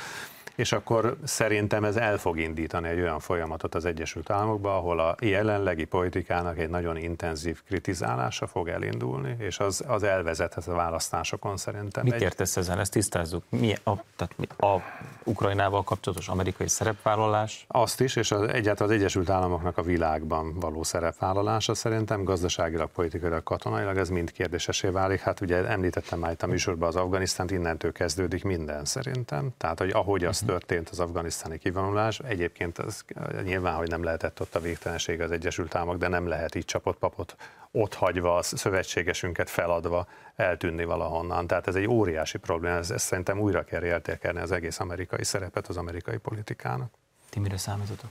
és 0.57 0.73
akkor 0.73 1.17
szerintem 1.25 1.85
ez 1.85 1.97
el 1.97 2.19
fog 2.19 2.39
indítani 2.39 2.89
egy 2.89 3.01
olyan 3.01 3.21
folyamatot 3.21 3.75
az 3.75 3.85
Egyesült 3.85 4.31
Államokban, 4.31 4.75
ahol 4.75 5.01
a 5.01 5.15
jelenlegi 5.21 5.85
politikának 5.85 6.59
egy 6.59 6.69
nagyon 6.69 6.97
intenzív 6.97 7.63
kritizálása 7.67 8.47
fog 8.47 8.69
elindulni, 8.69 9.37
és 9.39 9.59
az, 9.59 9.85
az 9.87 10.03
elvezethet 10.03 10.67
a 10.69 10.75
választásokon 10.75 11.57
szerintem. 11.57 12.05
Mit 12.05 12.13
egy... 12.13 12.23
értesz 12.23 12.57
ezen? 12.57 12.79
Ezt 12.79 12.93
tisztázzuk. 12.93 13.45
Mi 13.49 13.75
a, 13.85 13.93
tehát 14.17 14.35
mi 14.37 14.47
a 14.67 14.83
Ukrajnával 15.25 15.83
kapcsolatos 15.83 16.29
amerikai 16.29 16.69
szerepvállalás? 16.69 17.65
Azt 17.69 18.01
is, 18.01 18.17
és 18.17 18.31
az, 18.31 18.41
egyáltalán 18.41 18.93
az 18.93 18.99
Egyesült 18.99 19.31
Államoknak 19.31 19.79
a 19.79 19.83
világban 19.83 20.59
való 20.61 20.83
szerepvállalása 20.83 21.75
szerintem 21.75 22.25
gazdaságilag, 22.25 22.91
politikailag, 22.91 23.43
katonailag 23.43 23.97
ez 23.97 24.09
mind 24.09 24.33
kérdésesé 24.33 24.89
válik. 24.89 25.21
Hát 25.21 25.41
ugye 25.41 25.67
említettem 25.67 26.19
már 26.19 26.33
itt 26.33 26.43
a 26.43 26.47
műsorban 26.47 26.89
az 26.89 26.97
Afganisztánt, 26.97 27.51
innentől 27.51 27.93
kezdődik 27.93 28.45
minden 28.45 28.85
szerintem. 28.85 29.51
Tehát, 29.59 29.79
hogy 29.79 29.91
ahogy 29.91 30.25
azt 30.25 30.46
történt 30.47 30.89
az 30.89 31.01
afganisztáni 31.01 31.59
kivonulás. 31.59 32.19
Egyébként 32.19 32.79
az 32.79 33.05
nyilván, 33.43 33.75
hogy 33.75 33.89
nem 33.89 34.03
lehetett 34.03 34.41
ott 34.41 34.55
a 34.55 34.61
végtelenség 34.61 35.21
az 35.21 35.31
Egyesült 35.31 35.75
Államok, 35.75 35.97
de 35.97 36.09
nem 36.09 36.29
lehet 36.29 36.55
így 36.55 36.65
csapott 36.65 36.99
papot 36.99 37.37
ott 37.71 37.95
hagyva, 37.95 38.37
a 38.37 38.43
szövetségesünket 38.43 39.51
feladva 39.51 40.07
eltűnni 40.37 40.85
valahonnan. 40.85 41.47
Tehát 41.47 41.67
ez 41.67 41.75
egy 41.75 41.87
óriási 41.87 42.39
probléma, 42.39 42.77
ez, 42.77 42.91
ez 42.91 43.03
szerintem 43.03 43.41
újra 43.41 43.65
kell 43.65 43.85
értékelni 43.85 44.41
az 44.41 44.53
egész 44.53 44.81
amerikai 44.81 45.25
szerepet 45.25 45.67
az 45.67 45.77
amerikai 45.77 46.17
politikának. 46.17 46.93
Ti 47.29 47.39
mire 47.41 47.57
számítotok? 47.57 48.11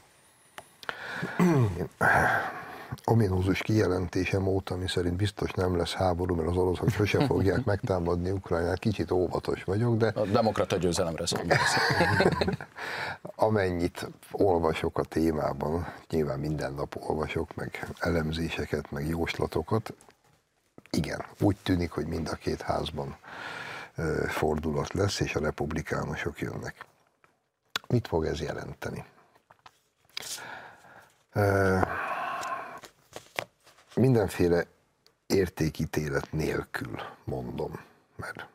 ominózus 3.03 3.61
kijelentésem 3.61 4.47
óta, 4.47 4.73
ami 4.73 4.87
szerint 4.87 5.15
biztos 5.15 5.51
nem 5.51 5.77
lesz 5.77 5.93
háború, 5.93 6.35
mert 6.35 6.49
az 6.49 6.57
oroszok 6.57 6.89
sose 6.89 7.25
fogják 7.25 7.63
megtámadni 7.73 8.31
Ukrajnát, 8.31 8.79
kicsit 8.79 9.11
óvatos 9.11 9.63
vagyok, 9.63 9.97
de... 9.97 10.07
A 10.15 10.25
demokrata 10.25 10.77
győzelemre 10.77 11.23
Amennyit 13.35 14.07
olvasok 14.31 14.97
a 14.97 15.03
témában, 15.03 15.93
nyilván 16.09 16.39
minden 16.39 16.73
nap 16.73 16.95
olvasok, 16.99 17.55
meg 17.55 17.87
elemzéseket, 17.99 18.91
meg 18.91 19.07
jóslatokat, 19.07 19.93
igen, 20.89 21.25
úgy 21.39 21.55
tűnik, 21.63 21.91
hogy 21.91 22.05
mind 22.05 22.29
a 22.31 22.35
két 22.35 22.61
házban 22.61 23.17
fordulat 24.27 24.93
lesz, 24.93 25.19
és 25.19 25.35
a 25.35 25.39
republikánusok 25.39 26.39
jönnek. 26.39 26.85
Mit 27.87 28.07
fog 28.07 28.25
ez 28.25 28.41
jelenteni? 28.41 29.05
Mindenféle 33.95 34.65
értékítélet 35.27 36.31
nélkül 36.31 36.99
mondom, 37.23 37.79
mert 38.15 38.47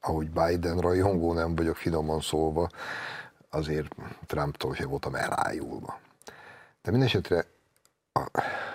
ahogy 0.00 0.30
Biden 0.30 0.78
rajongó 0.78 1.32
nem 1.32 1.54
vagyok 1.54 1.76
finoman 1.76 2.20
szólva, 2.20 2.70
azért 3.50 3.94
Trumptól 4.26 4.74
se 4.74 4.86
voltam 4.86 5.14
elájulva. 5.14 6.00
De 6.82 6.90
mindesetre 6.90 7.44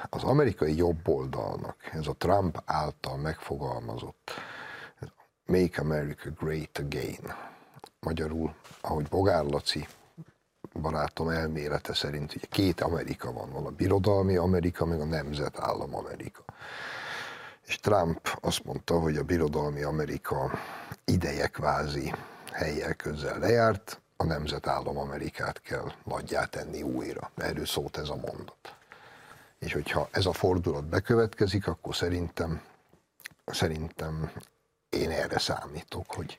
az 0.09 0.23
amerikai 0.23 0.75
jobb 0.75 1.07
oldalnak, 1.07 1.75
ez 1.91 2.07
a 2.07 2.15
Trump 2.17 2.61
által 2.65 3.17
megfogalmazott 3.17 4.31
Make 5.45 5.81
America 5.81 6.29
Great 6.29 6.77
Again, 6.77 7.35
magyarul, 7.99 8.55
ahogy 8.81 9.07
Bogár 9.07 9.43
Laci 9.43 9.87
barátom 10.73 11.29
elmélete 11.29 11.93
szerint 11.93 12.35
ugye 12.35 12.45
két 12.49 12.81
Amerika 12.81 13.31
van, 13.31 13.51
van 13.51 13.65
a 13.65 13.69
birodalmi 13.69 14.35
Amerika, 14.35 14.85
meg 14.85 14.99
a 14.99 15.05
nemzetállam 15.05 15.95
Amerika. 15.95 16.43
És 17.65 17.75
Trump 17.79 18.37
azt 18.41 18.63
mondta, 18.63 18.99
hogy 18.99 19.17
a 19.17 19.23
birodalmi 19.23 19.81
Amerika 19.81 20.51
ideje 21.05 21.47
kvázi 21.47 22.13
helyjel 22.51 22.93
közel 22.93 23.39
lejárt, 23.39 24.01
a 24.17 24.23
nemzetállam 24.23 24.97
Amerikát 24.97 25.61
kell 25.61 25.91
nagyjá 26.03 26.45
tenni 26.45 26.81
újra. 26.81 27.31
Erről 27.35 27.65
szólt 27.65 27.97
ez 27.97 28.09
a 28.09 28.15
mondat. 28.15 28.75
És 29.59 29.73
hogyha 29.73 30.07
ez 30.11 30.25
a 30.25 30.33
fordulat 30.33 30.85
bekövetkezik, 30.85 31.67
akkor 31.67 31.95
szerintem, 31.95 32.61
szerintem 33.45 34.31
én 34.91 35.09
erre 35.09 35.39
számítok, 35.39 36.13
hogy, 36.13 36.37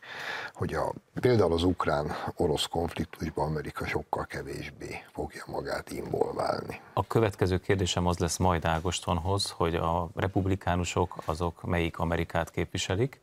hogy 0.52 0.74
a, 0.74 0.92
például 1.20 1.52
az 1.52 1.62
ukrán-orosz 1.62 2.66
konfliktusban 2.66 3.48
Amerika 3.48 3.86
sokkal 3.86 4.24
kevésbé 4.24 5.04
fogja 5.12 5.44
magát 5.46 5.90
involválni. 5.90 6.80
A 6.92 7.06
következő 7.06 7.58
kérdésem 7.58 8.06
az 8.06 8.18
lesz 8.18 8.36
majd 8.36 8.64
Ágostonhoz, 8.64 9.50
hogy 9.50 9.74
a 9.74 10.08
republikánusok 10.14 11.16
azok 11.24 11.62
melyik 11.62 11.98
Amerikát 11.98 12.50
képviselik, 12.50 13.20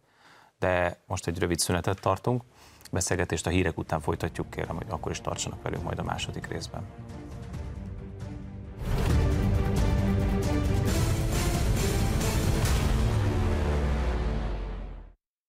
de 0.59 0.99
most 1.05 1.27
egy 1.27 1.39
rövid 1.39 1.59
szünetet 1.59 2.01
tartunk. 2.01 2.43
Beszélgetést 2.91 3.47
a 3.47 3.49
hírek 3.49 3.77
után 3.77 4.01
folytatjuk, 4.01 4.49
kérem, 4.49 4.75
hogy 4.75 4.87
akkor 4.89 5.11
is 5.11 5.21
tartsanak 5.21 5.61
velünk 5.61 5.83
majd 5.83 5.99
a 5.99 6.03
második 6.03 6.47
részben. 6.47 6.87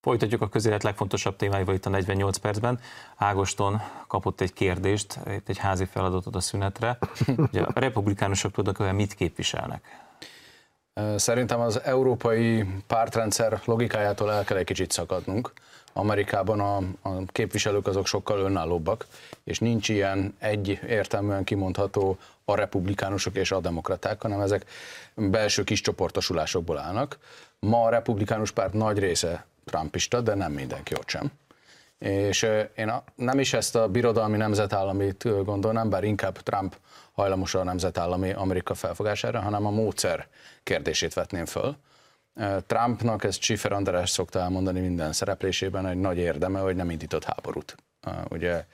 Folytatjuk 0.01 0.43
a 0.43 0.49
közélet 0.49 0.83
legfontosabb 0.83 1.37
témáival 1.37 1.75
itt 1.75 1.87
a 1.87 1.91
48 1.91 2.37
percben. 2.37 2.81
Ágoston 3.17 3.81
kapott 4.07 4.41
egy 4.41 4.53
kérdést, 4.53 5.19
egy 5.47 5.59
házi 5.59 5.85
feladatot 5.85 6.35
a 6.35 6.41
szünetre. 6.41 6.99
Ugye 7.37 7.63
a 7.63 7.81
republikánusok 7.81 8.53
tudnak, 8.53 8.77
hogy 8.77 8.93
mit 8.93 9.15
képviselnek? 9.15 10.09
Szerintem 11.17 11.61
az 11.61 11.81
európai 11.83 12.65
pártrendszer 12.87 13.61
logikájától 13.65 14.33
el 14.33 14.45
kell 14.45 14.57
egy 14.57 14.65
kicsit 14.65 14.91
szakadnunk. 14.91 15.53
Amerikában 15.93 16.61
a, 16.61 16.77
a 17.09 17.25
képviselők 17.27 17.87
azok 17.87 18.07
sokkal 18.07 18.39
önállóbbak, 18.39 19.07
és 19.45 19.59
nincs 19.59 19.89
ilyen 19.89 20.35
egy 20.39 20.81
értelműen 20.89 21.45
kimondható 21.45 22.19
a 22.45 22.55
republikánusok 22.55 23.37
és 23.37 23.53
a 23.53 23.61
demokraták, 23.61 24.23
hanem 24.23 24.41
ezek 24.41 24.65
belső 25.15 25.65
kis 25.65 25.81
csoportosulásokból 25.81 26.79
állnak. 26.79 27.19
Ma 27.59 27.83
a 27.83 27.91
republikánus 27.91 28.51
párt 28.51 28.73
nagy 28.73 28.99
része 28.99 29.45
trumpista, 29.71 30.21
de 30.21 30.35
nem 30.35 30.53
mindenki 30.53 30.95
ott 30.95 31.09
sem. 31.09 31.31
És 31.99 32.47
én 32.77 32.89
a, 32.89 33.05
nem 33.15 33.39
is 33.39 33.53
ezt 33.53 33.77
a 33.77 33.89
birodalmi 33.89 34.37
nemzetállamit 34.37 35.45
gondolnám, 35.45 35.91
bár 35.91 36.05
inkább 36.05 36.39
Trump 36.39 36.77
hajlamos 37.13 37.55
a 37.55 37.65
nemzetállami 37.65 38.33
Amerika 38.33 38.75
felfogására, 38.75 39.41
hanem 39.41 39.67
a 39.67 39.71
módszer 39.71 40.27
kérdését 40.63 41.15
vetném 41.15 41.47
föl. 41.47 41.77
Trumpnak, 42.67 43.25
ezt 43.25 43.43
Schiffer 43.43 43.73
András 43.73 44.11
szokta 44.11 44.39
elmondani 44.39 44.81
minden 44.81 45.13
szereplésében, 45.13 45.87
egy 45.87 45.97
nagy 45.97 46.19
érdeme, 46.19 46.61
hogy 46.61 46.77
nem 46.77 46.91
indított 46.91 47.25
háborút. 47.25 47.77
Ugye 48.29 48.65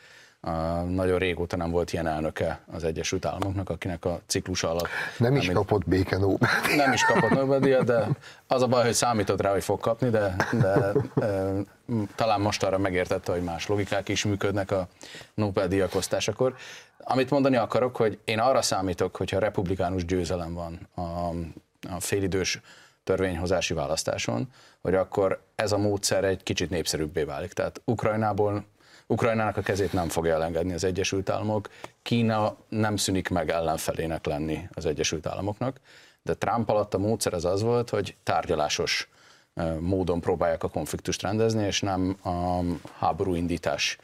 nagyon 0.89 1.19
régóta 1.19 1.57
nem 1.57 1.71
volt 1.71 1.93
ilyen 1.93 2.07
elnöke 2.07 2.61
az 2.73 2.85
Egyesült 2.85 3.25
Államoknak, 3.25 3.71
akinek 3.71 4.05
a 4.05 4.21
ciklusa 4.27 4.71
alatt... 4.71 4.89
Nem, 5.19 5.37
is 5.37 5.51
kapott 5.51 5.87
béke. 5.87 6.19
Nem 6.77 6.93
is 6.93 7.05
kapott 7.05 7.31
nobel 7.31 7.83
de 7.83 8.09
az 8.47 8.63
a 8.63 8.67
baj, 8.67 8.85
hogy 8.85 8.93
számított 8.93 9.41
rá, 9.41 9.51
hogy 9.51 9.65
fog 9.65 9.81
kapni, 9.81 10.11
de, 10.11 10.37
de 10.53 10.93
e, 11.21 11.53
talán 12.15 12.41
most 12.41 12.63
arra 12.63 12.79
megértette, 12.79 13.33
hogy 13.33 13.43
más 13.43 13.67
logikák 13.67 14.09
is 14.09 14.25
működnek 14.25 14.71
a 14.71 14.89
Nobel-díjak 15.35 15.95
osztásakor. 15.95 16.55
Amit 16.99 17.31
mondani 17.31 17.57
akarok, 17.57 17.97
hogy 17.97 18.19
én 18.25 18.39
arra 18.39 18.63
számítok, 18.63 19.17
hogyha 19.17 19.39
republikánus 19.39 20.05
győzelem 20.05 20.55
van 20.55 20.89
a, 20.95 21.01
a 21.95 22.01
félidős 22.01 22.61
törvényhozási 23.05 23.75
választáson, 23.75 24.49
hogy 24.81 24.95
akkor 24.95 25.43
ez 25.55 25.73
a 25.73 25.79
módszer 25.79 26.25
egy 26.25 26.43
kicsit 26.43 26.71
népszerűbbé 26.71 27.23
válik. 27.23 27.53
Tehát 27.53 27.81
Ukrajnából 27.85 28.65
Ukrajnának 29.07 29.57
a 29.57 29.61
kezét 29.61 29.93
nem 29.93 30.09
fogja 30.09 30.35
elengedni 30.35 30.73
az 30.73 30.85
Egyesült 30.85 31.31
Államok, 31.31 31.71
Kína 32.03 32.57
nem 32.69 32.97
szűnik 32.97 33.29
meg 33.29 33.51
ellenfelének 33.51 34.27
lenni 34.27 34.69
az 34.73 34.87
Egyesült 34.87 35.27
Államoknak, 35.27 35.81
de 36.23 36.35
Trump 36.35 36.69
alatt 36.69 36.95
a 36.95 36.99
módszer 36.99 37.35
az 37.35 37.45
az 37.45 37.63
volt, 37.63 37.91
hogy 37.91 38.17
tárgyalásos 38.23 39.09
módon 39.81 40.21
próbálják 40.21 40.63
a 40.63 40.69
konfliktust 40.69 41.23
rendezni, 41.23 41.65
és 41.67 41.81
nem 41.81 42.17
a 42.25 42.61
háborúindítás, 42.99 43.99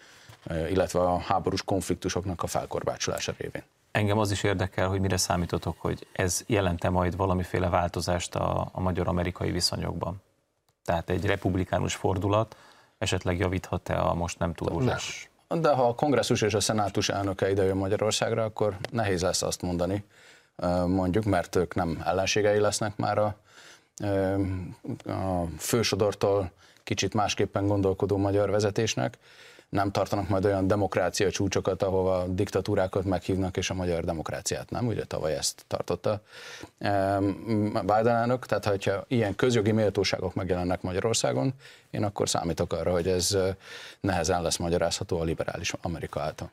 illetve 0.51 1.01
a 1.01 1.19
háborús 1.19 1.63
konfliktusoknak 1.63 2.43
a 2.43 2.47
felkorbácsolása 2.47 3.35
révén. 3.39 3.63
Engem 3.91 4.19
az 4.19 4.31
is 4.31 4.43
érdekel, 4.43 4.89
hogy 4.89 5.01
mire 5.01 5.17
számítotok, 5.17 5.81
hogy 5.81 6.07
ez 6.13 6.45
jelente 6.47 6.89
majd 6.89 7.17
valamiféle 7.17 7.69
változást 7.69 8.35
a, 8.35 8.69
a 8.73 8.81
magyar-amerikai 8.81 9.51
viszonyokban. 9.51 10.23
Tehát 10.85 11.11
egy 11.11 11.27
republikánus 11.27 11.95
fordulat, 11.95 12.57
esetleg 13.03 13.39
javíthat-e 13.39 14.01
a 14.01 14.15
most 14.15 14.39
nem 14.39 14.55
túl 14.55 14.69
rózsás? 14.69 15.31
De 15.49 15.71
ha 15.73 15.89
a 15.89 15.95
kongresszus 15.95 16.43
és 16.43 16.55
a 16.55 16.61
szenátus 16.61 17.09
elnöke 17.09 17.51
idejön 17.51 17.77
Magyarországra, 17.77 18.45
akkor 18.45 18.77
nehéz 18.91 19.23
lesz 19.23 19.43
azt 19.43 19.63
mondani, 19.63 20.05
mondjuk, 20.87 21.25
mert 21.25 21.57
ők 21.57 21.75
nem 21.75 22.03
ellenségei 22.05 22.59
lesznek 22.59 22.97
már 22.97 23.19
a, 23.19 23.37
a 25.07 25.47
fősodortól 25.59 26.51
kicsit 26.85 27.15
másképpen 27.15 27.67
gondolkodó 27.67 28.17
magyar 28.17 28.51
vezetésnek 28.51 29.19
nem 29.73 29.91
tartanak 29.91 30.29
majd 30.29 30.45
olyan 30.45 30.67
demokrácia 30.67 31.31
csúcsokat, 31.31 31.83
ahova 31.83 32.25
diktatúrákat 32.29 33.05
meghívnak, 33.05 33.57
és 33.57 33.71
a 33.71 33.75
magyar 33.75 34.05
demokráciát 34.05 34.71
nem, 34.71 34.87
ugye 34.87 35.05
tavaly 35.05 35.35
ezt 35.35 35.65
tartotta 35.67 36.21
Biden 37.81 38.07
elnök, 38.07 38.47
tehát 38.47 38.85
ha 38.85 39.05
ilyen 39.09 39.35
közjogi 39.35 39.73
méltóságok 39.73 40.35
megjelennek 40.35 40.83
Magyarországon, 40.83 41.53
én 41.91 42.05
akkor 42.05 42.29
számítok 42.29 42.73
arra, 42.73 42.93
hogy 42.93 43.09
ez 43.09 43.37
nehezen 44.01 44.43
lesz 44.43 44.57
magyarázható 44.57 45.21
a 45.21 45.25
liberális 45.25 45.73
Amerika 45.83 46.21
által. 46.21 46.51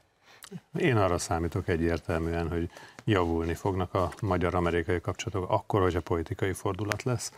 Én 0.78 0.98
arra 0.98 1.18
számítok 1.18 1.68
egyértelműen, 1.68 2.50
hogy 2.50 2.70
javulni 3.06 3.54
fognak 3.54 3.94
a 3.94 4.12
magyar-amerikai 4.22 5.02
kapcsolatok 5.02 5.50
akkor, 5.50 5.82
hogy 5.82 5.96
a 5.96 6.02
politikai 6.02 6.54
fordulat 6.54 7.04
lesz. 7.04 7.32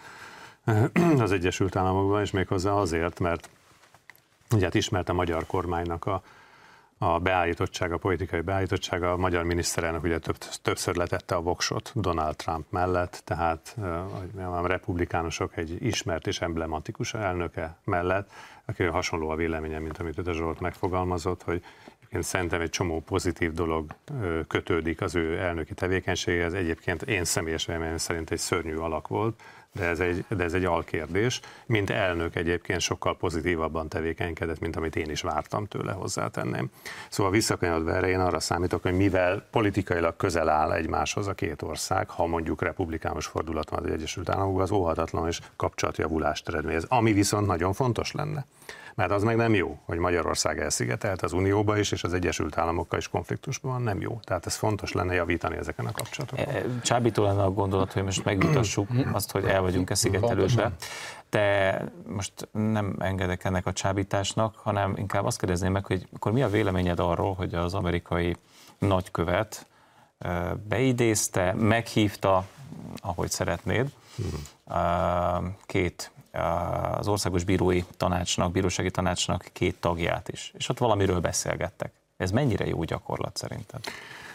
Az 1.20 1.32
Egyesült 1.32 1.76
Államokban, 1.76 2.22
és 2.22 2.32
méghozzá 2.32 2.72
azért, 2.72 3.20
mert 3.20 3.50
Ugye 4.54 4.64
hát 4.64 4.76
ismert 4.76 5.10
a 5.10 5.14
magyar 5.14 5.46
kormánynak 5.46 6.06
a, 6.06 6.24
a 6.98 7.20
beállítottsága, 7.20 7.96
a 7.96 7.98
politikai 7.98 8.42
beállítottsága. 8.42 9.12
A 9.12 9.18
magyar 9.18 9.44
miniszterelnök 9.44 10.04
ugye 10.04 10.20
több, 10.20 10.38
többször 10.38 10.96
letette 10.96 11.36
a 11.36 11.42
voksot 11.42 11.92
Donald 11.96 12.36
Trump 12.36 12.66
mellett, 12.70 13.22
tehát 13.26 13.78
a 14.36 14.68
republikánusok 14.68 15.58
egy 15.58 15.86
ismert 15.86 16.28
és 16.28 16.42
emblematikus 16.42 17.14
elnöke 17.14 17.78
mellett, 17.84 18.32
aki 18.66 18.84
hasonló 18.84 19.30
a 19.30 19.36
véleménye, 19.36 19.80
mint 19.80 19.98
amit 19.98 20.28
a 20.28 20.34
Zsolt 20.34 20.60
megfogalmazott, 20.60 21.44
hogy 21.44 21.64
én 22.10 22.22
szerintem 22.22 22.62
egy 22.62 22.70
csomó 22.70 23.00
pozitív 23.00 23.52
dolog 23.52 23.96
kötődik 24.48 25.02
az 25.02 25.16
ő 25.16 25.38
elnöki 25.38 25.74
tevékenységéhez. 25.74 26.54
Egyébként 26.54 27.02
én 27.02 27.26
személyes 27.26 27.66
véleményem 27.66 27.98
szerint 27.98 28.32
egy 28.32 28.38
szörnyű 28.38 28.76
alak 28.76 29.08
volt, 29.08 29.42
de 29.74 29.86
ez 29.86 30.00
egy, 30.00 30.26
de 30.28 30.44
ez 30.44 30.54
egy 30.54 30.66
alkérdés. 30.66 31.40
Mint 31.66 31.90
elnök 31.90 32.36
egyébként 32.36 32.82
sokkal 32.82 33.18
pozitívabban 33.18 33.90
tevékenykedett, 33.90 34.60
mint 34.60 34.76
amit 34.76 34.96
én 34.96 35.10
is 35.10 35.22
vártam 35.22 35.66
tőle, 35.66 35.92
hozzátenném. 35.92 36.70
Szóval 37.10 37.32
visszakanyarodva 37.32 37.96
erre, 37.96 38.08
én 38.08 38.20
arra 38.20 38.40
számítok, 38.40 38.82
hogy 38.82 38.94
mivel 38.94 39.48
politikailag 39.52 40.16
közel 40.16 40.50
áll 40.50 40.72
egymáshoz 40.72 41.28
a 41.28 41.34
két 41.34 41.62
ország, 41.62 42.10
ha 42.10 42.26
mondjuk 42.26 42.62
republikánus 42.62 43.26
fordulat 43.26 43.70
van 43.70 43.84
az 43.84 43.92
Egyesült 43.92 44.30
Államokban, 44.30 44.62
az 44.62 44.72
óhatatlan 44.72 45.28
és 45.28 45.40
kapcsolatjavulást 45.56 46.48
eredményez, 46.48 46.86
ami 46.88 47.14
viszont 47.14 47.48
nagyon 47.48 47.74
fontos 47.74 48.12
lenne 48.12 48.46
mert 48.96 49.12
az 49.12 49.24
meg 49.24 49.36
nem 49.36 49.54
jó, 49.54 49.80
hogy 49.86 49.98
Magyarország 49.98 50.60
elszigetelt 50.60 51.22
az 51.22 51.34
Unióba 51.34 51.78
is, 51.78 51.92
és 51.92 52.04
az 52.04 52.14
Egyesült 52.14 52.58
Államokkal 52.58 53.00
is 53.00 53.08
konfliktusban 53.08 53.72
van, 53.72 53.82
nem 53.82 54.02
jó. 54.02 54.20
Tehát 54.24 54.46
ez 54.46 54.56
fontos 54.56 54.92
lenne 54.92 55.14
javítani 55.14 55.58
ezeken 55.58 55.86
a 55.86 55.92
kapcsolatokon. 55.92 56.46
E, 56.56 56.64
csábító 56.82 57.24
lenne 57.24 57.44
a 57.44 57.52
gondolat, 57.52 57.94
hogy 57.94 58.04
most 58.04 58.24
megvitassuk 58.24 58.88
azt, 59.12 59.32
hogy 59.32 59.46
el 59.46 59.62
vagyunk-e 59.62 59.96
szigetelődve. 59.96 60.72
De 61.30 61.78
most 62.08 62.34
nem 62.52 62.96
engedek 63.00 63.44
ennek 63.44 63.66
a 63.66 63.74
csábításnak, 63.74 64.56
hanem 64.56 64.94
inkább 64.98 65.26
azt 65.26 65.40
kérdezném 65.40 65.72
meg, 65.72 65.86
hogy 65.86 66.08
akkor 66.14 66.32
mi 66.32 66.44
a 66.44 66.50
véleményed 66.50 67.00
arról, 67.00 67.34
hogy 67.34 67.54
az 67.54 67.74
amerikai 67.74 68.36
nagykövet 68.80 69.68
e, 70.20 70.54
beidézte, 70.68 71.54
meghívta, 71.54 72.46
ahogy 73.02 73.30
szeretnéd, 73.30 73.90
hmm. 74.16 75.56
két 75.66 76.12
az 76.98 77.08
Országos 77.08 77.44
Bírói 77.44 77.84
Tanácsnak, 77.98 78.52
Bírósági 78.52 78.92
Tanácsnak 78.92 79.50
két 79.54 79.76
tagját 79.80 80.30
is, 80.30 80.52
és 80.58 80.70
ott 80.70 80.78
valamiről 80.78 81.20
beszélgettek. 81.20 81.92
Ez 82.18 82.32
mennyire 82.32 82.66
jó 82.66 82.84
gyakorlat 82.84 83.38
szerinted? 83.38 83.80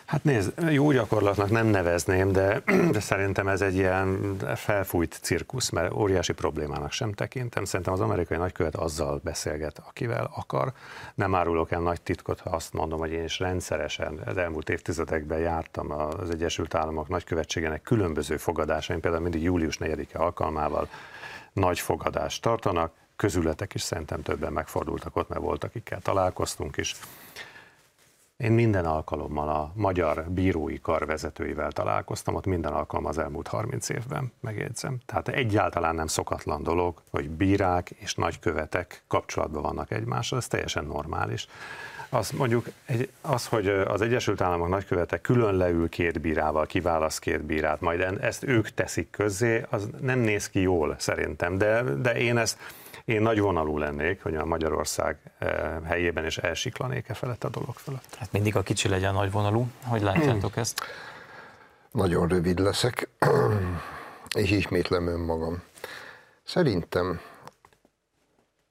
Hát 0.06 0.24
nézd, 0.24 0.52
jó 0.70 0.90
gyakorlatnak 0.90 1.50
nem 1.50 1.66
nevezném, 1.66 2.32
de, 2.32 2.62
de 2.92 3.00
szerintem 3.00 3.48
ez 3.48 3.60
egy 3.60 3.74
ilyen 3.74 4.36
felfújt 4.54 5.18
cirkusz, 5.22 5.70
mert 5.70 5.92
óriási 5.92 6.32
problémának 6.32 6.92
sem 6.92 7.12
tekintem. 7.12 7.64
Szerintem 7.64 7.94
az 7.94 8.00
amerikai 8.00 8.36
nagykövet 8.36 8.76
azzal 8.76 9.20
beszélget, 9.24 9.82
akivel 9.88 10.30
akar. 10.34 10.72
Nem 11.14 11.34
árulok 11.34 11.70
el 11.70 11.80
nagy 11.80 12.00
titkot, 12.00 12.40
ha 12.40 12.50
azt 12.50 12.72
mondom, 12.72 12.98
hogy 12.98 13.10
én 13.10 13.24
is 13.24 13.38
rendszeresen 13.38 14.20
az 14.26 14.36
elmúlt 14.36 14.68
évtizedekben 14.68 15.38
jártam 15.38 15.90
az 15.90 16.30
Egyesült 16.30 16.74
Államok 16.74 17.08
nagykövetségének 17.08 17.82
különböző 17.82 18.36
fogadásain, 18.36 19.00
például 19.00 19.22
mindig 19.22 19.42
július 19.42 19.78
4-e 19.80 20.18
alkalmával 20.18 20.88
nagy 21.56 21.80
fogadást 21.80 22.42
tartanak, 22.42 22.92
közületek 23.16 23.74
is 23.74 23.82
szerintem 23.82 24.22
többen 24.22 24.52
megfordultak 24.52 25.16
ott, 25.16 25.28
mert 25.28 25.40
voltak, 25.40 25.70
akikkel 25.70 26.00
találkoztunk 26.00 26.76
is. 26.76 26.94
Én 28.36 28.52
minden 28.52 28.84
alkalommal 28.84 29.48
a 29.48 29.72
magyar 29.74 30.24
bírói 30.28 30.80
kar 30.80 31.06
vezetőivel 31.06 31.72
találkoztam, 31.72 32.34
ott 32.34 32.46
minden 32.46 32.72
alkalom 32.72 33.06
az 33.06 33.18
elmúlt 33.18 33.48
30 33.48 33.88
évben, 33.88 34.32
megjegyzem. 34.40 34.98
Tehát 35.06 35.28
egyáltalán 35.28 35.94
nem 35.94 36.06
szokatlan 36.06 36.62
dolog, 36.62 37.02
hogy 37.10 37.30
bírák 37.30 37.90
és 37.90 38.14
nagykövetek 38.14 39.02
kapcsolatban 39.08 39.62
vannak 39.62 39.90
egymással, 39.90 40.38
ez 40.38 40.46
teljesen 40.46 40.84
normális. 40.84 41.46
Az 42.08 42.30
mondjuk 42.30 42.66
egy, 42.86 43.10
az, 43.20 43.46
hogy 43.46 43.68
az 43.68 44.00
Egyesült 44.00 44.40
Államok 44.40 44.68
nagykövete 44.68 45.20
külön 45.20 45.54
leül 45.54 45.88
két 45.88 46.20
bírával, 46.20 46.66
kiválaszt 46.66 47.18
két 47.18 47.42
bírát, 47.42 47.80
majd 47.80 48.00
ezt 48.20 48.44
ők 48.44 48.68
teszik 48.68 49.10
közzé, 49.10 49.64
az 49.70 49.88
nem 50.00 50.18
néz 50.18 50.48
ki 50.48 50.60
jól 50.60 50.94
szerintem, 50.98 51.58
de, 51.58 51.82
de 51.82 52.14
én 52.14 52.38
ezt 52.38 52.58
én 53.04 53.22
nagy 53.22 53.40
vonalú 53.40 53.78
lennék, 53.78 54.22
hogy 54.22 54.36
a 54.36 54.44
Magyarország 54.44 55.16
helyében 55.84 56.26
is 56.26 56.38
elsiklanék-e 56.38 57.14
felett 57.14 57.44
a 57.44 57.48
dolog 57.48 57.74
felett. 57.74 58.14
Hát 58.18 58.32
mindig 58.32 58.56
a 58.56 58.62
kicsi 58.62 58.88
legyen 58.88 59.14
nagy 59.14 59.30
vonalú. 59.30 59.68
Hogy 59.84 60.02
látjátok 60.02 60.56
ezt? 60.56 60.80
Nagyon 61.90 62.28
rövid 62.28 62.58
leszek, 62.58 63.08
és 64.38 64.50
ismétlem 64.50 65.06
önmagam. 65.06 65.62
Szerintem 66.44 67.20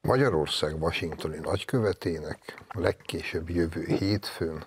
Magyarország 0.06 0.82
washingtoni 0.82 1.38
nagykövetének 1.38 2.64
legkésőbb 2.72 3.50
jövő 3.50 3.86
hétfőn 3.86 4.66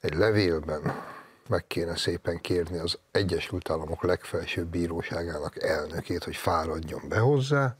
egy 0.00 0.14
levélben 0.14 1.04
meg 1.48 1.66
kéne 1.66 1.96
szépen 1.96 2.40
kérni 2.40 2.78
az 2.78 2.98
Egyesült 3.10 3.70
Államok 3.70 4.02
legfelsőbb 4.02 4.66
bíróságának 4.66 5.62
elnökét, 5.62 6.24
hogy 6.24 6.36
fáradjon 6.36 7.08
be 7.08 7.18
hozzá, 7.18 7.76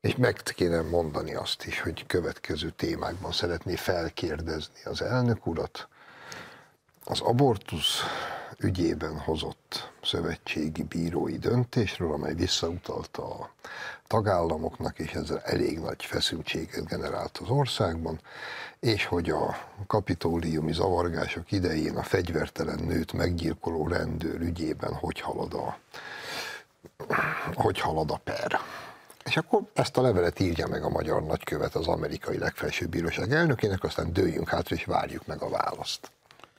és 0.00 0.16
meg 0.16 0.36
kéne 0.42 0.82
mondani 0.82 1.34
azt 1.34 1.64
is, 1.64 1.80
hogy 1.80 2.06
következő 2.06 2.70
témákban 2.70 3.32
szeretné 3.32 3.74
felkérdezni 3.74 4.82
az 4.84 5.02
elnök 5.02 5.46
urat, 5.46 5.88
az 7.04 7.20
abortusz 7.20 8.00
ügyében 8.62 9.18
hozott 9.18 9.92
szövetségi 10.02 10.82
bírói 10.82 11.38
döntésről, 11.38 12.12
amely 12.12 12.34
visszautalta 12.34 13.34
a 13.34 13.50
tagállamoknak, 14.06 14.98
és 14.98 15.12
ezzel 15.12 15.40
elég 15.44 15.78
nagy 15.78 16.04
feszültséget 16.04 16.86
generált 16.86 17.38
az 17.38 17.48
országban, 17.48 18.20
és 18.80 19.06
hogy 19.06 19.30
a 19.30 19.56
kapitóliumi 19.86 20.72
zavargások 20.72 21.52
idején 21.52 21.96
a 21.96 22.02
fegyvertelen 22.02 22.78
nőt 22.84 23.12
meggyilkoló 23.12 23.88
rendőr 23.88 24.40
ügyében 24.40 24.94
hogy 24.94 25.20
halad 25.20 25.54
a, 25.54 25.78
hogy 27.54 27.80
halad 27.80 28.10
a 28.10 28.20
per. 28.24 28.60
És 29.24 29.36
akkor 29.36 29.62
ezt 29.74 29.96
a 29.96 30.02
levelet 30.02 30.40
írja 30.40 30.66
meg 30.66 30.84
a 30.84 30.88
magyar 30.88 31.22
nagykövet 31.22 31.74
az 31.74 31.86
amerikai 31.86 32.38
legfelsőbb 32.38 32.88
bíróság 32.88 33.32
elnökének, 33.32 33.84
aztán 33.84 34.12
dőljünk 34.12 34.48
hátra 34.48 34.76
és 34.76 34.84
várjuk 34.84 35.26
meg 35.26 35.42
a 35.42 35.48
választ 35.48 36.10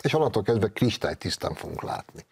és 0.03 0.13
onnantól 0.13 0.43
kezdve 0.43 0.69
tisztán 1.17 1.53
fogunk 1.53 1.81
látni. 1.81 2.25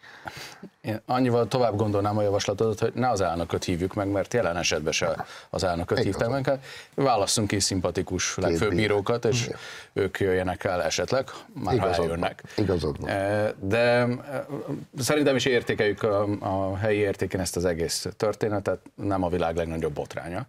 Én 0.80 1.00
annyival 1.06 1.48
tovább 1.48 1.76
gondolnám 1.76 2.18
a 2.18 2.22
javaslatot, 2.22 2.78
hogy 2.78 2.92
ne 2.94 3.10
az 3.10 3.20
elnököt 3.20 3.64
hívjuk 3.64 3.94
meg, 3.94 4.08
mert 4.08 4.34
jelen 4.34 4.56
esetben 4.56 4.92
se 4.92 5.26
az 5.50 5.64
elnököt 5.64 5.98
hívták 5.98 6.28
meg. 6.28 6.60
Válasszunk 6.94 7.48
ki 7.48 7.60
szimpatikus 7.60 8.36
legfőbb 8.36 8.74
bírókat, 8.74 9.24
és 9.24 9.46
Igen. 9.46 9.58
ők 9.92 10.20
jöjjenek 10.20 10.64
el 10.64 10.82
esetleg, 10.82 11.28
már 11.54 11.74
Igazad 11.74 11.94
ha 11.94 12.02
eljönnek. 12.02 12.42
Igazad 12.56 13.00
van. 13.00 13.10
De 13.60 13.78
e, 13.78 14.46
szerintem 14.98 15.36
is 15.36 15.44
értékeljük 15.44 16.02
a, 16.02 16.22
a 16.40 16.76
helyi 16.76 16.98
értéken 16.98 17.40
ezt 17.40 17.56
az 17.56 17.64
egész 17.64 18.06
történetet, 18.16 18.80
nem 18.94 19.22
a 19.22 19.28
világ 19.28 19.56
legnagyobb 19.56 19.92
botránya. 19.92 20.46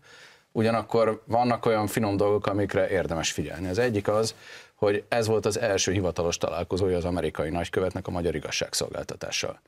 Ugyanakkor 0.51 1.23
vannak 1.25 1.65
olyan 1.65 1.87
finom 1.87 2.17
dolgok, 2.17 2.47
amikre 2.47 2.89
érdemes 2.89 3.31
figyelni. 3.31 3.69
Az 3.69 3.77
egyik 3.77 4.07
az, 4.07 4.35
hogy 4.83 5.03
ez 5.07 5.27
volt 5.27 5.45
az 5.45 5.59
első 5.59 5.91
hivatalos 5.91 6.37
találkozója 6.37 6.97
az 6.97 7.05
amerikai 7.05 7.49
nagykövetnek 7.49 8.07
a 8.07 8.11
magyar 8.11 8.35
igazságszolgáltatással. 8.35 9.59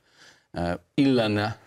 Illenne 0.94 1.58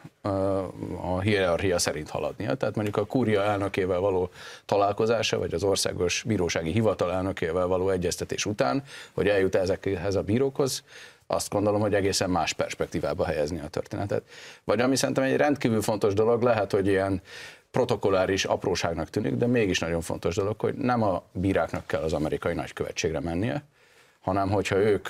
a 1.01 1.19
hierarchia 1.19 1.77
szerint 1.77 2.09
haladnia, 2.09 2.55
tehát 2.55 2.75
mondjuk 2.75 2.97
a 2.97 3.05
kúria 3.05 3.43
elnökével 3.43 3.99
való 3.99 4.29
találkozása, 4.65 5.39
vagy 5.39 5.53
az 5.53 5.63
országos 5.63 6.23
bírósági 6.27 6.71
hivatal 6.71 7.11
elnökével 7.11 7.67
való 7.67 7.89
egyeztetés 7.89 8.45
után, 8.45 8.83
hogy 9.13 9.27
eljut 9.27 9.55
ezekhez 9.55 10.15
a 10.15 10.21
bírókhoz, 10.21 10.83
azt 11.27 11.49
gondolom, 11.49 11.81
hogy 11.81 11.93
egészen 11.93 12.29
más 12.29 12.53
perspektívába 12.53 13.25
helyezni 13.25 13.59
a 13.59 13.67
történetet. 13.67 14.23
Vagy 14.63 14.81
ami 14.81 14.95
szerintem 14.95 15.23
egy 15.23 15.35
rendkívül 15.35 15.81
fontos 15.81 16.13
dolog, 16.13 16.41
lehet, 16.41 16.71
hogy 16.71 16.87
ilyen 16.87 17.21
protokolláris 17.71 18.45
apróságnak 18.45 19.09
tűnik, 19.09 19.33
de 19.35 19.47
mégis 19.47 19.79
nagyon 19.79 20.01
fontos 20.01 20.35
dolog, 20.35 20.59
hogy 20.59 20.75
nem 20.75 21.03
a 21.03 21.23
bíráknak 21.31 21.87
kell 21.87 22.01
az 22.01 22.13
amerikai 22.13 22.53
nagykövetségre 22.53 23.19
mennie, 23.19 23.63
hanem 24.19 24.49
hogyha 24.49 24.75
ők 24.75 25.07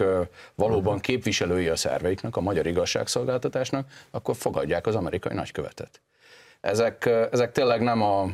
valóban 0.55 0.99
képviselői 0.99 1.67
a 1.67 1.75
szerveiknek, 1.75 2.35
a 2.35 2.41
magyar 2.41 2.67
igazságszolgáltatásnak, 2.67 3.87
akkor 4.11 4.35
fogadják 4.35 4.87
az 4.87 4.95
amerikai 4.95 5.33
nagykövetet. 5.33 6.01
Ezek, 6.61 7.05
ezek 7.31 7.51
tényleg 7.51 7.81
nem 7.81 8.01
a 8.01 8.29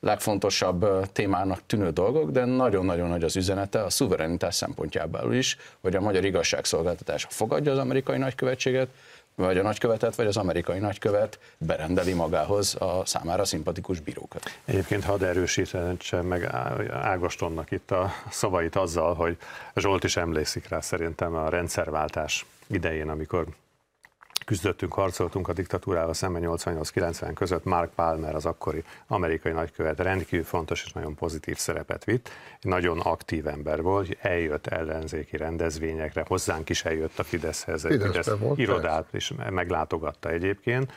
legfontosabb 0.00 1.06
témának 1.12 1.60
tűnő 1.66 1.90
dolgok, 1.90 2.30
de 2.30 2.44
nagyon-nagyon 2.44 3.08
nagy 3.08 3.24
az 3.24 3.36
üzenete 3.36 3.82
a 3.82 3.90
szuverenitás 3.90 4.54
szempontjából 4.54 5.34
is, 5.34 5.56
hogy 5.80 5.96
a 5.96 6.00
magyar 6.00 6.24
igazságszolgáltatás 6.24 7.26
fogadja 7.30 7.72
az 7.72 7.78
amerikai 7.78 8.18
nagykövetséget, 8.18 8.88
vagy 9.40 9.58
a 9.58 9.62
nagykövetet, 9.62 10.14
vagy 10.14 10.26
az 10.26 10.36
amerikai 10.36 10.78
nagykövet 10.78 11.38
berendeli 11.58 12.12
magához 12.12 12.74
a 12.78 13.02
számára 13.04 13.44
szimpatikus 13.44 14.00
bírókat. 14.00 14.42
Egyébként 14.64 15.04
hadd 15.04 15.24
erősítsem 15.24 16.26
meg 16.26 16.44
Ágostonnak 16.90 17.70
itt 17.70 17.90
a 17.90 18.10
szavait 18.30 18.76
azzal, 18.76 19.14
hogy 19.14 19.36
Zsolt 19.74 20.04
is 20.04 20.16
emlékszik 20.16 20.68
rá 20.68 20.80
szerintem 20.80 21.34
a 21.34 21.48
rendszerváltás 21.48 22.46
idején, 22.66 23.08
amikor 23.08 23.46
küzdöttünk, 24.44 24.92
harcoltunk 24.92 25.48
a 25.48 25.52
diktatúrával 25.52 26.14
szemben 26.14 26.42
88-90 26.44 27.30
között, 27.34 27.64
Mark 27.64 27.90
Palmer, 27.94 28.34
az 28.34 28.46
akkori 28.46 28.84
amerikai 29.06 29.52
nagykövet 29.52 30.00
rendkívül 30.00 30.44
fontos 30.44 30.84
és 30.84 30.92
nagyon 30.92 31.14
pozitív 31.14 31.56
szerepet 31.56 32.04
vitt. 32.04 32.30
Nagyon 32.60 33.00
aktív 33.00 33.46
ember 33.46 33.82
volt, 33.82 34.16
eljött 34.20 34.66
ellenzéki 34.66 35.36
rendezvényekre, 35.36 36.24
hozzánk 36.28 36.68
is 36.68 36.84
eljött 36.84 37.18
a 37.18 37.22
Fideszhez, 37.22 37.84
egy 37.84 38.02
Fidesz 38.02 38.30
irodát 38.54 39.08
is 39.12 39.32
meglátogatta 39.50 40.30
egyébként, 40.30 40.92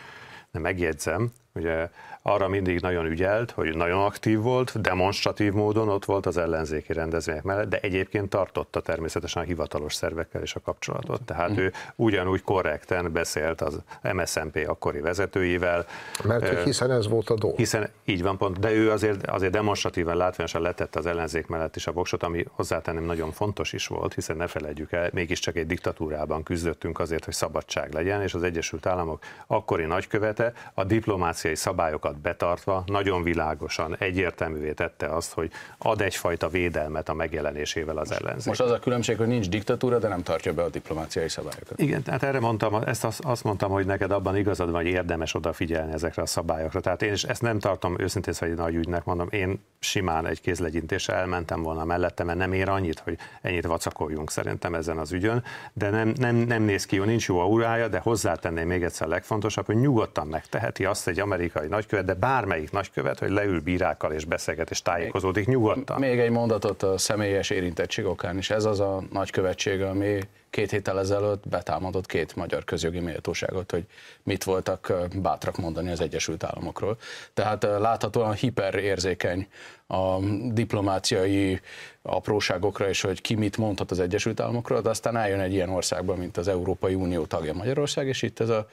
de 0.51 0.59
megjegyzem, 0.59 1.31
ugye 1.53 1.89
arra 2.25 2.47
mindig 2.47 2.79
nagyon 2.79 3.05
ügyelt, 3.05 3.51
hogy 3.51 3.75
nagyon 3.75 4.03
aktív 4.03 4.39
volt, 4.39 4.81
demonstratív 4.81 5.53
módon 5.53 5.89
ott 5.89 6.05
volt 6.05 6.25
az 6.25 6.37
ellenzéki 6.37 6.93
rendezvények 6.93 7.43
mellett, 7.43 7.69
de 7.69 7.79
egyébként 7.79 8.29
tartotta 8.29 8.81
természetesen 8.81 9.41
a 9.41 9.45
hivatalos 9.45 9.93
szervekkel 9.93 10.41
is 10.41 10.55
a 10.55 10.59
kapcsolatot. 10.59 11.21
Tehát 11.21 11.51
mm. 11.51 11.57
ő 11.57 11.73
ugyanúgy 11.95 12.43
korrekten 12.43 13.11
beszélt 13.11 13.61
az 13.61 13.81
MSZNP 14.13 14.65
akkori 14.67 14.99
vezetőivel. 14.99 15.85
Mert 16.23 16.47
hogy 16.47 16.57
hiszen 16.57 16.91
ez 16.91 17.07
volt 17.07 17.29
a 17.29 17.35
dolog. 17.35 17.57
Hiszen 17.57 17.89
így 18.05 18.23
van 18.23 18.37
pont, 18.37 18.59
de 18.59 18.71
ő 18.71 18.91
azért, 18.91 19.27
azért 19.27 19.51
demonstratívan 19.51 20.17
látványosan 20.17 20.61
letette 20.61 20.99
az 20.99 21.05
ellenzék 21.05 21.47
mellett 21.47 21.75
is 21.75 21.87
a 21.87 21.91
voksot, 21.91 22.23
ami 22.23 22.45
hozzátennem 22.51 23.03
nagyon 23.03 23.31
fontos 23.31 23.73
is 23.73 23.87
volt, 23.87 24.13
hiszen 24.13 24.37
ne 24.37 24.47
felejtjük 24.47 24.91
el, 24.91 25.09
mégiscsak 25.13 25.55
egy 25.55 25.67
diktatúrában 25.67 26.43
küzdöttünk 26.43 26.99
azért, 26.99 27.25
hogy 27.25 27.33
szabadság 27.33 27.93
legyen, 27.93 28.21
és 28.21 28.33
az 28.33 28.43
Egyesült 28.43 28.85
Államok 28.85 29.23
akkori 29.47 29.85
nagykövete 29.85 30.53
a 30.73 30.83
diplomáciai 30.83 31.55
szabályokat 31.55 32.12
szabályokat 32.13 32.21
betartva 32.21 32.83
nagyon 32.85 33.23
világosan, 33.23 33.95
egyértelművé 33.99 34.71
tette 34.71 35.05
azt, 35.07 35.33
hogy 35.33 35.51
ad 35.77 36.01
egyfajta 36.01 36.47
védelmet 36.47 37.09
a 37.09 37.13
megjelenésével 37.13 37.97
az 37.97 38.11
ellenzék. 38.11 38.45
Most 38.45 38.61
az 38.61 38.71
a 38.71 38.79
különbség, 38.79 39.17
hogy 39.17 39.27
nincs 39.27 39.49
diktatúra, 39.49 39.99
de 39.99 40.07
nem 40.07 40.23
tartja 40.23 40.53
be 40.53 40.63
a 40.63 40.69
diplomáciai 40.69 41.29
szabályokat. 41.29 41.79
Igen, 41.79 42.03
tehát 42.03 42.23
erre 42.23 42.39
mondtam, 42.39 42.75
ezt 42.75 43.03
azt, 43.19 43.43
mondtam, 43.43 43.71
hogy 43.71 43.85
neked 43.85 44.11
abban 44.11 44.37
igazad 44.37 44.71
van, 44.71 44.81
hogy 44.81 44.91
érdemes 44.91 45.33
odafigyelni 45.33 45.93
ezekre 45.93 46.21
a 46.21 46.25
szabályokra. 46.25 46.79
Tehát 46.79 47.01
én 47.01 47.13
is 47.13 47.23
ezt 47.23 47.41
nem 47.41 47.59
tartom 47.59 47.99
őszintén 47.99 48.33
egy 48.39 48.55
nagy 48.55 48.75
ügynek, 48.75 49.03
mondom, 49.03 49.27
én 49.31 49.59
simán 49.79 50.25
egy 50.25 50.41
kézlegyintéssel 50.41 51.15
elmentem 51.15 51.61
volna 51.61 51.85
mellette, 51.85 52.23
mert 52.23 52.37
nem 52.37 52.53
ér 52.53 52.69
annyit, 52.69 52.99
hogy 52.99 53.17
ennyit 53.41 53.65
vacakoljunk 53.65 54.31
szerintem 54.31 54.75
ezen 54.75 54.97
az 54.97 55.11
ügyön, 55.11 55.43
de 55.73 55.89
nem, 55.89 56.13
nem, 56.15 56.35
nem 56.35 56.63
néz 56.63 56.85
ki 56.85 56.95
jó, 56.95 57.03
nincs 57.03 57.27
jó 57.27 57.39
aurája, 57.39 57.87
de 57.87 57.99
hozzátenném 57.99 58.67
még 58.67 58.83
egyszer 58.83 59.07
a 59.07 59.09
legfontosabb, 59.09 59.65
hogy 59.65 59.75
nyugodtan 59.75 60.27
megteheti 60.27 60.85
azt 60.85 61.07
egy 61.07 61.19
amerikai 61.19 61.67
nagykövet, 61.67 62.02
nagykövet, 62.03 62.19
de 62.19 62.27
bármelyik 62.27 62.71
nagykövet, 62.71 63.19
hogy 63.19 63.29
leül 63.29 63.61
bírákkal 63.61 64.11
és 64.11 64.25
beszélget 64.25 64.69
és 64.69 64.81
tájékozódik 64.81 65.47
nyugodtan. 65.47 65.99
Még 65.99 66.19
egy 66.19 66.29
mondatot 66.29 66.83
a 66.83 66.97
személyes 66.97 67.49
érintettség 67.49 68.05
okán 68.05 68.37
is. 68.37 68.49
Ez 68.49 68.65
az 68.65 68.79
a 68.79 69.03
nagykövetség, 69.11 69.81
ami 69.81 70.19
két 70.49 70.71
héttel 70.71 70.99
ezelőtt 70.99 71.49
betámadott 71.49 72.05
két 72.05 72.35
magyar 72.35 72.63
közjogi 72.63 72.99
méltóságot, 72.99 73.71
hogy 73.71 73.85
mit 74.23 74.43
voltak 74.43 74.93
bátrak 75.15 75.57
mondani 75.57 75.91
az 75.91 76.01
Egyesült 76.01 76.43
Államokról. 76.43 76.97
Tehát 77.33 77.63
láthatóan 77.63 78.33
hiperérzékeny 78.33 79.47
a 79.87 80.19
diplomáciai 80.51 81.59
apróságokra, 82.01 82.89
és 82.89 83.01
hogy 83.01 83.21
ki 83.21 83.35
mit 83.35 83.57
mondhat 83.57 83.91
az 83.91 83.99
Egyesült 83.99 84.39
Államokról, 84.39 84.81
de 84.81 84.89
aztán 84.89 85.17
eljön 85.17 85.39
egy 85.39 85.53
ilyen 85.53 85.69
országba, 85.69 86.15
mint 86.15 86.37
az 86.37 86.47
Európai 86.47 86.93
Unió 86.93 87.25
tagja 87.25 87.53
Magyarország, 87.53 88.07
és 88.07 88.21
itt 88.21 88.39
ez 88.39 88.49
a 88.49 88.67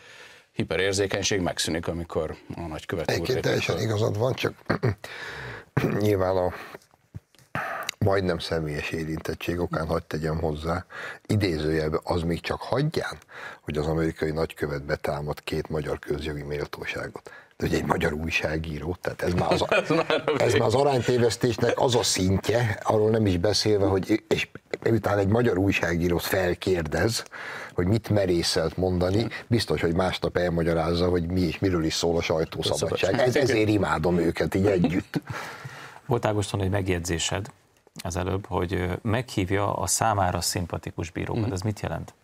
hiperérzékenység 0.61 1.41
megszűnik, 1.41 1.89
amikor 1.89 2.37
a 2.57 2.61
nagykövet 2.61 3.11
úr... 3.11 3.15
Egyébként 3.15 3.41
teljesen 3.41 3.81
igazad 3.81 4.19
van, 4.19 4.35
csak 4.35 4.55
nyilván 6.01 6.37
a 6.37 6.53
majdnem 7.99 8.39
személyes 8.39 8.91
érintettség 8.91 9.59
okán 9.59 9.87
hagyd 9.87 10.05
tegyem 10.05 10.39
hozzá, 10.39 10.85
idézőjelben 11.27 12.01
az 12.03 12.23
még 12.23 12.41
csak 12.41 12.61
hagyján, 12.61 13.19
hogy 13.61 13.79
az 13.79 13.87
amerikai 13.87 14.31
nagykövet 14.31 14.85
betámad 14.85 15.41
két 15.41 15.69
magyar 15.69 15.99
közjogi 15.99 16.43
méltóságot. 16.43 17.31
De 17.57 17.67
ugye 17.67 17.77
egy 17.77 17.85
magyar 17.85 18.13
újságíró, 18.13 18.97
tehát 19.01 19.23
ez 19.23 19.33
már 19.33 19.53
az, 19.53 19.65
ez 20.47 20.53
már 20.53 20.67
az 20.67 20.75
aránytévesztésnek 20.75 21.81
az 21.81 21.95
a 21.95 22.03
szintje, 22.03 22.79
arról 22.83 23.11
nem 23.11 23.27
is 23.27 23.37
beszélve, 23.37 23.87
hogy 23.87 24.23
és 24.29 24.49
miután 24.83 25.19
egy 25.19 25.29
magyar 25.29 25.59
újságírót 25.59 26.23
felkérdez, 26.23 27.25
hogy 27.81 27.89
mit 27.89 28.09
merészelt 28.09 28.77
mondani, 28.77 29.27
biztos, 29.47 29.81
hogy 29.81 29.95
másnap 29.95 30.37
elmagyarázza, 30.37 31.09
hogy 31.09 31.27
mi 31.27 31.41
és 31.41 31.59
miről 31.59 31.85
is 31.85 31.95
szól 31.95 32.17
a 32.17 32.23
sajtószabadság. 32.23 33.19
Ez, 33.19 33.37
ezért 33.37 33.69
imádom 33.69 34.19
őket 34.19 34.55
így 34.55 34.67
együtt. 34.67 35.21
Volt 36.07 36.25
Ágoston 36.25 36.61
egy 36.61 36.71
megjegyzésed 36.71 37.47
az 38.03 38.17
előbb, 38.17 38.47
hogy 38.47 38.99
meghívja 39.03 39.73
a 39.73 39.87
számára 39.87 40.41
szimpatikus 40.41 41.11
bírókat. 41.11 41.49
Mm. 41.49 41.53
Ez 41.53 41.61
mit 41.61 41.81
jelent? 41.81 42.15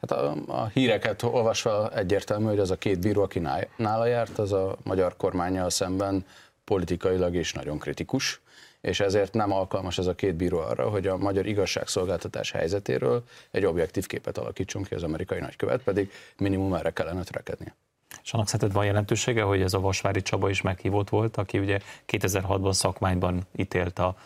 Hát 0.00 0.10
a, 0.10 0.34
a 0.46 0.66
híreket 0.66 1.22
olvasva 1.22 1.90
egyértelmű, 1.90 2.46
hogy 2.46 2.58
az 2.58 2.70
a 2.70 2.76
két 2.76 3.00
bíró, 3.00 3.22
aki 3.22 3.42
nála 3.76 4.06
járt, 4.06 4.38
az 4.38 4.52
a 4.52 4.76
magyar 4.82 5.16
kormányjal 5.16 5.70
szemben 5.70 6.24
politikailag 6.64 7.34
is 7.34 7.52
nagyon 7.52 7.78
kritikus 7.78 8.40
és 8.86 9.00
ezért 9.00 9.32
nem 9.34 9.52
alkalmas 9.52 9.98
ez 9.98 10.06
a 10.06 10.14
két 10.14 10.34
bíró 10.34 10.58
arra, 10.58 10.88
hogy 10.88 11.06
a 11.06 11.16
magyar 11.16 11.46
igazságszolgáltatás 11.46 12.50
helyzetéről 12.50 13.24
egy 13.50 13.64
objektív 13.64 14.06
képet 14.06 14.38
alakítson 14.38 14.82
ki 14.82 14.94
az 14.94 15.02
amerikai 15.02 15.38
nagykövet, 15.38 15.82
pedig 15.82 16.12
minimum 16.36 16.74
erre 16.74 16.90
kellene 16.90 17.22
törekednie. 17.22 17.74
És 18.22 18.32
annak 18.32 18.48
szerinted 18.48 18.76
van 18.76 18.84
jelentősége, 18.84 19.42
hogy 19.42 19.60
ez 19.60 19.74
a 19.74 19.80
Vasvári 19.80 20.22
Csaba 20.22 20.50
is 20.50 20.62
meghívott 20.62 21.08
volt, 21.08 21.36
aki 21.36 21.58
ugye 21.58 21.78
2006-ban 22.06 22.72
szakmányban 22.72 23.46
ítélt 23.56 23.98
a, 23.98 24.16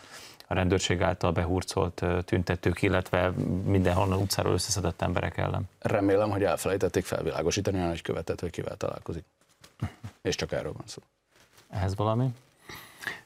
a 0.47 0.53
rendőrség 0.53 1.01
által 1.01 1.31
behurcolt 1.31 2.03
tüntetők, 2.25 2.81
illetve 2.81 3.29
mindenhonnan 3.65 4.19
utcáról 4.19 4.53
összeszedett 4.53 5.01
emberek 5.01 5.37
ellen. 5.37 5.69
Remélem, 5.79 6.29
hogy 6.29 6.43
elfelejtették 6.43 7.05
felvilágosítani 7.05 7.79
a 7.79 7.85
nagykövetet, 7.85 8.39
hogy 8.39 8.49
kivel 8.49 8.77
találkozik. 8.77 9.23
És 10.21 10.35
csak 10.35 10.51
erről 10.51 10.73
van 10.73 10.87
szó. 10.87 11.01
Ehhez 11.69 11.95
valami? 11.95 12.33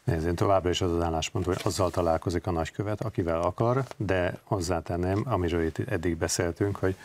Nézd, 0.05 0.27
én 0.27 0.35
továbbra 0.35 0.69
is 0.69 0.81
az 0.81 0.91
az 0.91 1.01
álláspont, 1.01 1.45
hogy 1.45 1.57
azzal 1.63 1.89
találkozik 1.89 2.47
a 2.47 2.51
nagykövet, 2.51 3.01
akivel 3.01 3.41
akar, 3.41 3.83
de 3.97 4.37
hozzátenném, 4.43 5.23
amiről 5.27 5.63
itt 5.63 5.79
eddig 5.79 6.17
beszéltünk, 6.17 6.75
hogy 6.75 6.95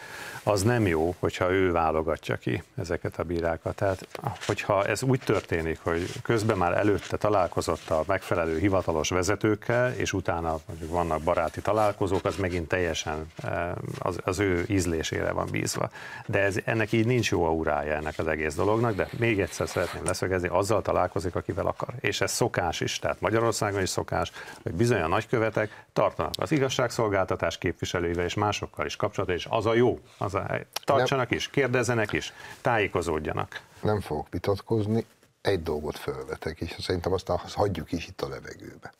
az 0.43 0.63
nem 0.63 0.87
jó, 0.87 1.15
hogyha 1.19 1.51
ő 1.51 1.73
válogatja 1.73 2.37
ki 2.37 2.63
ezeket 2.77 3.19
a 3.19 3.23
bírákat. 3.23 3.75
Tehát, 3.75 4.07
hogyha 4.47 4.87
ez 4.87 5.03
úgy 5.03 5.21
történik, 5.25 5.79
hogy 5.83 6.13
közben 6.23 6.59
már 6.59 6.73
előtte 6.73 7.17
találkozott 7.17 7.91
a 7.91 8.05
megfelelő 8.07 8.59
hivatalos 8.59 9.09
vezetőkkel, 9.09 9.93
és 9.93 10.13
utána 10.13 10.59
mondjuk 10.67 10.91
vannak 10.91 11.23
baráti 11.23 11.61
találkozók, 11.61 12.25
az 12.25 12.37
megint 12.37 12.69
teljesen 12.69 13.27
eh, 13.43 13.71
az, 13.99 14.19
az 14.25 14.39
ő 14.39 14.65
ízlésére 14.69 15.33
van 15.33 15.49
bízva. 15.51 15.91
De 16.27 16.39
ez, 16.39 16.57
ennek 16.65 16.93
így 16.93 17.07
nincs 17.07 17.31
jó 17.31 17.45
aurája 17.45 17.95
ennek 17.95 18.19
az 18.19 18.27
egész 18.27 18.55
dolognak, 18.55 18.95
de 18.95 19.09
még 19.19 19.41
egyszer 19.41 19.69
szeretném 19.69 20.05
leszögezni, 20.05 20.49
azzal 20.49 20.83
találkozik, 20.83 21.35
akivel 21.35 21.67
akar. 21.67 21.95
És 22.01 22.21
ez 22.21 22.33
szokás 22.33 22.81
is, 22.81 22.90
tehát 22.99 23.21
Magyarországon 23.21 23.83
is 23.83 23.89
szokás, 23.89 24.33
hogy 24.63 24.73
bizony 24.73 25.01
a 25.01 25.07
nagykövetek 25.07 25.85
tartanak 25.93 26.33
az 26.39 26.53
igazságszolgáltatás 26.53 27.59
képviselőivel 27.59 28.25
és 28.25 28.35
másokkal 28.35 28.87
is 28.87 28.97
kapcsolatban, 28.97 29.39
és 29.39 29.47
az 29.51 29.67
a 29.67 29.75
jó, 29.75 29.99
az 30.19 30.35
a. 30.35 30.47
Tartsanak 30.85 31.31
is, 31.31 31.49
kérdezzenek 31.49 32.13
is, 32.13 32.33
tájékozódjanak. 32.61 33.61
Nem 33.83 34.01
fogok 34.01 34.27
vitatkozni, 34.31 35.07
egy 35.41 35.63
dolgot 35.63 35.99
felvetek, 35.99 36.61
és 36.61 36.77
szerintem 36.79 37.13
aztán 37.13 37.41
azt 37.45 37.55
hagyjuk 37.55 37.93
is 37.93 38.09
itt 38.09 38.21
a 38.21 38.29
levegőbe. 38.29 38.93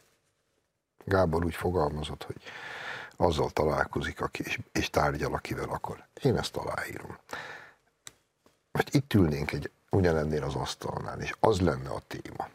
Gábor 1.05 1.45
úgy 1.45 1.55
fogalmazott, 1.55 2.25
hogy 2.25 2.37
azzal 3.17 3.51
találkozik, 3.51 4.21
aki, 4.21 4.43
és, 4.45 4.59
és 4.73 4.91
tárgyal, 4.91 5.35
akivel 5.35 5.69
akar. 5.69 6.05
Én 6.23 6.37
ezt 6.37 6.57
aláírom. 6.57 7.19
Most 8.73 8.95
itt 8.95 9.15
ülnénk 9.15 9.53
egy 9.53 9.71
ugyanennél 9.91 10.43
az 10.43 10.55
asztalnál, 10.55 11.21
és 11.21 11.33
az 11.41 11.61
lenne 11.61 11.89
a 11.89 12.03
téma, 12.07 12.49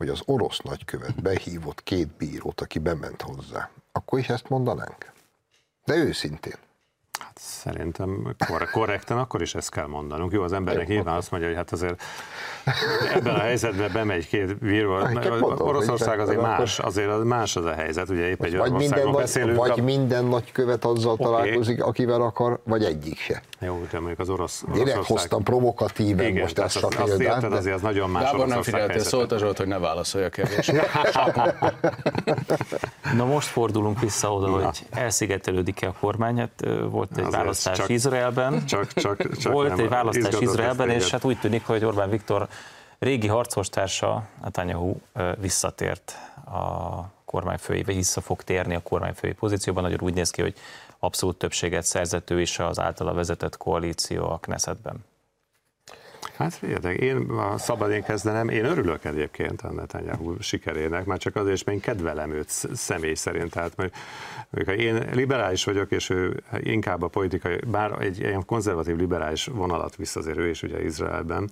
hogy 0.00 0.08
az 0.08 0.22
orosz 0.24 0.58
nagykövet 0.58 1.22
behívott 1.22 1.82
két 1.82 2.08
bírót, 2.08 2.60
aki 2.60 2.78
bement 2.78 3.22
hozzá, 3.22 3.70
akkor 3.92 4.18
is 4.18 4.28
ezt 4.28 4.48
mondanánk. 4.48 5.12
De 5.84 5.94
őszintén. 5.94 6.56
Hát 7.20 7.38
szerintem 7.38 8.34
kor- 8.46 8.70
korrekten 8.70 9.18
akkor 9.18 9.42
is 9.42 9.54
ezt 9.54 9.70
kell 9.70 9.86
mondanunk. 9.86 10.32
Jó, 10.32 10.42
az 10.42 10.52
embernek 10.52 10.88
nyilván 10.88 11.16
azt 11.16 11.30
mondja, 11.30 11.48
hogy 11.48 11.58
hát 11.58 11.72
azért 11.72 12.02
ebben 13.14 13.34
a 13.34 13.38
helyzetben 13.38 13.90
bemegy 13.92 14.28
két 14.28 14.58
bíró. 14.58 14.98
Oroszország 15.58 16.20
azért 16.20 16.40
más, 16.40 16.78
azért 16.78 17.08
az 17.08 17.24
más 17.24 17.56
az 17.56 17.64
a 17.64 17.72
helyzet, 17.72 18.08
ugye 18.08 18.28
épp 18.28 18.42
egy 18.42 18.56
vagy 18.56 18.72
minden, 18.72 19.12
beszélünk. 19.12 19.56
Vagy 19.56 19.80
a... 19.80 19.82
minden 19.82 20.24
nagykövet 20.24 20.84
azzal 20.84 21.12
okay. 21.12 21.26
találkozik, 21.26 21.84
akivel 21.84 22.22
akar, 22.22 22.60
vagy 22.64 22.84
egyik 22.84 23.18
se. 23.18 23.42
Jó, 23.60 23.86
de 23.90 23.98
mondjuk 23.98 24.18
az 24.18 24.28
orosz 24.28 24.64
Direkt 24.66 24.80
Oroszország... 24.80 25.16
hoztam 25.16 25.42
provokatíven 25.42 26.26
Igen, 26.26 26.42
most 26.42 26.58
ezt 26.58 26.82
a 26.82 26.88
példát. 26.88 27.08
Azt 27.08 27.20
érted, 27.20 27.52
azért 27.52 27.74
az 27.74 27.82
nagyon 27.82 28.10
más 28.10 28.30
Gábor 28.30 28.46
nem 28.46 28.62
figyeltél, 28.62 28.98
szólt 28.98 29.32
a 29.32 29.38
Zsolt, 29.38 29.56
hogy 29.56 29.66
ne 29.66 29.78
válaszolja 29.78 30.26
a 30.26 30.30
kérdésre. 30.30 30.86
Na 33.16 33.24
most 33.24 33.48
fordulunk 33.48 34.00
vissza 34.00 34.34
oda, 34.34 34.48
Na. 34.48 34.64
hogy 34.64 34.86
elszigetelődik-e 34.90 35.88
a 35.88 35.94
kormány. 36.00 36.38
Hát 36.38 36.66
volt 36.90 37.09
egy 37.10 37.18
azért 37.18 37.30
választás 37.30 37.76
csak, 37.76 37.88
Izraelben. 37.88 38.66
Csak, 38.66 38.92
csak, 38.92 39.36
csak 39.36 39.52
volt 39.52 39.78
egy 39.78 39.88
választás 39.88 40.40
Izraelben, 40.40 40.90
és 40.90 41.10
hát 41.10 41.24
úgy 41.24 41.40
tűnik, 41.40 41.66
hogy 41.66 41.84
Orbán 41.84 42.10
Viktor 42.10 42.48
régi 42.98 43.26
harcostársa, 43.26 44.28
Netanyahu 44.42 44.96
visszatért 45.40 46.16
a 46.44 47.02
kormányfői, 47.24 47.82
vagy 47.82 47.94
vissza 47.94 48.20
fog 48.20 48.42
térni 48.42 48.74
a 48.74 48.82
kormányfői 48.82 49.32
pozícióban. 49.32 49.82
Nagyon 49.82 49.98
úgy 50.00 50.14
néz 50.14 50.30
ki, 50.30 50.42
hogy 50.42 50.54
abszolút 50.98 51.36
többséget 51.36 51.84
szerzett 51.84 52.30
ő 52.30 52.40
is 52.40 52.58
az 52.58 52.78
általa 52.78 53.12
vezetett 53.12 53.56
koalíció 53.56 54.30
a 54.30 54.38
Knessetben. 54.38 55.04
Hát 56.40 56.54
figyeljetek, 56.54 56.96
én 56.96 57.16
a 57.16 57.58
szabad 57.58 57.90
én 57.90 58.02
kezdenem, 58.02 58.48
én 58.48 58.64
örülök 58.64 59.04
egyébként 59.04 59.62
a 59.62 59.72
Netanyahu 59.72 60.34
sikerének, 60.38 61.04
már 61.04 61.18
csak 61.18 61.36
azért, 61.36 61.64
mert 61.64 61.78
én 61.78 61.82
kedvelem 61.82 62.32
őt 62.32 62.48
személy 62.72 63.14
szerint. 63.14 63.50
Tehát, 63.50 63.76
mert, 63.76 63.96
ha 64.66 64.74
én 64.74 65.08
liberális 65.12 65.64
vagyok, 65.64 65.90
és 65.90 66.10
ő 66.10 66.42
inkább 66.58 67.02
a 67.02 67.08
politikai, 67.08 67.58
bár 67.66 68.02
egy 68.02 68.18
ilyen 68.18 68.44
konzervatív 68.44 68.96
liberális 68.96 69.44
vonalat 69.44 69.96
visz 69.96 70.16
azért 70.16 70.38
ő 70.38 70.48
is 70.48 70.62
ugye 70.62 70.84
Izraelben, 70.84 71.50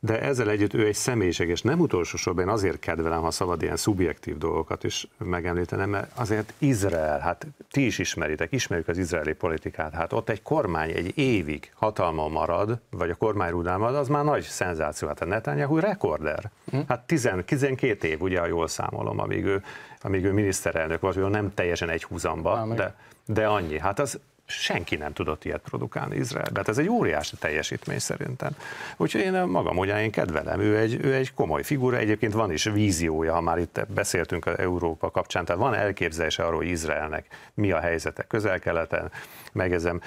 de 0.00 0.20
ezzel 0.20 0.50
együtt 0.50 0.74
ő 0.74 0.86
egy 0.86 0.94
személyiség, 0.94 1.48
és 1.48 1.62
nem 1.62 1.80
utolsó 1.80 2.16
sorban 2.16 2.44
én 2.44 2.50
azért 2.50 2.78
kedvelem, 2.78 3.22
ha 3.22 3.30
szabad 3.30 3.62
ilyen 3.62 3.76
szubjektív 3.76 4.38
dolgokat 4.38 4.84
is 4.84 5.08
megemlítenem, 5.18 5.90
mert 5.90 6.10
azért 6.14 6.52
Izrael, 6.58 7.18
hát 7.18 7.46
ti 7.70 7.86
is 7.86 7.98
ismeritek, 7.98 8.52
ismerjük 8.52 8.88
az 8.88 8.98
izraeli 8.98 9.32
politikát, 9.32 9.94
hát 9.94 10.12
ott 10.12 10.28
egy 10.28 10.42
kormány 10.42 10.90
egy 10.90 11.18
évig 11.18 11.70
hatalma 11.74 12.28
marad, 12.28 12.80
vagy 12.90 13.10
a 13.10 13.14
kormány 13.14 13.52
marad, 13.52 13.94
az 13.94 14.08
már 14.08 14.24
nagy 14.24 14.42
szenzáció. 14.42 15.08
Hát 15.08 15.20
a 15.20 15.24
Netanyahu 15.24 15.78
rekorder. 15.78 16.50
Hm? 16.70 16.78
Hát 16.88 17.00
10, 17.00 17.30
12 17.44 18.08
év, 18.08 18.22
ugye, 18.22 18.40
ha 18.40 18.46
jól 18.46 18.68
számolom, 18.68 19.20
amíg 19.20 19.44
ő, 19.44 19.62
amíg 20.00 20.24
ő 20.24 20.32
miniszterelnök 20.32 21.00
volt, 21.00 21.30
nem 21.30 21.54
teljesen 21.54 21.88
egy 21.88 22.04
húzamba, 22.04 22.66
de, 22.74 22.94
de 23.26 23.46
annyi. 23.46 23.78
Hát 23.78 23.98
az 23.98 24.18
senki 24.46 24.96
nem 24.96 25.12
tudott 25.12 25.44
ilyet 25.44 25.60
produkálni 25.60 26.16
Izraelbe. 26.16 26.58
Hát 26.58 26.68
ez 26.68 26.78
egy 26.78 26.88
óriási 26.88 27.36
teljesítmény 27.36 27.98
szerintem. 27.98 28.50
Úgyhogy 28.96 29.20
én 29.20 29.42
magam 29.42 29.74
módján 29.74 29.98
én 29.98 30.10
kedvelem. 30.10 30.60
Ő 30.60 30.78
egy, 30.78 31.04
ő 31.04 31.14
egy 31.14 31.34
komoly 31.34 31.62
figura, 31.62 31.96
egyébként 31.96 32.32
van 32.32 32.52
is 32.52 32.64
víziója, 32.64 33.34
ha 33.34 33.40
már 33.40 33.58
itt 33.58 33.80
beszéltünk 33.94 34.46
az 34.46 34.58
Európa 34.58 35.10
kapcsán, 35.10 35.44
tehát 35.44 35.60
van 35.60 35.74
elképzelése 35.74 36.42
arról, 36.42 36.56
hogy 36.56 36.68
Izraelnek 36.68 37.26
mi 37.54 37.72
a 37.72 37.80
helyzete 37.80 38.22
közel-keleten, 38.22 39.10
meg 39.52 39.72
ezen 39.72 40.02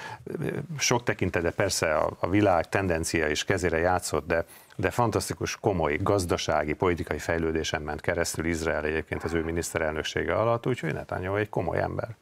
sok 0.78 1.02
tekintetben 1.02 1.52
persze 1.56 1.94
a, 1.94 2.16
a 2.20 2.28
világ 2.28 2.68
tendencia 2.68 3.28
is 3.28 3.44
kezére 3.44 3.78
játszott, 3.78 4.26
de 4.26 4.44
de 4.76 4.90
fantasztikus, 4.90 5.56
komoly 5.56 5.98
gazdasági, 6.02 6.72
politikai 6.72 7.18
fejlődésen 7.18 7.82
ment 7.82 8.00
keresztül 8.00 8.44
Izrael 8.44 8.84
egyébként 8.84 9.24
az 9.24 9.32
ő 9.32 9.42
miniszterelnöksége 9.42 10.34
alatt, 10.34 10.66
úgyhogy 10.66 10.92
Netanyahu 10.92 11.36
egy 11.36 11.48
komoly 11.48 11.78
ember 11.78 12.16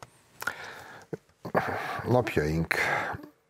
napjaink 2.09 2.75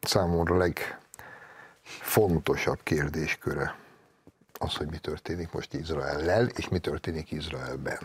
számomra 0.01 0.57
legfontosabb 0.57 2.83
kérdésköre 2.83 3.75
az, 4.59 4.75
hogy 4.75 4.89
mi 4.89 4.99
történik 4.99 5.53
most 5.53 5.75
Izraellel, 5.75 6.47
és 6.47 6.69
mi 6.69 6.79
történik 6.79 7.31
Izraelben. 7.31 7.99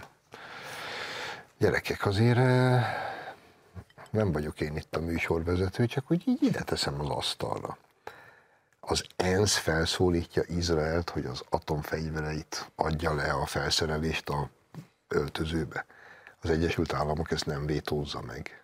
Gyerekek, 1.58 2.06
azért 2.06 2.38
eh, 2.38 2.86
nem 4.10 4.32
vagyok 4.32 4.62
én 4.62 4.76
itt 4.76 4.96
a 4.96 5.00
műsorvezető, 5.00 5.86
csak 5.86 6.08
hogy 6.08 6.28
így 6.28 6.44
ide 6.44 6.64
teszem 6.64 7.00
az 7.00 7.10
asztalra. 7.10 7.78
Az 8.80 9.04
ENSZ 9.16 9.58
felszólítja 9.58 10.44
Izraelt, 10.48 11.10
hogy 11.10 11.26
az 11.26 11.44
atomfegyvereit 11.50 12.72
adja 12.76 13.14
le 13.14 13.32
a 13.32 13.46
felszerelést 13.46 14.30
a 14.30 14.50
öltözőbe. 15.08 15.86
Az 16.42 16.50
Egyesült 16.50 16.94
Államok 16.94 17.32
ezt 17.32 17.46
nem 17.46 17.66
vétózza 17.66 18.22
meg. 18.22 18.63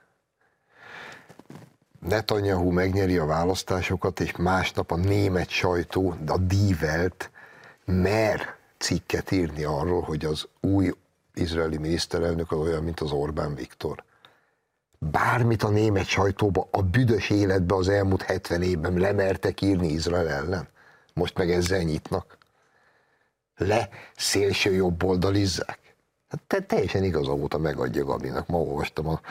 Netanyahu 2.00 2.72
megnyeri 2.72 3.18
a 3.18 3.26
választásokat, 3.26 4.20
és 4.20 4.36
másnap 4.36 4.92
a 4.92 4.96
német 4.96 5.50
sajtó, 5.50 6.16
a 6.28 6.38
dívelt 6.38 7.32
mer 7.86 8.56
cikket 8.78 9.32
írni 9.32 9.64
arról, 9.64 10.02
hogy 10.02 10.26
az 10.26 10.48
új 10.62 10.92
izraeli 11.34 11.78
miniszterelnök 11.78 12.52
az 12.52 12.58
olyan, 12.58 12.84
mint 12.84 13.00
az 13.00 13.12
Orbán 13.12 13.56
Viktor. 13.56 14.04
Bármit 15.00 15.64
a 15.64 15.70
német 15.70 16.06
sajtóba, 16.06 16.68
a 16.72 16.82
büdös 16.82 17.30
életbe 17.30 17.76
az 17.76 17.88
elmúlt 17.88 18.22
70 18.22 18.62
évben 18.62 18.94
lemertek 18.94 19.62
írni 19.62 19.88
Izrael 19.88 20.30
ellen. 20.30 20.68
Most 21.14 21.38
meg 21.38 21.52
ezzel 21.52 21.82
nyitnak. 21.82 22.38
Le 23.56 23.90
szélső 24.16 24.74
jobboldalizzák. 24.74 25.80
Hát 26.30 26.42
te, 26.48 26.62
teljesen 26.62 27.04
igaza 27.04 27.36
volt 27.36 27.54
a 27.54 27.58
megadja 27.58 28.06
Gabinak. 28.06 28.48
Ma 28.48 28.58
olvastam 28.58 29.08
a 29.08 29.22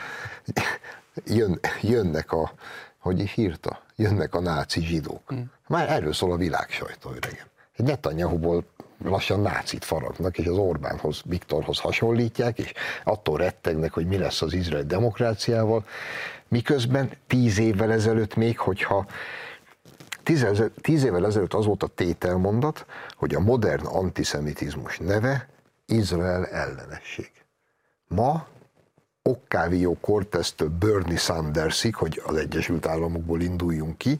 jön, 1.25 1.59
jönnek 1.81 2.31
a, 2.31 2.51
hogy 2.97 3.19
is 3.19 3.37
írta, 3.37 3.81
jönnek 3.95 4.35
a 4.35 4.39
náci 4.39 4.81
zsidók. 4.81 5.33
Mm. 5.33 5.41
Már 5.67 5.89
erről 5.89 6.13
szól 6.13 6.31
a 6.31 6.37
világ 6.37 6.69
sajtó, 6.69 7.09
öregem. 7.09 7.47
Egy 7.75 7.85
Netanyahu-ból 7.85 8.65
lassan 9.03 9.41
nácit 9.41 9.85
faragnak, 9.85 10.37
és 10.37 10.45
az 10.45 10.57
Orbánhoz, 10.57 11.21
Viktorhoz 11.25 11.79
hasonlítják, 11.79 12.59
és 12.59 12.73
attól 13.03 13.37
rettegnek, 13.37 13.93
hogy 13.93 14.05
mi 14.05 14.17
lesz 14.17 14.41
az 14.41 14.53
Izrael 14.53 14.83
demokráciával, 14.83 15.85
miközben 16.47 17.11
tíz 17.27 17.59
évvel 17.59 17.91
ezelőtt 17.91 18.35
még, 18.35 18.59
hogyha 18.59 19.05
tíz, 20.23 20.45
tíz 20.81 21.03
évvel 21.03 21.25
ezelőtt 21.25 21.53
az 21.53 21.65
volt 21.65 21.83
a 21.83 21.87
tételmondat, 21.87 22.85
hogy 23.15 23.35
a 23.35 23.39
modern 23.39 23.85
antiszemitizmus 23.85 24.97
neve 24.97 25.47
Izrael 25.85 26.45
ellenesség. 26.45 27.31
Ma 28.07 28.47
Octavio 29.29 29.93
Cortez-től 30.01 30.69
Bernie 30.69 31.17
Sandersig, 31.17 31.95
hogy 31.95 32.21
az 32.25 32.35
Egyesült 32.35 32.85
Államokból 32.85 33.41
induljunk 33.41 33.97
ki, 33.97 34.19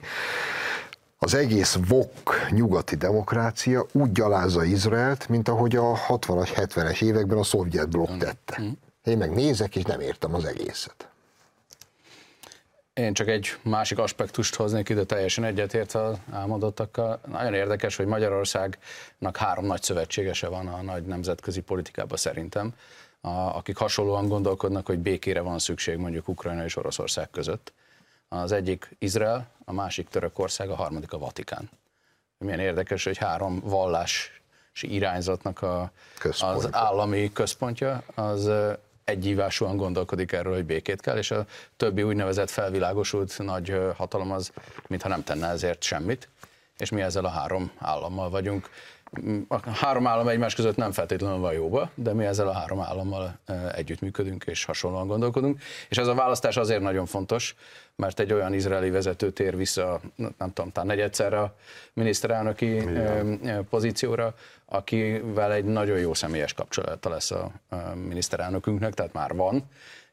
az 1.22 1.34
egész 1.34 1.78
VOK 1.88 2.48
nyugati 2.50 2.96
demokrácia 2.96 3.86
úgy 3.92 4.12
gyalázza 4.12 4.64
Izraelt, 4.64 5.30
mint 5.30 5.48
ahogy 5.48 5.76
a 5.76 5.98
60-as, 6.08 6.50
70-es 6.56 7.02
években 7.02 7.38
a 7.38 7.44
szovjet 7.44 7.90
blokk 7.90 8.18
tette. 8.18 8.62
Én 9.04 9.18
meg 9.18 9.34
nézek, 9.34 9.76
és 9.76 9.84
nem 9.84 10.00
értem 10.00 10.34
az 10.34 10.46
egészet. 10.46 11.10
Én 12.94 13.14
csak 13.14 13.28
egy 13.28 13.58
másik 13.62 13.98
aspektust 13.98 14.56
hoznék 14.56 14.90
ide, 14.90 15.04
teljesen 15.04 15.44
egyetértve 15.44 16.04
az 16.04 16.18
elmondottakkal. 16.34 17.20
Nagyon 17.26 17.54
érdekes, 17.54 17.96
hogy 17.96 18.06
Magyarországnak 18.06 19.38
három 19.38 19.66
nagy 19.66 19.84
szövetségese 19.84 20.48
van 20.48 20.68
a 20.68 20.82
nagy 20.82 21.04
nemzetközi 21.04 21.62
politikában 21.62 22.18
szerintem, 22.18 22.74
a, 23.22 23.30
akik 23.30 23.78
hasonlóan 23.78 24.28
gondolkodnak, 24.28 24.86
hogy 24.86 25.00
békére 25.00 25.42
van 25.42 25.60
szükség 25.60 25.98
mondjuk 25.98 26.28
Ukrajna 26.28 26.64
és 26.64 26.76
Oroszország 26.76 27.30
között. 27.30 27.74
Az 28.28 28.52
egyik 28.52 28.96
Izrael, 29.00 29.48
a 29.66 29.74
másik 29.74 30.08
Törökország, 30.08 30.70
a 30.70 30.76
harmadik 30.76 31.14
a 31.14 31.18
Vatikán. 31.18 31.70
Milyen 32.38 32.60
érdekes, 32.60 33.04
hogy 33.04 33.18
három 33.18 33.60
vallási 33.60 34.30
irányzatnak 34.74 35.62
a, 35.62 35.92
az 36.40 36.68
állami 36.72 37.32
központja, 37.34 38.04
az 38.16 38.50
egyívásúan 39.04 39.78
gondolkodik 39.78 40.32
erről, 40.32 40.54
hogy 40.54 40.66
békét 40.66 41.02
kell, 41.02 41.18
és 41.18 41.32
a 41.32 41.46
többi 41.78 42.04
úgynevezett 42.04 42.50
felvilágosult 42.50 43.38
nagy 43.38 43.78
hatalom 43.96 44.32
az, 44.32 44.52
mintha 44.88 45.10
nem 45.10 45.24
tenne 45.24 45.48
ezért 45.48 45.84
semmit, 45.84 46.30
és 46.78 46.90
mi 46.90 47.02
ezzel 47.02 47.26
a 47.26 47.30
három 47.30 47.72
állammal 47.78 48.30
vagyunk. 48.30 48.70
A 49.48 49.70
három 49.70 50.08
állam 50.08 50.28
egymás 50.28 50.56
között 50.56 50.76
nem 50.76 50.92
feltétlenül 50.92 51.38
van 51.38 51.54
jóba, 51.54 51.90
de 51.96 52.14
mi 52.14 52.26
ezzel 52.26 52.48
a 52.48 52.54
három 52.54 52.80
állammal 52.80 53.40
együttműködünk 53.76 54.44
és 54.44 54.66
hasonlóan 54.66 55.08
gondolkodunk. 55.08 55.62
És 55.90 55.98
ez 55.98 56.08
a 56.08 56.14
választás 56.14 56.58
azért 56.58 56.82
nagyon 56.82 57.06
fontos, 57.06 57.56
mert 57.96 58.20
egy 58.20 58.34
olyan 58.34 58.54
izraeli 58.54 58.90
vezető 58.90 59.32
tér 59.32 59.58
vissza, 59.58 60.00
nem 60.16 60.54
tudom, 60.54 60.72
talán 60.72 60.88
negyedszer 60.88 61.34
a 61.34 61.56
miniszterelnöki 61.94 62.76
Igen. 62.76 63.68
pozícióra, 63.70 64.34
akivel 64.66 65.54
egy 65.54 65.66
nagyon 65.66 65.98
jó 65.98 66.14
személyes 66.14 66.54
kapcsolata 66.54 67.10
lesz 67.10 67.32
a, 67.32 67.52
miniszterelnökünknek, 67.96 68.94
tehát 68.94 69.14
már 69.14 69.36
van, 69.36 69.64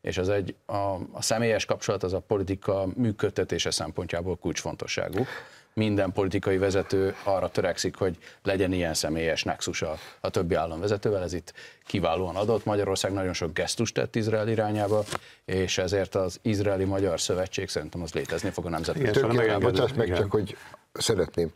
és 0.06 0.18
az 0.18 0.28
egy, 0.28 0.54
a, 0.66 0.76
a 1.12 1.22
személyes 1.22 1.64
kapcsolat 1.64 2.02
az 2.02 2.12
a 2.12 2.20
politika 2.20 2.86
működtetése 2.94 3.70
szempontjából 3.70 4.36
kulcsfontosságú. 4.36 5.26
Minden 5.74 6.12
politikai 6.12 6.58
vezető 6.58 7.14
arra 7.24 7.48
törekszik, 7.48 7.96
hogy 7.96 8.18
legyen 8.42 8.72
ilyen 8.72 8.94
személyes 8.94 9.42
nexus 9.42 9.82
a, 9.82 9.94
a 10.20 10.30
többi 10.30 10.54
államvezetővel, 10.54 11.22
ez 11.22 11.32
itt 11.32 11.52
kiválóan 11.86 12.36
adott. 12.36 12.64
Magyarország 12.64 13.12
nagyon 13.12 13.32
sok 13.32 13.52
gesztust 13.52 13.94
tett 13.94 14.16
Izrael 14.16 14.48
irányába, 14.48 15.04
és 15.44 15.78
ezért 15.78 16.14
az 16.14 16.38
Izraeli-Magyar 16.42 17.20
Szövetség 17.20 17.68
szerintem 17.68 18.02
az 18.02 18.12
létezni 18.12 18.50
fog 18.50 18.66
a 18.66 18.68
nemzetközi. 18.68 19.20
Tökéletes, 19.20 19.58
bocsáss 19.58 19.92
meg 19.92 20.16
csak, 20.16 20.30
hogy 20.30 20.56
szeretném 20.92 21.52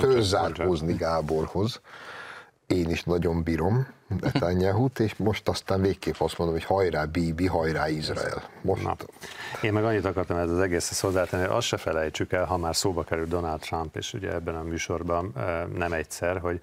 fölzárkózni 0.00 0.94
Gáborhoz 0.94 1.80
én 2.70 2.90
is 2.90 3.02
nagyon 3.02 3.42
bírom 3.42 3.86
netanyahu 4.20 4.88
és 4.98 5.16
most 5.16 5.48
aztán 5.48 5.80
végképp 5.80 6.14
azt 6.18 6.38
mondom, 6.38 6.56
hogy 6.56 6.66
hajrá 6.66 7.04
Bibi, 7.04 7.46
hajrá 7.46 7.88
Izrael. 7.88 8.42
Most... 8.60 8.82
Na. 8.82 8.96
Én 9.62 9.72
meg 9.72 9.84
annyit 9.84 10.04
akartam 10.04 10.36
ez 10.36 10.50
az 10.50 10.58
egészhez 10.58 11.00
hozzátenni, 11.00 11.46
hogy 11.46 11.56
azt 11.56 11.66
se 11.66 11.76
felejtsük 11.76 12.32
el, 12.32 12.44
ha 12.44 12.56
már 12.56 12.76
szóba 12.76 13.04
kerül 13.04 13.26
Donald 13.26 13.60
Trump, 13.60 13.96
és 13.96 14.14
ugye 14.14 14.32
ebben 14.32 14.54
a 14.54 14.62
műsorban 14.62 15.32
eh, 15.36 15.64
nem 15.74 15.92
egyszer, 15.92 16.38
hogy 16.38 16.60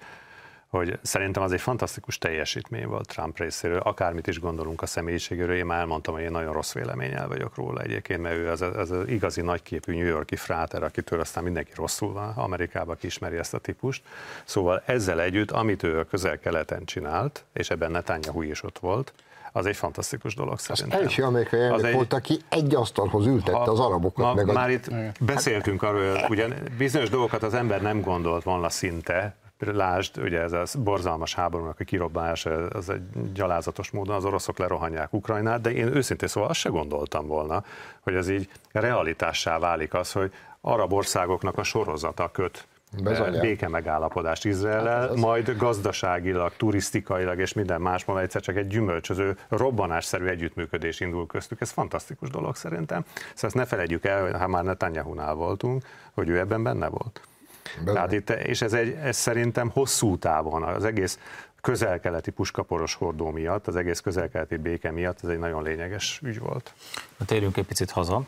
hogy 0.68 0.98
szerintem 1.02 1.42
az 1.42 1.52
egy 1.52 1.60
fantasztikus 1.60 2.18
teljesítmény 2.18 2.86
volt 2.86 3.08
Trump 3.08 3.38
részéről, 3.38 3.78
akármit 3.78 4.26
is 4.26 4.40
gondolunk 4.40 4.82
a 4.82 4.86
személyiségéről, 4.86 5.56
én 5.56 5.66
már 5.66 5.78
elmondtam, 5.78 6.14
hogy 6.14 6.22
én 6.22 6.30
nagyon 6.30 6.52
rossz 6.52 6.72
véleménnyel 6.72 7.28
vagyok 7.28 7.54
róla 7.54 7.80
egyébként, 7.80 8.22
mert 8.22 8.36
ő 8.36 8.50
az, 8.50 8.60
az, 8.60 8.90
az 8.90 9.08
igazi 9.08 9.40
nagyképű 9.40 9.94
New 9.94 10.06
Yorki 10.06 10.36
fráter, 10.36 10.82
akitől 10.82 11.20
aztán 11.20 11.44
mindenki 11.44 11.72
rosszul 11.74 12.12
van, 12.12 12.32
Amerikában 12.36 12.96
ismeri 13.00 13.36
ezt 13.36 13.54
a 13.54 13.58
típust. 13.58 14.02
Szóval 14.44 14.82
ezzel 14.86 15.20
együtt, 15.20 15.50
amit 15.50 15.82
ő 15.82 15.98
a 15.98 16.04
közel-keleten 16.04 16.84
csinált, 16.84 17.44
és 17.52 17.70
ebben 17.70 17.90
Netanyahu 17.90 18.42
is 18.42 18.62
ott 18.62 18.78
volt, 18.78 19.12
az 19.52 19.66
egy 19.66 19.76
fantasztikus 19.76 20.34
dolog 20.34 20.58
szerintem. 20.58 20.98
Az 20.98 21.04
első 21.04 21.22
amerikai 21.22 21.60
elnök 21.60 21.84
egy... 21.84 21.94
volt, 21.94 22.12
aki 22.12 22.38
egy 22.48 22.74
asztalhoz 22.74 23.26
ültette 23.26 23.58
ha, 23.58 23.70
az 23.70 23.80
arabokat. 23.80 24.24
Ma, 24.24 24.34
meg 24.34 24.54
már 24.54 24.68
a... 24.68 24.72
itt 24.72 24.90
beszéltünk 25.20 25.82
arról, 25.82 26.14
hogy 26.14 26.30
ugye 26.30 26.48
bizonyos 26.78 27.08
dolgokat 27.08 27.42
az 27.42 27.54
ember 27.54 27.82
nem 27.82 28.00
gondolt 28.00 28.42
volna 28.42 28.68
szinte, 28.68 29.36
Lásd, 29.58 30.18
ugye 30.18 30.40
ez 30.40 30.52
a 30.52 30.64
borzalmas 30.78 31.34
háborúnak 31.34 31.80
a 31.80 31.84
kirobbanása, 31.84 32.50
az 32.50 32.90
egy 32.90 33.32
gyalázatos 33.32 33.90
módon 33.90 34.16
az 34.16 34.24
oroszok 34.24 34.58
lerohanják 34.58 35.12
Ukrajnát, 35.12 35.60
de 35.60 35.72
én 35.72 35.96
őszintén 35.96 36.28
szóval 36.28 36.48
azt 36.48 36.58
se 36.58 36.68
gondoltam 36.68 37.26
volna, 37.26 37.64
hogy 38.00 38.14
ez 38.14 38.28
így 38.28 38.48
realitássá 38.72 39.58
válik 39.58 39.94
az, 39.94 40.12
hogy 40.12 40.32
arab 40.60 40.92
országoknak 40.92 41.58
a 41.58 41.62
sorozata 41.62 42.30
köt 42.30 42.66
Bezonyán. 43.02 43.40
béke 43.40 43.68
megállapodást 43.68 44.44
Izrael, 44.44 44.86
hát 44.86 45.14
majd 45.14 45.56
gazdaságilag, 45.56 46.52
turisztikailag 46.56 47.38
és 47.38 47.52
minden 47.52 47.80
másból 47.80 48.20
egyszer 48.20 48.40
csak 48.40 48.56
egy 48.56 48.66
gyümölcsöző, 48.66 49.38
robbanásszerű 49.48 50.26
együttműködés 50.26 51.00
indul 51.00 51.26
köztük. 51.26 51.60
Ez 51.60 51.70
fantasztikus 51.70 52.30
dolog 52.30 52.56
szerintem. 52.56 53.04
Szóval 53.06 53.30
ezt 53.34 53.54
ne 53.54 53.64
felejtjük 53.64 54.04
el, 54.04 54.38
ha 54.38 54.48
már 54.48 54.64
Netanyahu-nál 54.64 55.34
voltunk, 55.34 55.84
hogy 56.14 56.28
ő 56.28 56.38
ebben 56.38 56.62
benne 56.62 56.88
volt. 56.88 57.20
Tehát 57.84 58.12
itt, 58.12 58.30
és 58.30 58.62
ez, 58.62 58.72
egy, 58.72 58.96
ez 59.02 59.16
szerintem 59.16 59.70
hosszú 59.70 60.18
távon, 60.18 60.62
az 60.62 60.84
egész 60.84 61.18
közel-keleti 61.60 62.30
puskaporos 62.30 62.94
hordó 62.94 63.30
miatt, 63.30 63.66
az 63.66 63.76
egész 63.76 64.00
közel-keleti 64.00 64.56
béke 64.56 64.90
miatt 64.90 65.18
ez 65.22 65.28
egy 65.28 65.38
nagyon 65.38 65.62
lényeges 65.62 66.20
ügy 66.22 66.38
volt. 66.38 66.72
Na, 67.16 67.24
térjünk 67.24 67.56
egy 67.56 67.66
picit 67.66 67.90
haza. 67.90 68.22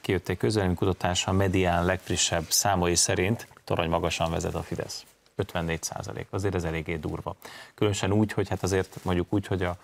Kijött 0.00 0.28
egy 0.28 0.36
közelmi 0.36 0.74
kutatás, 0.74 1.26
a 1.26 1.32
medián 1.32 1.84
legfrissebb 1.84 2.44
számai 2.48 2.94
szerint 2.94 3.46
torony 3.64 3.88
magasan 3.88 4.30
vezet 4.30 4.54
a 4.54 4.62
Fidesz. 4.62 5.04
54 5.34 5.82
százalék, 5.82 6.26
azért 6.30 6.54
ez 6.54 6.64
eléggé 6.64 6.96
durva. 6.96 7.36
Különösen 7.74 8.12
úgy, 8.12 8.32
hogy 8.32 8.48
hát 8.48 8.62
azért 8.62 8.98
mondjuk 9.02 9.26
úgy, 9.30 9.46
hogy 9.46 9.62
a 9.62 9.76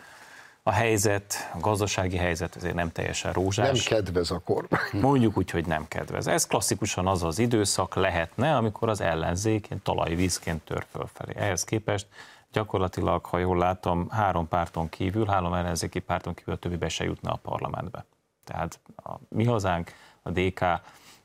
a 0.69 0.73
helyzet, 0.73 1.51
a 1.55 1.59
gazdasági 1.59 2.17
helyzet 2.17 2.57
azért 2.57 2.75
nem 2.75 2.93
teljesen 2.93 3.33
rózsás. 3.33 3.87
Nem 3.87 3.99
kedvez 3.99 4.31
a 4.31 4.39
kormány. 4.39 5.01
Mondjuk 5.01 5.37
úgy, 5.37 5.51
hogy 5.51 5.67
nem 5.67 5.89
kedvez. 5.89 6.27
Ez 6.27 6.47
klasszikusan 6.47 7.07
az 7.07 7.23
az 7.23 7.39
időszak 7.39 7.95
lehetne, 7.95 8.57
amikor 8.57 8.89
az 8.89 9.01
ellenzék 9.01 9.69
talajvízként 9.83 10.63
tör 10.65 10.87
fölfelé. 10.91 11.33
Ehhez 11.37 11.65
képest 11.65 12.07
gyakorlatilag, 12.53 13.25
ha 13.25 13.39
jól 13.39 13.59
látom, 13.59 14.09
három 14.11 14.49
párton 14.49 14.89
kívül, 14.89 15.27
három 15.27 15.55
ellenzéki 15.55 15.99
párton 15.99 16.35
kívül 16.35 16.55
a 16.55 16.57
többibe 16.57 16.89
se 16.89 17.05
jutna 17.05 17.33
a 17.33 17.39
parlamentbe. 17.43 18.05
Tehát 18.45 18.81
a 18.97 19.13
mi 19.29 19.45
hazánk, 19.45 19.93
a 20.23 20.31
DK 20.31 20.65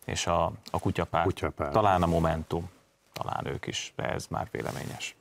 és 0.06 0.28
a, 0.28 0.52
a 0.72 0.80
kutyapárt, 0.80 1.26
kutyapárt, 1.26 1.72
talán 1.72 2.04
a 2.04 2.08
Momentum, 2.08 2.70
talán 3.14 3.46
ők 3.48 3.68
is, 3.68 3.94
de 3.96 4.04
ez 4.04 4.28
már 4.30 4.48
véleményes. 4.52 5.16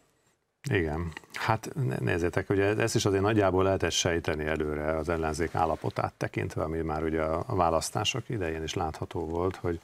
Igen, 0.71 1.13
hát 1.35 1.71
nézzétek, 2.01 2.51
ugye 2.51 2.77
ezt 2.77 2.95
is 2.95 3.05
azért 3.05 3.23
nagyjából 3.23 3.63
lehetett 3.63 3.91
sejteni 3.91 4.45
előre 4.45 4.97
az 4.97 5.09
ellenzék 5.09 5.55
állapotát 5.55 6.13
tekintve, 6.17 6.63
ami 6.63 6.81
már 6.81 7.03
ugye 7.03 7.23
a 7.23 7.55
választások 7.55 8.29
idején 8.29 8.63
is 8.63 8.75
látható 8.75 9.27
volt, 9.27 9.57
hogy 9.57 9.81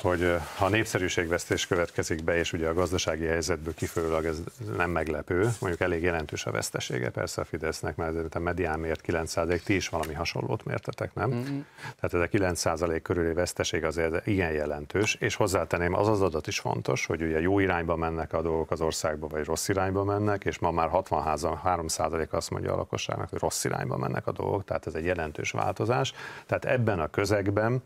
hogy 0.00 0.36
ha 0.56 0.68
népszerűségvesztés 0.68 1.66
következik 1.66 2.24
be, 2.24 2.36
és 2.36 2.52
ugye 2.52 2.68
a 2.68 2.74
gazdasági 2.74 3.24
helyzetből 3.24 3.74
kifolyólag 3.74 4.24
ez 4.24 4.42
nem 4.76 4.90
meglepő, 4.90 5.50
mondjuk 5.60 5.80
elég 5.82 6.02
jelentős 6.02 6.46
a 6.46 6.50
vesztesége 6.50 7.10
persze 7.10 7.40
a 7.40 7.44
Fidesznek, 7.44 7.96
mert 7.96 8.34
a 8.34 8.38
medián 8.38 8.78
mért 8.78 9.00
9 9.00 9.34
ti 9.64 9.74
is 9.74 9.88
valami 9.88 10.12
hasonlót 10.12 10.64
mértetek, 10.64 11.14
nem? 11.14 11.28
Mm-hmm. 11.28 11.60
Tehát 12.00 12.14
ez 12.14 12.20
a 12.20 12.26
9 12.26 13.02
körüli 13.02 13.32
veszteség 13.32 13.84
azért 13.84 14.26
igen 14.26 14.52
jelentős, 14.52 15.14
és 15.14 15.34
hozzátenném, 15.34 15.94
az 15.94 16.08
az 16.08 16.20
adat 16.22 16.46
is 16.46 16.58
fontos, 16.58 17.06
hogy 17.06 17.22
ugye 17.22 17.40
jó 17.40 17.58
irányba 17.58 17.96
mennek 17.96 18.32
a 18.32 18.42
dolgok 18.42 18.70
az 18.70 18.80
országba, 18.80 19.26
vagy 19.26 19.44
rossz 19.44 19.68
irányba 19.68 20.04
mennek, 20.04 20.44
és 20.44 20.58
ma 20.58 20.70
már 20.70 20.88
63 20.88 21.86
azt 22.30 22.50
mondja 22.50 22.72
a 22.72 22.76
lakosságnak, 22.76 23.28
hogy 23.28 23.38
rossz 23.38 23.64
irányba 23.64 23.96
mennek 23.96 24.26
a 24.26 24.32
dolgok, 24.32 24.64
tehát 24.64 24.86
ez 24.86 24.94
egy 24.94 25.04
jelentős 25.04 25.50
változás. 25.50 26.12
Tehát 26.46 26.64
ebben 26.64 27.00
a 27.00 27.06
közegben, 27.06 27.82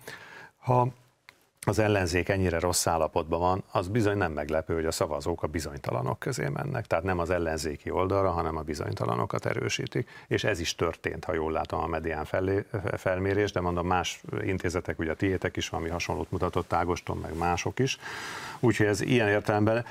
ha 0.59 0.89
az 1.69 1.79
ellenzék 1.79 2.29
ennyire 2.29 2.59
rossz 2.59 2.87
állapotban 2.87 3.41
van, 3.41 3.65
az 3.73 3.89
bizony 3.89 4.17
nem 4.17 4.33
meglepő, 4.33 4.75
hogy 4.75 4.85
a 4.85 4.91
szavazók 4.91 5.43
a 5.43 5.47
bizonytalanok 5.47 6.19
közé 6.19 6.49
mennek. 6.49 6.87
Tehát 6.87 7.05
nem 7.05 7.19
az 7.19 7.31
ellenzéki 7.31 7.91
oldalra, 7.91 8.31
hanem 8.31 8.57
a 8.57 8.63
bizonytalanokat 8.63 9.47
erősítik. 9.47 10.09
És 10.27 10.45
ez 10.45 10.61
is 10.61 10.75
történt, 10.75 11.25
ha 11.25 11.35
jól 11.35 11.53
látom 11.53 11.81
a 11.81 11.87
medián 11.87 12.25
felé, 12.25 12.65
felmérés, 12.97 13.53
de 13.53 13.61
mondom 13.61 13.87
más 13.87 14.23
intézetek, 14.43 14.99
ugye 14.99 15.11
a 15.11 15.15
tiétek 15.15 15.57
is 15.57 15.69
valami 15.69 15.89
hasonlót 15.89 16.31
mutatott 16.31 16.73
Ágoston, 16.73 17.17
meg 17.17 17.37
mások 17.37 17.79
is. 17.79 17.99
Úgyhogy 18.61 18.87
ez 18.87 19.01
ilyen 19.01 19.29
értelemben 19.29 19.85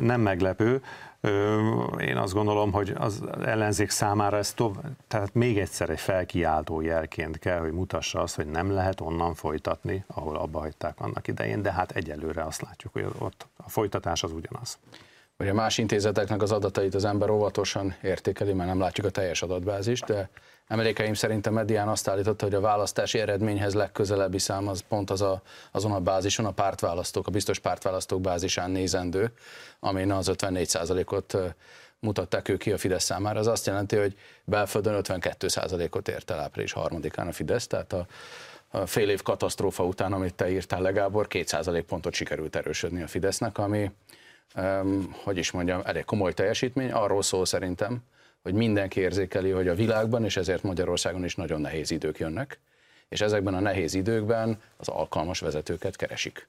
nem 0.00 0.20
meglepő. 0.20 0.82
Én 2.00 2.16
azt 2.16 2.32
gondolom, 2.32 2.72
hogy 2.72 2.92
az 2.98 3.22
ellenzék 3.44 3.90
számára 3.90 4.36
ez 4.36 4.52
tovább, 4.52 4.96
tehát 5.08 5.34
még 5.34 5.58
egyszer 5.58 5.90
egy 5.90 6.00
felkiáltó 6.00 6.80
jelként 6.80 7.38
kell, 7.38 7.58
hogy 7.58 7.72
mutassa 7.72 8.20
azt, 8.20 8.34
hogy 8.34 8.46
nem 8.46 8.70
lehet 8.70 9.00
onnan 9.00 9.34
folytatni, 9.34 10.04
ahol 10.06 10.36
abba 10.36 10.58
hagyták 10.58 11.00
annak 11.00 11.28
idején, 11.28 11.62
de 11.62 11.72
hát 11.72 11.90
egyelőre 11.90 12.42
azt 12.42 12.62
látjuk, 12.62 12.92
hogy 12.92 13.06
ott 13.18 13.46
a 13.56 13.68
folytatás 13.68 14.22
az 14.22 14.32
ugyanaz. 14.32 14.78
Ugye 15.38 15.52
más 15.52 15.78
intézeteknek 15.78 16.42
az 16.42 16.52
adatait 16.52 16.94
az 16.94 17.04
ember 17.04 17.30
óvatosan 17.30 17.94
értékeli, 18.02 18.52
mert 18.52 18.68
nem 18.68 18.80
látjuk 18.80 19.06
a 19.06 19.10
teljes 19.10 19.42
adatbázist, 19.42 20.04
de 20.04 20.28
emlékeim 20.72 21.14
szerint 21.14 21.46
a 21.46 21.50
medián 21.50 21.88
azt 21.88 22.08
állította, 22.08 22.44
hogy 22.44 22.54
a 22.54 22.60
választási 22.60 23.18
eredményhez 23.18 23.74
legközelebbi 23.74 24.38
szám 24.38 24.68
az 24.68 24.80
pont 24.88 25.10
az 25.10 25.20
a, 25.20 25.42
azon 25.70 25.92
a 25.92 26.00
bázison, 26.00 26.46
a 26.46 26.50
pártválasztók, 26.50 27.26
a 27.26 27.30
biztos 27.30 27.58
pártválasztók 27.58 28.20
bázisán 28.20 28.70
nézendő, 28.70 29.32
amin 29.80 30.12
az 30.12 30.30
54%-ot 30.32 31.36
mutatták 31.98 32.48
ők 32.48 32.58
ki 32.58 32.72
a 32.72 32.78
Fidesz 32.78 33.04
számára. 33.04 33.38
Az 33.38 33.46
azt 33.46 33.66
jelenti, 33.66 33.96
hogy 33.96 34.16
belföldön 34.44 35.00
52%-ot 35.02 36.08
ért 36.08 36.30
el 36.30 36.40
április 36.40 36.72
harmadikán 36.72 37.28
a 37.28 37.32
Fidesz, 37.32 37.66
tehát 37.66 37.92
a, 37.92 38.06
a 38.70 38.86
fél 38.86 39.10
év 39.10 39.22
katasztrófa 39.22 39.84
után, 39.84 40.12
amit 40.12 40.34
te 40.34 40.50
írtál 40.50 40.80
legábor, 40.80 41.26
2% 41.30 41.84
pontot 41.86 42.14
sikerült 42.14 42.56
erősödni 42.56 43.02
a 43.02 43.06
Fidesznek, 43.06 43.58
ami, 43.58 43.90
um, 44.56 45.16
hogy 45.24 45.36
is 45.36 45.50
mondjam, 45.50 45.80
elég 45.84 46.04
komoly 46.04 46.32
teljesítmény. 46.32 46.92
Arról 46.92 47.22
szól 47.22 47.46
szerintem, 47.46 48.02
hogy 48.42 48.54
mindenki 48.54 49.00
érzékeli, 49.00 49.50
hogy 49.50 49.68
a 49.68 49.74
világban, 49.74 50.24
és 50.24 50.36
ezért 50.36 50.62
Magyarországon 50.62 51.24
is 51.24 51.34
nagyon 51.36 51.60
nehéz 51.60 51.90
idők 51.90 52.18
jönnek, 52.18 52.58
és 53.08 53.20
ezekben 53.20 53.54
a 53.54 53.60
nehéz 53.60 53.94
időkben 53.94 54.60
az 54.76 54.88
alkalmas 54.88 55.40
vezetőket 55.40 55.96
keresik. 55.96 56.48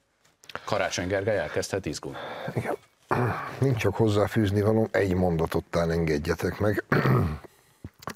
Karácsony 0.64 1.06
Gergely 1.06 1.38
elkezdhet 1.38 1.86
izgulni. 1.86 2.18
Igen. 2.54 2.76
Nincs 3.60 3.76
csak 3.76 3.94
hozzáfűzni 3.94 4.60
való, 4.60 4.88
egy 4.90 5.14
mondatot 5.14 5.64
talán 5.70 5.90
engedjetek 5.90 6.58
meg. 6.58 6.84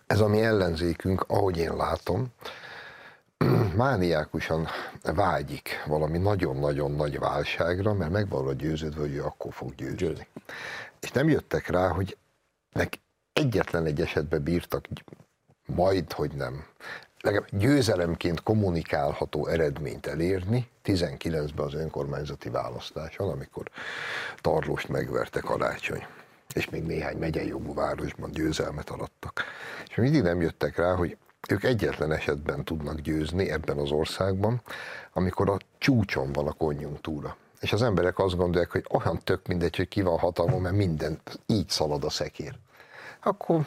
Ez 0.06 0.20
a 0.20 0.28
mi 0.28 0.40
ellenzékünk, 0.40 1.24
ahogy 1.28 1.56
én 1.56 1.76
látom, 1.76 2.26
mániákusan 3.76 4.68
vágyik 5.02 5.84
valami 5.86 6.18
nagyon-nagyon 6.18 6.90
nagy 6.90 7.18
válságra, 7.18 7.94
mert 7.94 8.10
megvan 8.10 8.46
a 8.46 8.52
győződve, 8.52 9.00
hogy 9.00 9.14
ő 9.14 9.24
akkor 9.24 9.52
fog 9.52 9.74
győzni. 9.74 10.26
És 11.00 11.10
nem 11.10 11.28
jöttek 11.28 11.66
rá, 11.66 11.88
hogy 11.88 12.16
nek 12.72 12.98
egyetlen 13.38 13.86
egy 13.86 14.00
esetben 14.00 14.42
bírtak 14.42 14.88
majd, 15.66 16.12
hogy 16.12 16.30
nem, 16.32 16.64
legalább 17.20 17.48
győzelemként 17.50 18.42
kommunikálható 18.42 19.46
eredményt 19.46 20.06
elérni 20.06 20.68
19-ben 20.84 21.66
az 21.66 21.74
önkormányzati 21.74 22.48
választáson, 22.48 23.28
amikor 23.30 23.70
Tarlóst 24.40 24.88
megverte 24.88 25.40
karácsony 25.40 26.06
és 26.54 26.70
még 26.70 26.82
néhány 26.82 27.16
megyei 27.16 27.46
jogú 27.46 27.74
városban 27.74 28.30
győzelmet 28.30 28.90
arattak. 28.90 29.44
És 29.88 29.94
mindig 29.94 30.22
nem 30.22 30.40
jöttek 30.40 30.76
rá, 30.76 30.94
hogy 30.94 31.16
ők 31.48 31.64
egyetlen 31.64 32.12
esetben 32.12 32.64
tudnak 32.64 33.00
győzni 33.00 33.50
ebben 33.50 33.78
az 33.78 33.90
országban, 33.90 34.62
amikor 35.12 35.50
a 35.50 35.56
csúcson 35.78 36.32
van 36.32 36.46
a 36.46 36.52
konjunktúra. 36.52 37.36
És 37.60 37.72
az 37.72 37.82
emberek 37.82 38.18
azt 38.18 38.36
gondolják, 38.36 38.70
hogy 38.70 38.86
olyan 38.90 39.20
tök 39.24 39.46
mindegy, 39.46 39.76
hogy 39.76 39.88
ki 39.88 40.02
van 40.02 40.18
hatalmon, 40.18 40.60
mert 40.60 40.74
minden 40.74 41.20
így 41.46 41.68
szalad 41.68 42.04
a 42.04 42.10
szekér. 42.10 42.58
Akkor 43.20 43.66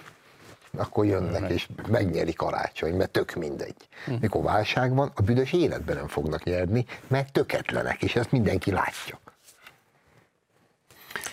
akkor 0.77 1.05
jönnek 1.05 1.51
és 1.51 1.67
megnyeri 1.87 2.33
karácsony, 2.33 2.95
mert 2.95 3.11
tök 3.11 3.33
mindegy. 3.33 3.75
Hm. 4.05 4.13
Mikor 4.19 4.43
válság 4.43 4.93
van, 4.95 5.11
a 5.15 5.21
büdös 5.21 5.53
életben 5.53 5.95
nem 5.95 6.07
fognak 6.07 6.43
nyerni, 6.43 6.85
mert 7.07 7.33
töketlenek, 7.33 8.01
és 8.01 8.15
ezt 8.15 8.31
mindenki 8.31 8.71
látja. 8.71 9.19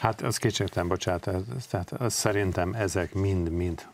Hát 0.00 0.20
az 0.20 0.36
kétségtelen, 0.36 0.88
bocsánat, 0.88 1.26
ez, 1.26 1.66
tehát 1.70 1.92
az 1.92 2.14
szerintem 2.14 2.72
ezek 2.72 3.14
mind-mind 3.14 3.86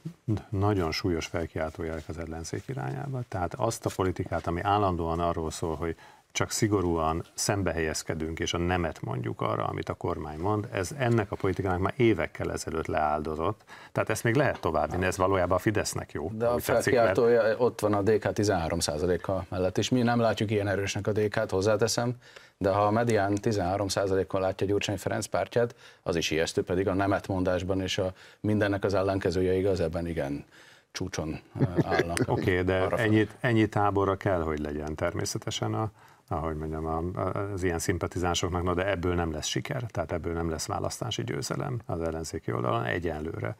nagyon 0.49 0.93
súlyos 0.93 1.27
felkiáltójelek 1.27 2.09
az 2.09 2.19
ellenzék 2.19 2.63
irányába. 2.67 3.23
Tehát 3.29 3.55
azt 3.55 3.87
a 3.87 3.91
politikát, 3.97 4.47
ami 4.47 4.61
állandóan 4.61 5.21
arról 5.21 5.51
szól, 5.51 5.77
hogy 5.77 5.97
csak 6.35 6.51
szigorúan 6.51 7.25
szembehelyezkedünk, 7.35 8.39
és 8.39 8.55
a 8.55 8.59
nemet 8.59 9.03
mondjuk 9.03 9.41
arra, 9.41 9.65
amit 9.65 9.89
a 9.89 9.95
kormány 9.95 10.39
mond, 10.39 10.69
ez 10.73 10.91
ennek 10.99 11.33
a 11.33 11.37
politikának 11.37 11.81
már 11.81 11.95
évekkel 11.97 12.53
ezelőtt 12.53 12.87
leáldozott. 12.87 13.61
Tehát 13.93 14.11
ezt 14.11 14.25
még 14.25 14.35
lehet 14.35 14.61
továbbvinni, 14.61 15.05
ez 15.05 15.17
valójában 15.17 15.57
a 15.57 15.61
Fidesznek 15.61 16.13
jó. 16.13 16.31
De 16.33 16.47
a 16.47 16.59
felkiáltója 16.59 17.43
mert... 17.43 17.61
ott 17.61 17.81
van 17.81 17.95
a 17.95 18.03
DK 18.03 18.25
13%-a 18.35 19.33
mellett, 19.49 19.79
és 19.79 19.89
mi 19.89 20.03
nem 20.03 20.21
látjuk 20.21 20.51
ilyen 20.51 20.69
erősnek 20.69 21.07
a 21.07 21.13
DK-t, 21.13 21.51
hozzáteszem, 21.51 22.15
de 22.59 22.71
ha 22.71 22.87
a 22.87 22.91
medián 22.91 23.39
13%-kal 23.43 24.41
látja 24.41 24.67
Gyurcsány 24.67 24.99
Ferenc 24.99 25.27
pártját, 25.27 25.75
az 26.03 26.17
is 26.17 26.31
ijesztő, 26.31 26.63
pedig 26.63 26.89
a 26.89 26.95
nemet 26.95 27.29
mondásban 27.29 27.81
és 27.81 27.99
a 27.99 28.13
mindennek 28.41 28.85
az 28.85 28.95
ellenkezője 28.95 29.53
igaz, 29.53 29.81
ebben 29.81 30.07
igen 30.07 30.45
csúcson 30.93 31.41
állnak. 31.83 32.19
Oké, 32.27 32.61
okay, 32.61 32.63
de 32.63 32.89
ennyi, 32.89 33.29
ennyi 33.41 33.69
táborra 33.69 34.17
kell, 34.17 34.43
hogy 34.43 34.59
legyen 34.59 34.95
természetesen 34.95 35.75
a, 35.75 35.91
ahogy 36.29 36.57
mondjam, 36.57 37.13
az 37.53 37.63
ilyen 37.63 37.79
szimpatizánsoknak, 37.79 38.63
na 38.63 38.75
de 38.75 38.87
ebből 38.87 39.15
nem 39.15 39.33
lesz 39.33 39.47
siker, 39.47 39.83
tehát 39.83 40.13
ebből 40.13 40.33
nem 40.33 40.51
lesz 40.51 40.67
választási 40.67 41.25
győzelem 41.25 41.81
az 41.87 42.01
ellenzéki 42.01 42.53
oldalon 42.53 42.85
egyenlőre. 42.85 43.57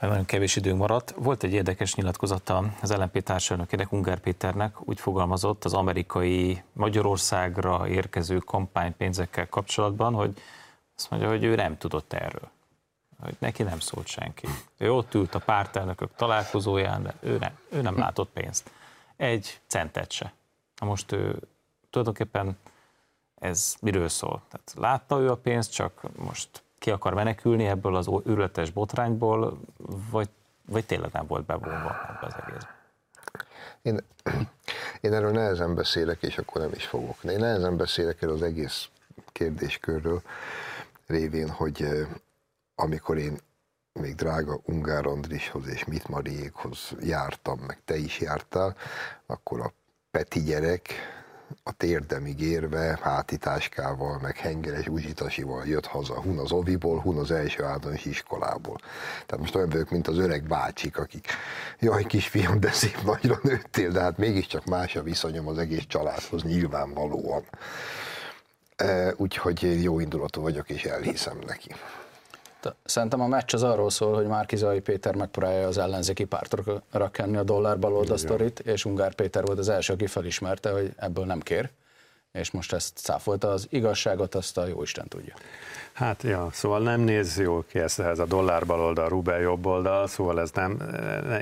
Nagyon 0.00 0.24
kevés 0.24 0.56
időnk 0.56 0.78
maradt. 0.78 1.14
Volt 1.16 1.42
egy 1.42 1.52
érdekes 1.52 1.94
nyilatkozata 1.94 2.64
az 2.82 2.92
LNP 2.92 3.22
társadalmakének, 3.22 3.92
Ungár 3.92 4.18
Péternek, 4.18 4.88
úgy 4.88 5.00
fogalmazott 5.00 5.64
az 5.64 5.74
amerikai 5.74 6.62
Magyarországra 6.72 7.88
érkező 7.88 8.38
kampánypénzekkel 8.38 9.48
kapcsolatban, 9.48 10.14
hogy 10.14 10.40
azt 10.96 11.10
mondja, 11.10 11.28
hogy 11.28 11.44
ő 11.44 11.54
nem 11.54 11.78
tudott 11.78 12.12
erről. 12.12 12.50
Hogy 13.20 13.36
neki 13.38 13.62
nem 13.62 13.78
szólt 13.80 14.06
senki. 14.06 14.46
Ő 14.76 14.92
ott 14.92 15.14
ült 15.14 15.34
a 15.34 15.38
pártelnökök 15.38 16.10
találkozóján, 16.16 17.02
de 17.02 17.14
ő 17.20 17.38
nem, 17.38 17.58
ő 17.68 17.80
nem 17.80 17.98
látott 17.98 18.30
pénzt. 18.32 18.70
Egy 19.16 19.60
centet 19.66 20.10
se. 20.10 20.32
Na 20.82 20.88
most 20.88 21.12
ő 21.12 21.38
tulajdonképpen 21.90 22.56
ez 23.34 23.74
miről 23.80 24.08
szól? 24.08 24.42
Tehát 24.50 24.72
látta 24.76 25.20
ő 25.20 25.30
a 25.30 25.36
pénzt, 25.36 25.72
csak 25.72 26.02
most 26.16 26.62
ki 26.78 26.90
akar 26.90 27.14
menekülni 27.14 27.66
ebből 27.66 27.96
az 27.96 28.08
őrületes 28.24 28.70
botrányból, 28.70 29.60
vagy, 30.10 30.28
vagy 30.66 30.86
tényleg 30.86 31.12
nem 31.12 31.26
volt 31.26 31.44
bevonva 31.44 32.06
ebbe 32.08 32.26
az 32.26 32.34
egész? 32.46 32.66
Én, 33.82 34.00
én 35.00 35.12
erről 35.12 35.30
nehezen 35.30 35.74
beszélek, 35.74 36.22
és 36.22 36.38
akkor 36.38 36.60
nem 36.60 36.72
is 36.72 36.86
fogok. 36.86 37.16
Én 37.24 37.38
nehezen 37.38 37.76
beszélek 37.76 38.22
erről 38.22 38.34
az 38.34 38.42
egész 38.42 38.88
kérdéskörről, 39.32 40.22
révén, 41.06 41.50
hogy 41.50 41.86
amikor 42.74 43.18
én 43.18 43.38
még 43.92 44.14
drága 44.14 44.60
Ungár 44.64 45.06
Andrishoz 45.06 45.66
és 45.66 45.84
Mit 45.84 46.08
Mariékhoz 46.08 46.92
jártam, 47.00 47.58
meg 47.58 47.80
te 47.84 47.96
is 47.96 48.20
jártál, 48.20 48.76
akkor 49.26 49.60
a 49.60 49.72
Peti 50.12 50.42
gyerek 50.42 50.94
a 51.62 51.72
térdemig 51.72 52.40
érve, 52.40 52.98
hátitáskával, 53.02 54.18
meg 54.22 54.36
hengeres 54.36 54.86
uzsitasival 54.86 55.66
jött 55.66 55.86
haza, 55.86 56.20
hun 56.20 56.38
az 56.38 56.52
oviból, 56.52 57.00
hun 57.00 57.18
az 57.18 57.30
első 57.30 57.64
általános 57.64 58.04
iskolából. 58.04 58.78
Tehát 59.26 59.38
most 59.38 59.54
olyan 59.54 59.68
vagyok, 59.68 59.90
mint 59.90 60.08
az 60.08 60.18
öreg 60.18 60.46
bácsik, 60.46 60.98
akik, 60.98 61.26
jaj 61.78 62.04
kisfiam, 62.04 62.60
de 62.60 62.72
szép 62.72 63.02
nagyra 63.04 63.38
nőttél, 63.42 63.90
de 63.90 64.00
hát 64.00 64.18
mégiscsak 64.18 64.64
más 64.64 64.96
a 64.96 65.02
viszonyom 65.02 65.48
az 65.48 65.58
egész 65.58 65.84
családhoz 65.86 66.42
nyilvánvalóan. 66.42 67.44
E, 68.76 69.14
úgyhogy 69.16 69.82
jó 69.82 70.00
indulatú 70.00 70.40
vagyok, 70.40 70.70
és 70.70 70.84
elhiszem 70.84 71.38
neki. 71.46 71.74
Szerintem 72.84 73.20
a 73.20 73.26
meccs 73.26 73.54
az 73.54 73.62
arról 73.62 73.90
szól, 73.90 74.14
hogy 74.14 74.26
Márkizai 74.26 74.80
Péter 74.80 75.14
megpróbálja 75.14 75.66
az 75.66 75.78
ellenzéki 75.78 76.24
pártokra 76.24 77.08
kenni 77.10 77.36
a 77.36 77.42
dollár 77.42 77.78
baloldal 77.78 78.16
sztorit, 78.16 78.58
és 78.58 78.84
Ungár 78.84 79.14
Péter 79.14 79.44
volt 79.44 79.58
az 79.58 79.68
első, 79.68 79.92
aki 79.92 80.06
felismerte, 80.06 80.70
hogy 80.70 80.92
ebből 80.96 81.24
nem 81.24 81.40
kér, 81.40 81.70
és 82.32 82.50
most 82.50 82.72
ezt 82.72 82.98
cáfolta. 82.98 83.48
Az 83.48 83.66
igazságot 83.70 84.34
azt 84.34 84.58
a 84.58 84.66
jóisten 84.66 85.08
tudja. 85.08 85.34
Hát, 85.92 86.22
ja, 86.22 86.48
szóval 86.52 86.80
nem 86.80 87.00
néz 87.00 87.38
jól 87.38 87.64
ki 87.70 87.78
ez, 87.78 87.98
ez 87.98 88.18
a 88.18 88.24
dollár 88.24 88.66
baloldal, 88.66 89.08
rubel 89.08 89.40
jobb 89.40 89.66
oldal, 89.66 90.06
szóval 90.06 90.40
ez 90.40 90.50
nem, 90.50 90.82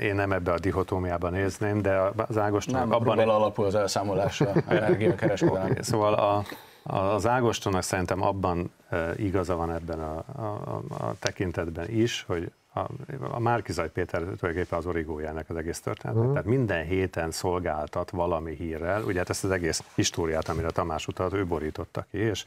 én 0.01 0.15
nem 0.15 0.31
ebbe 0.31 0.51
a 0.51 0.59
dihotómiában 0.59 1.31
nézném, 1.31 1.81
de 1.81 1.99
az 2.27 2.37
Ágoston 2.37 2.79
nem, 2.79 2.91
abban... 2.91 3.15
Nem, 3.15 3.29
alapul 3.29 3.65
az 3.65 3.75
elszámolásra, 3.75 4.53
energiakereskedelem. 4.67 5.71
Okay, 5.71 5.83
szóval 5.83 6.13
a, 6.13 6.43
az 6.83 7.27
Ágostonnak 7.27 7.83
szerintem 7.83 8.21
abban 8.21 8.71
igaza 9.15 9.55
van 9.55 9.71
ebben 9.71 9.99
a, 9.99 10.17
a, 10.17 10.81
a 10.89 11.15
tekintetben 11.19 11.89
is, 11.89 12.23
hogy 12.27 12.51
a, 12.73 12.79
a 13.31 13.39
Márkizaj 13.39 13.91
Péter 13.91 14.19
tulajdonképpen 14.19 14.79
az 14.79 14.85
origójának 14.85 15.49
az 15.49 15.55
egész 15.55 15.79
történet. 15.79 16.15
Uh-huh. 16.15 16.31
Tehát 16.31 16.47
minden 16.47 16.85
héten 16.85 17.31
szolgáltat 17.31 18.09
valami 18.09 18.55
hírrel, 18.55 19.03
ugye 19.03 19.17
hát 19.17 19.29
ezt 19.29 19.43
az 19.43 19.51
egész 19.51 19.83
históriát, 19.95 20.49
amire 20.49 20.69
Tamás 20.69 21.07
utalt, 21.07 21.33
ő 21.33 21.45
borította 21.45 22.05
ki, 22.11 22.17
és 22.17 22.45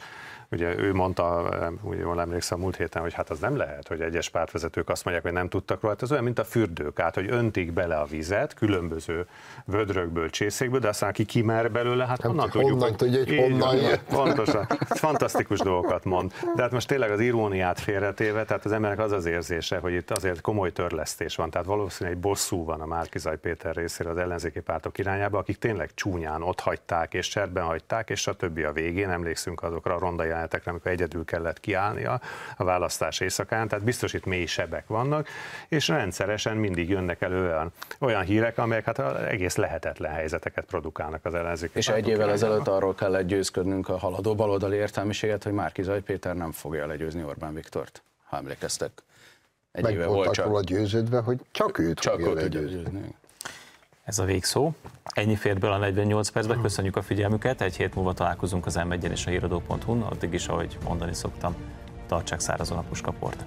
Ugye 0.54 0.78
ő 0.78 0.94
mondta, 0.94 1.48
úgy 1.82 1.98
jól 1.98 2.20
emlékszem, 2.20 2.58
múlt 2.58 2.76
héten, 2.76 3.02
hogy 3.02 3.12
hát 3.12 3.30
az 3.30 3.38
nem 3.38 3.56
lehet, 3.56 3.88
hogy 3.88 4.00
egyes 4.00 4.28
pártvezetők 4.28 4.88
azt 4.88 5.04
mondják, 5.04 5.24
hogy 5.26 5.34
nem 5.34 5.48
tudtak 5.48 5.80
róla. 5.80 5.94
Hát 5.94 6.02
ez 6.02 6.10
olyan, 6.10 6.24
mint 6.24 6.38
a 6.38 6.44
fürdők 6.44 7.00
át, 7.00 7.14
hogy 7.14 7.30
öntik 7.30 7.72
bele 7.72 7.96
a 7.96 8.04
vizet 8.04 8.54
különböző 8.54 9.26
vödrökből, 9.64 10.30
csészékből, 10.30 10.80
de 10.80 10.88
aztán 10.88 11.08
aki 11.08 11.24
kimer 11.24 11.70
belőle, 11.70 12.06
hát 12.06 12.22
honnan 12.22 12.40
hát, 12.40 12.50
tudjuk, 12.50 12.70
honnan 12.70 12.96
tudja, 12.96 13.18
hogy 13.18 13.36
honnan 13.36 13.76
jött. 13.76 14.02
Pontosan. 14.02 14.66
Fantasztikus 14.88 15.58
dolgokat 15.58 16.04
mond. 16.04 16.32
De 16.54 16.62
hát 16.62 16.70
most 16.70 16.88
tényleg 16.88 17.10
az 17.10 17.20
iróniát 17.20 17.80
félretéve, 17.80 18.44
tehát 18.44 18.64
az 18.64 18.72
embernek 18.72 18.98
az 18.98 19.12
az 19.12 19.26
érzése, 19.26 19.78
hogy 19.78 19.92
itt 19.92 20.10
azért 20.10 20.40
komoly 20.40 20.72
törlesztés 20.72 21.36
van, 21.36 21.50
tehát 21.50 21.66
valószínűleg 21.66 22.16
egy 22.16 22.22
bosszú 22.22 22.64
van 22.64 22.80
a 22.80 22.86
Márkizaj 22.86 23.38
Péter 23.38 23.74
részéről 23.74 24.12
az 24.12 24.18
ellenzéki 24.18 24.60
pártok 24.60 24.98
irányába, 24.98 25.38
akik 25.38 25.58
tényleg 25.58 25.90
csúnyán 25.94 26.42
ott 26.42 26.60
hagyták 26.60 27.14
és 27.14 27.28
cserben 27.28 27.64
hagyták, 27.64 28.10
és 28.10 28.26
a 28.26 28.32
többi 28.32 28.62
a 28.62 28.72
végén, 28.72 29.10
emlékszünk 29.10 29.62
azokra 29.62 29.94
a 29.94 29.98
ronda 29.98 30.24
jelenetekre, 30.44 30.70
amikor 30.70 30.90
egyedül 30.90 31.24
kellett 31.24 31.60
kiállnia 31.60 32.20
a 32.56 32.64
választás 32.64 33.20
éjszakán, 33.20 33.68
tehát 33.68 33.84
biztos 33.84 34.12
itt 34.12 34.24
mély 34.24 34.46
sebek 34.46 34.86
vannak, 34.86 35.28
és 35.68 35.88
rendszeresen 35.88 36.56
mindig 36.56 36.88
jönnek 36.88 37.20
elő 37.20 37.42
olyan, 37.42 37.72
olyan 37.98 38.22
hírek, 38.22 38.58
amelyek 38.58 38.84
hát 38.84 38.98
egész 39.22 39.56
lehetetlen 39.56 40.12
helyzeteket 40.12 40.64
produkálnak 40.64 41.24
az 41.24 41.34
ellenzéki 41.34 41.78
És 41.78 41.88
egy 41.88 42.08
évvel 42.08 42.30
ezelőtt 42.30 42.68
arról 42.68 42.94
kellett 42.94 43.26
győzködnünk 43.26 43.88
a 43.88 43.98
haladó 43.98 44.34
baloldali 44.34 44.76
értelmiséget, 44.76 45.42
hogy 45.42 45.52
Márkizaj 45.52 46.00
Péter 46.00 46.36
nem 46.36 46.52
fogja 46.52 46.86
legyőzni 46.86 47.22
Orbán 47.22 47.54
Viktort, 47.54 48.02
ha 48.24 48.36
emlékeztek. 48.36 48.90
Egy 49.72 49.82
Meg 49.82 49.92
éve 49.92 50.06
volt 50.06 50.32
csak. 50.32 50.46
róla 50.46 50.60
győződve, 50.60 51.20
hogy 51.20 51.40
csak 51.50 51.78
őt 51.78 51.98
csak 51.98 52.20
fogja 52.20 52.34
legyőzni. 52.34 53.14
Ez 54.04 54.18
a 54.18 54.24
végszó. 54.24 54.72
Ennyi 55.04 55.34
fért 55.34 55.58
bele 55.58 55.74
a 55.74 55.78
48 55.78 56.28
percben. 56.28 56.60
Köszönjük 56.60 56.96
a 56.96 57.02
figyelmüket. 57.02 57.60
Egy 57.60 57.76
hét 57.76 57.94
múlva 57.94 58.12
találkozunk 58.12 58.66
az 58.66 58.74
m 58.74 58.92
és 58.92 59.26
a 59.26 59.30
híradó.hu-n. 59.30 60.02
Addig 60.02 60.32
is, 60.32 60.46
ahogy 60.46 60.78
mondani 60.84 61.14
szoktam, 61.14 61.54
tartsák 62.06 62.40
szárazon 62.40 62.78
a 62.78 62.82
puskaport. 62.82 63.44